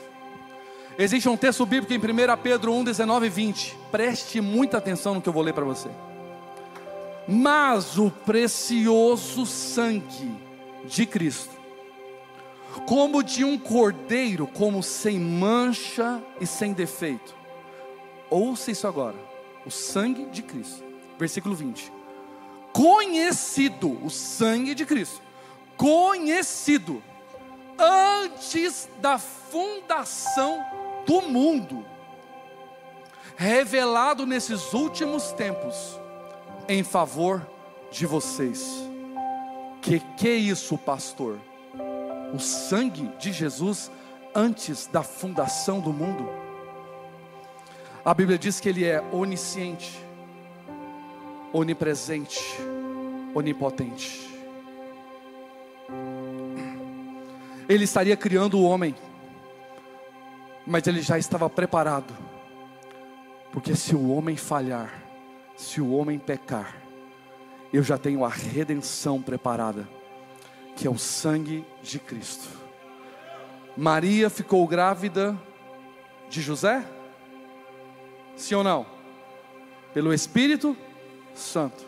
Existe 1.00 1.30
um 1.30 1.38
texto 1.38 1.64
bíblico 1.66 1.94
em 1.94 1.98
1 1.98 2.38
Pedro 2.42 2.74
1, 2.74 2.84
19 2.86 3.28
e 3.28 3.30
20. 3.30 3.78
Preste 3.92 4.42
muita 4.42 4.80
atenção 4.80 5.14
no 5.14 5.22
que 5.22 5.30
eu 5.30 5.34
vou 5.34 5.44
ler 5.44 5.54
para 5.54 5.64
você. 5.64 5.90
Mas 7.28 8.00
o 8.00 8.10
precioso 8.10 9.46
sangue 9.46 10.47
de 10.88 11.06
Cristo, 11.06 11.56
como 12.88 13.24
de 13.24 13.44
um 13.44 13.58
cordeiro, 13.58 14.48
como 14.48 14.82
sem 14.82 15.20
mancha 15.20 16.24
e 16.40 16.48
sem 16.48 16.74
defeito. 16.74 17.36
Ouça 18.30 18.72
isso 18.72 18.88
agora: 18.88 19.16
o 19.66 19.72
sangue 19.72 20.26
de 20.28 20.42
Cristo, 20.42 20.84
versículo 21.18 21.56
20. 21.56 21.92
Conhecido, 22.72 24.04
o 24.04 24.10
sangue 24.10 24.76
de 24.76 24.86
Cristo, 24.86 25.22
conhecido 25.76 27.02
antes 27.78 28.90
da 29.00 29.18
fundação 29.18 30.64
do 31.06 31.22
mundo, 31.22 31.86
revelado 33.36 34.26
nesses 34.26 34.74
últimos 34.74 35.32
tempos 35.32 36.00
em 36.68 36.84
favor 36.84 37.48
de 37.90 38.06
vocês 38.06 38.87
que 39.82 40.00
que 40.18 40.28
é 40.28 40.36
isso, 40.36 40.78
pastor? 40.78 41.40
O 42.34 42.40
sangue 42.40 43.10
de 43.20 43.32
Jesus 43.32 43.92
antes 44.34 44.88
da 44.88 45.04
fundação 45.04 45.80
do 45.80 45.94
mundo? 45.94 46.30
A 48.04 48.14
Bíblia 48.14 48.38
diz 48.38 48.60
que 48.60 48.70
ele 48.70 48.86
é 48.86 49.02
onisciente, 49.12 50.02
onipresente, 51.52 52.42
onipotente. 53.34 54.28
Ele 57.68 57.84
estaria 57.84 58.16
criando 58.16 58.58
o 58.58 58.64
homem, 58.64 58.96
mas 60.66 60.88
ele 60.88 61.02
já 61.02 61.18
estava 61.18 61.50
preparado, 61.50 62.16
porque 63.52 63.76
se 63.76 63.94
o 63.94 64.10
homem 64.10 64.38
falhar, 64.38 65.04
se 65.56 65.82
o 65.82 65.92
homem 65.92 66.18
pecar, 66.18 66.87
eu 67.72 67.84
já 67.84 67.98
tenho 67.98 68.24
a 68.24 68.30
redenção 68.30 69.22
preparada, 69.22 69.88
que 70.76 70.88
é 70.88 70.90
o 70.90 70.98
sangue 70.98 71.66
de 71.82 72.00
Cristo. 72.00 72.48
Maria 73.76 74.30
ficou 74.30 74.66
grávida 74.68 75.38
de 76.30 76.42
José? 76.42 76.84
Sim 78.36 78.56
ou 78.56 78.64
não? 78.64 78.86
Pelo 79.94 80.14
Espírito 80.14 80.76
Santo. 81.34 81.86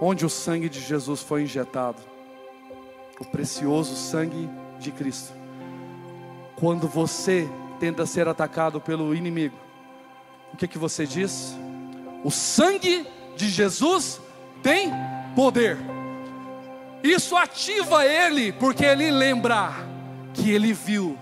Onde 0.00 0.26
o 0.26 0.30
sangue 0.30 0.68
de 0.68 0.80
Jesus 0.80 1.22
foi 1.22 1.42
injetado? 1.42 2.02
O 3.18 3.24
precioso 3.24 3.94
sangue 3.94 4.48
de 4.78 4.90
Cristo. 4.90 5.32
Quando 6.56 6.86
você 6.86 7.48
tenta 7.80 8.04
ser 8.04 8.28
atacado 8.28 8.80
pelo 8.80 9.14
inimigo, 9.14 9.56
o 10.52 10.56
que 10.56 10.68
que 10.68 10.78
você 10.78 11.06
diz? 11.06 11.56
O 12.24 12.30
sangue 12.30 13.06
de 13.36 13.48
Jesus 13.48 14.20
tem 14.62 14.92
poder. 15.34 15.78
Isso 17.04 17.36
ativa 17.36 18.04
ele, 18.04 18.52
porque 18.52 18.84
ele 18.84 19.10
lembra 19.10 19.72
que 20.34 20.50
ele 20.50 20.72
viu 20.72 21.16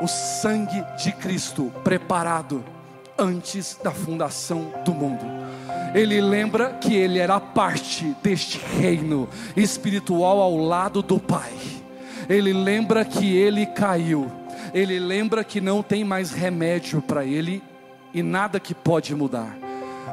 o 0.00 0.06
sangue 0.06 0.82
de 1.02 1.12
Cristo 1.12 1.72
preparado 1.84 2.64
antes 3.18 3.78
da 3.82 3.90
fundação 3.90 4.72
do 4.84 4.94
mundo. 4.94 5.24
Ele 5.94 6.20
lembra 6.20 6.74
que 6.74 6.94
ele 6.94 7.18
era 7.18 7.40
parte 7.40 8.14
deste 8.22 8.58
reino 8.58 9.28
espiritual 9.56 10.40
ao 10.40 10.56
lado 10.56 11.02
do 11.02 11.18
Pai. 11.18 11.52
Ele 12.28 12.52
lembra 12.52 13.04
que 13.04 13.36
ele 13.36 13.66
caiu. 13.66 14.30
Ele 14.74 14.98
lembra 14.98 15.44
que 15.44 15.60
não 15.60 15.82
tem 15.82 16.04
mais 16.04 16.32
remédio 16.32 17.00
para 17.00 17.24
ele 17.24 17.62
e 18.12 18.22
nada 18.22 18.60
que 18.60 18.74
pode 18.74 19.14
mudar. 19.14 19.65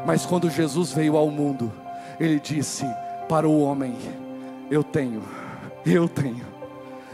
Mas 0.05 0.25
quando 0.25 0.49
Jesus 0.49 0.91
veio 0.91 1.17
ao 1.17 1.29
mundo, 1.29 1.71
ele 2.19 2.39
disse 2.39 2.85
para 3.27 3.47
o 3.47 3.61
homem: 3.61 3.95
Eu 4.69 4.83
tenho, 4.83 5.23
eu 5.85 6.07
tenho, 6.07 6.45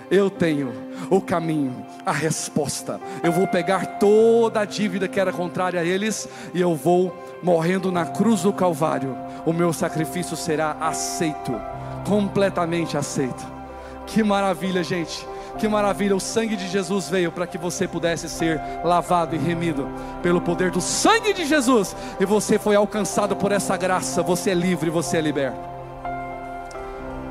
eu 0.09 0.29
tenho 0.29 0.71
o 1.09 1.21
caminho, 1.21 1.85
a 2.05 2.11
resposta. 2.11 2.99
Eu 3.23 3.31
vou 3.31 3.47
pegar 3.47 3.99
toda 3.99 4.61
a 4.61 4.65
dívida 4.65 5.07
que 5.07 5.19
era 5.19 5.31
contrária 5.31 5.79
a 5.79 5.85
eles 5.85 6.27
e 6.53 6.61
eu 6.61 6.75
vou 6.75 7.15
morrendo 7.43 7.91
na 7.91 8.05
cruz 8.05 8.41
do 8.41 8.53
Calvário. 8.53 9.15
O 9.45 9.53
meu 9.53 9.71
sacrifício 9.71 10.35
será 10.35 10.71
aceito, 10.79 11.53
completamente 12.05 12.97
aceito. 12.97 13.45
Que 14.05 14.23
maravilha, 14.23 14.83
gente. 14.83 15.25
Que 15.57 15.67
maravilha, 15.67 16.15
o 16.15 16.19
sangue 16.19 16.55
de 16.55 16.67
Jesus 16.67 17.09
veio 17.09 17.31
para 17.31 17.47
que 17.47 17.57
você 17.57 17.87
pudesse 17.87 18.29
ser 18.29 18.61
lavado 18.83 19.35
e 19.35 19.39
remido 19.39 19.87
pelo 20.21 20.39
poder 20.39 20.71
do 20.71 20.79
sangue 20.79 21.33
de 21.33 21.45
Jesus, 21.45 21.95
e 22.19 22.25
você 22.25 22.59
foi 22.59 22.75
alcançado 22.75 23.35
por 23.35 23.51
essa 23.51 23.75
graça, 23.75 24.21
você 24.21 24.51
é 24.51 24.53
livre, 24.53 24.89
você 24.89 25.17
é 25.17 25.21
liberto. 25.21 25.59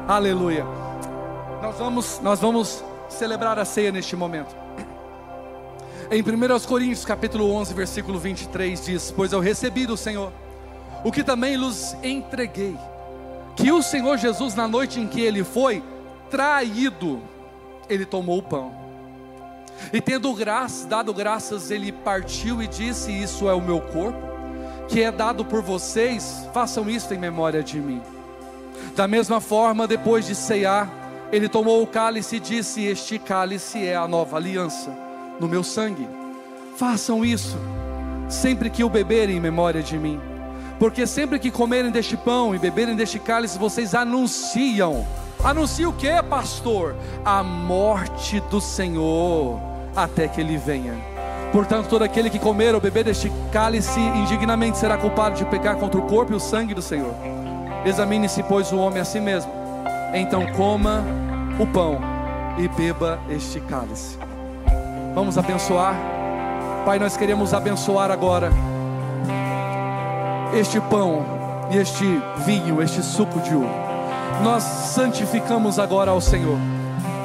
Aleluia. 0.06 0.64
Nós 1.62 1.76
vamos, 1.76 2.20
nós 2.22 2.40
vamos 2.40 2.84
celebrar 3.08 3.58
a 3.58 3.64
ceia 3.64 3.92
neste 3.92 4.16
momento. 4.16 4.54
Em 6.10 6.22
1 6.22 6.66
Coríntios 6.66 7.04
capítulo 7.04 7.52
11, 7.52 7.74
versículo 7.74 8.18
23 8.18 8.86
diz: 8.86 9.10
"Pois 9.10 9.32
eu 9.32 9.40
recebi 9.40 9.84
do 9.84 9.96
Senhor 9.96 10.32
o 11.04 11.12
que 11.12 11.22
também 11.22 11.56
lhes 11.56 11.96
entreguei, 12.02 12.76
que 13.54 13.70
o 13.70 13.82
Senhor 13.82 14.16
Jesus 14.16 14.54
na 14.54 14.66
noite 14.66 14.98
em 15.00 15.06
que 15.06 15.20
ele 15.20 15.44
foi 15.44 15.82
traído, 16.30 17.20
ele 17.88 18.04
tomou 18.04 18.38
o 18.38 18.42
pão. 18.42 18.72
E 19.92 20.00
tendo 20.00 20.32
graça, 20.34 20.86
dado 20.86 21.14
graças, 21.14 21.70
ele 21.70 21.92
partiu 21.92 22.62
e 22.62 22.66
disse: 22.66 23.12
Isso 23.12 23.48
é 23.48 23.54
o 23.54 23.60
meu 23.60 23.80
corpo, 23.80 24.18
que 24.88 25.02
é 25.02 25.10
dado 25.10 25.44
por 25.44 25.62
vocês, 25.62 26.46
façam 26.52 26.88
isto 26.90 27.14
em 27.14 27.18
memória 27.18 27.62
de 27.62 27.78
mim. 27.78 28.02
Da 28.94 29.06
mesma 29.06 29.40
forma, 29.40 29.86
depois 29.86 30.26
de 30.26 30.34
ceiar, 30.34 30.90
ele 31.30 31.48
tomou 31.48 31.82
o 31.82 31.86
cálice 31.86 32.36
e 32.36 32.40
disse: 32.40 32.84
Este 32.84 33.18
cálice 33.18 33.84
é 33.86 33.96
a 33.96 34.08
nova 34.08 34.36
aliança 34.36 34.90
no 35.38 35.48
meu 35.48 35.62
sangue. 35.62 36.08
Façam 36.76 37.24
isso 37.24 37.56
sempre 38.28 38.68
que 38.68 38.84
o 38.84 38.90
beberem 38.90 39.36
em 39.36 39.40
memória 39.40 39.82
de 39.82 39.98
mim. 39.98 40.20
Porque 40.78 41.06
sempre 41.06 41.38
que 41.38 41.50
comerem 41.50 41.90
deste 41.90 42.16
pão 42.16 42.54
e 42.54 42.58
beberem 42.58 42.94
deste 42.94 43.18
cálice, 43.18 43.58
vocês 43.58 43.94
anunciam. 43.94 45.06
Anuncia 45.42 45.88
o 45.88 45.92
que, 45.92 46.22
pastor? 46.24 46.96
A 47.24 47.42
morte 47.42 48.40
do 48.50 48.60
Senhor 48.60 49.60
até 49.94 50.28
que 50.28 50.40
ele 50.40 50.56
venha. 50.56 50.94
Portanto, 51.52 51.88
todo 51.88 52.02
aquele 52.02 52.28
que 52.28 52.38
comer 52.38 52.74
ou 52.74 52.80
beber 52.80 53.04
deste 53.04 53.32
cálice 53.50 54.00
indignamente 54.00 54.76
será 54.76 54.98
culpado 54.98 55.36
de 55.36 55.44
pecar 55.46 55.76
contra 55.76 55.98
o 55.98 56.06
corpo 56.06 56.32
e 56.32 56.36
o 56.36 56.40
sangue 56.40 56.74
do 56.74 56.82
Senhor. 56.82 57.14
Examine-se, 57.84 58.42
pois, 58.42 58.72
o 58.72 58.78
homem 58.78 59.00
a 59.00 59.04
si 59.04 59.20
mesmo. 59.20 59.50
Então 60.12 60.44
coma 60.52 61.04
o 61.58 61.66
pão 61.66 61.98
e 62.58 62.68
beba 62.68 63.18
este 63.30 63.60
cálice. 63.60 64.18
Vamos 65.14 65.38
abençoar. 65.38 65.94
Pai, 66.84 66.98
nós 66.98 67.16
queremos 67.16 67.54
abençoar 67.54 68.10
agora 68.10 68.50
este 70.52 70.80
pão 70.80 71.24
e 71.70 71.76
este 71.76 72.20
vinho, 72.44 72.82
este 72.82 73.02
suco 73.02 73.40
de 73.40 73.54
uva. 73.54 73.87
Nós 74.42 74.62
santificamos 74.62 75.78
agora 75.78 76.10
ao 76.10 76.20
Senhor. 76.20 76.58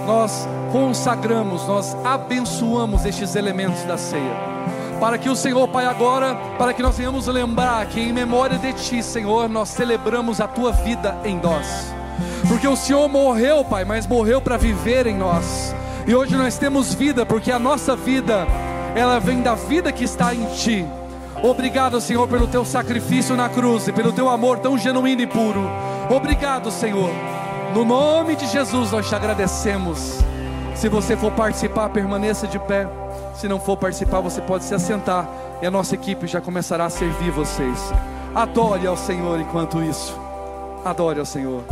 Nós 0.06 0.48
consagramos, 0.72 1.68
nós 1.68 1.96
abençoamos 2.04 3.06
estes 3.06 3.36
elementos 3.36 3.84
da 3.84 3.98
ceia. 3.98 4.54
Para 5.00 5.18
que 5.18 5.30
o 5.30 5.36
Senhor, 5.36 5.68
Pai, 5.68 5.86
agora, 5.86 6.36
para 6.58 6.74
que 6.74 6.82
nós 6.82 6.98
venhamos 6.98 7.28
lembrar 7.28 7.86
que 7.86 8.00
em 8.00 8.14
memória 8.14 8.58
de 8.58 8.74
Ti, 8.74 9.04
Senhor, 9.04 9.48
nós 9.50 9.70
celebramos 9.70 10.42
a 10.42 10.48
Tua 10.48 10.72
vida 10.72 11.18
em 11.24 11.40
nós. 11.40 11.94
Porque 12.48 12.68
o 12.68 12.76
Senhor 12.76 13.08
morreu, 13.08 13.64
Pai, 13.64 13.86
mas 13.86 14.08
morreu 14.08 14.42
para 14.42 14.58
viver 14.58 15.08
em 15.08 15.18
nós. 15.18 15.76
E 16.08 16.16
hoje 16.16 16.36
nós 16.36 16.58
temos 16.58 16.94
vida, 16.94 17.26
porque 17.26 17.52
a 17.52 17.60
nossa 17.60 17.96
vida, 17.96 18.48
ela 18.96 19.20
vem 19.20 19.42
da 19.42 19.56
vida 19.56 19.92
que 19.92 20.04
está 20.04 20.34
em 20.34 20.46
Ti. 20.56 20.86
Obrigado, 21.42 22.00
Senhor, 22.02 22.28
pelo 22.28 22.48
Teu 22.48 22.66
sacrifício 22.66 23.36
na 23.36 23.50
cruz 23.50 23.88
e 23.88 23.92
pelo 23.92 24.12
Teu 24.12 24.30
amor 24.30 24.60
tão 24.60 24.78
genuíno 24.78 25.22
e 25.22 25.28
puro. 25.28 25.70
Obrigado, 26.10 26.70
Senhor. 26.72 27.10
No 27.74 27.84
nome 27.84 28.36
de 28.36 28.46
Jesus 28.48 28.92
nós 28.92 29.08
te 29.08 29.16
agradecemos. 29.16 30.20
Se 30.76 30.90
você 30.90 31.16
for 31.16 31.32
participar, 31.32 31.90
permaneça 31.90 32.48
de 32.48 32.60
pé. 32.60 32.88
Se 33.36 33.48
não 33.48 33.60
for 33.60 33.78
participar, 33.78 34.20
você 34.20 34.42
pode 34.42 34.64
se 34.64 34.76
assentar 34.76 35.28
e 35.62 35.66
a 35.66 35.72
nossa 35.72 35.96
equipe 35.96 36.28
já 36.28 36.42
começará 36.42 36.86
a 36.86 36.90
servir 36.90 37.32
vocês. 37.32 37.80
Adore 38.36 38.86
ao 38.86 38.98
Senhor 38.98 39.40
enquanto 39.40 39.82
isso. 39.82 40.20
Adore 40.84 41.20
ao 41.20 41.26
Senhor. 41.26 41.64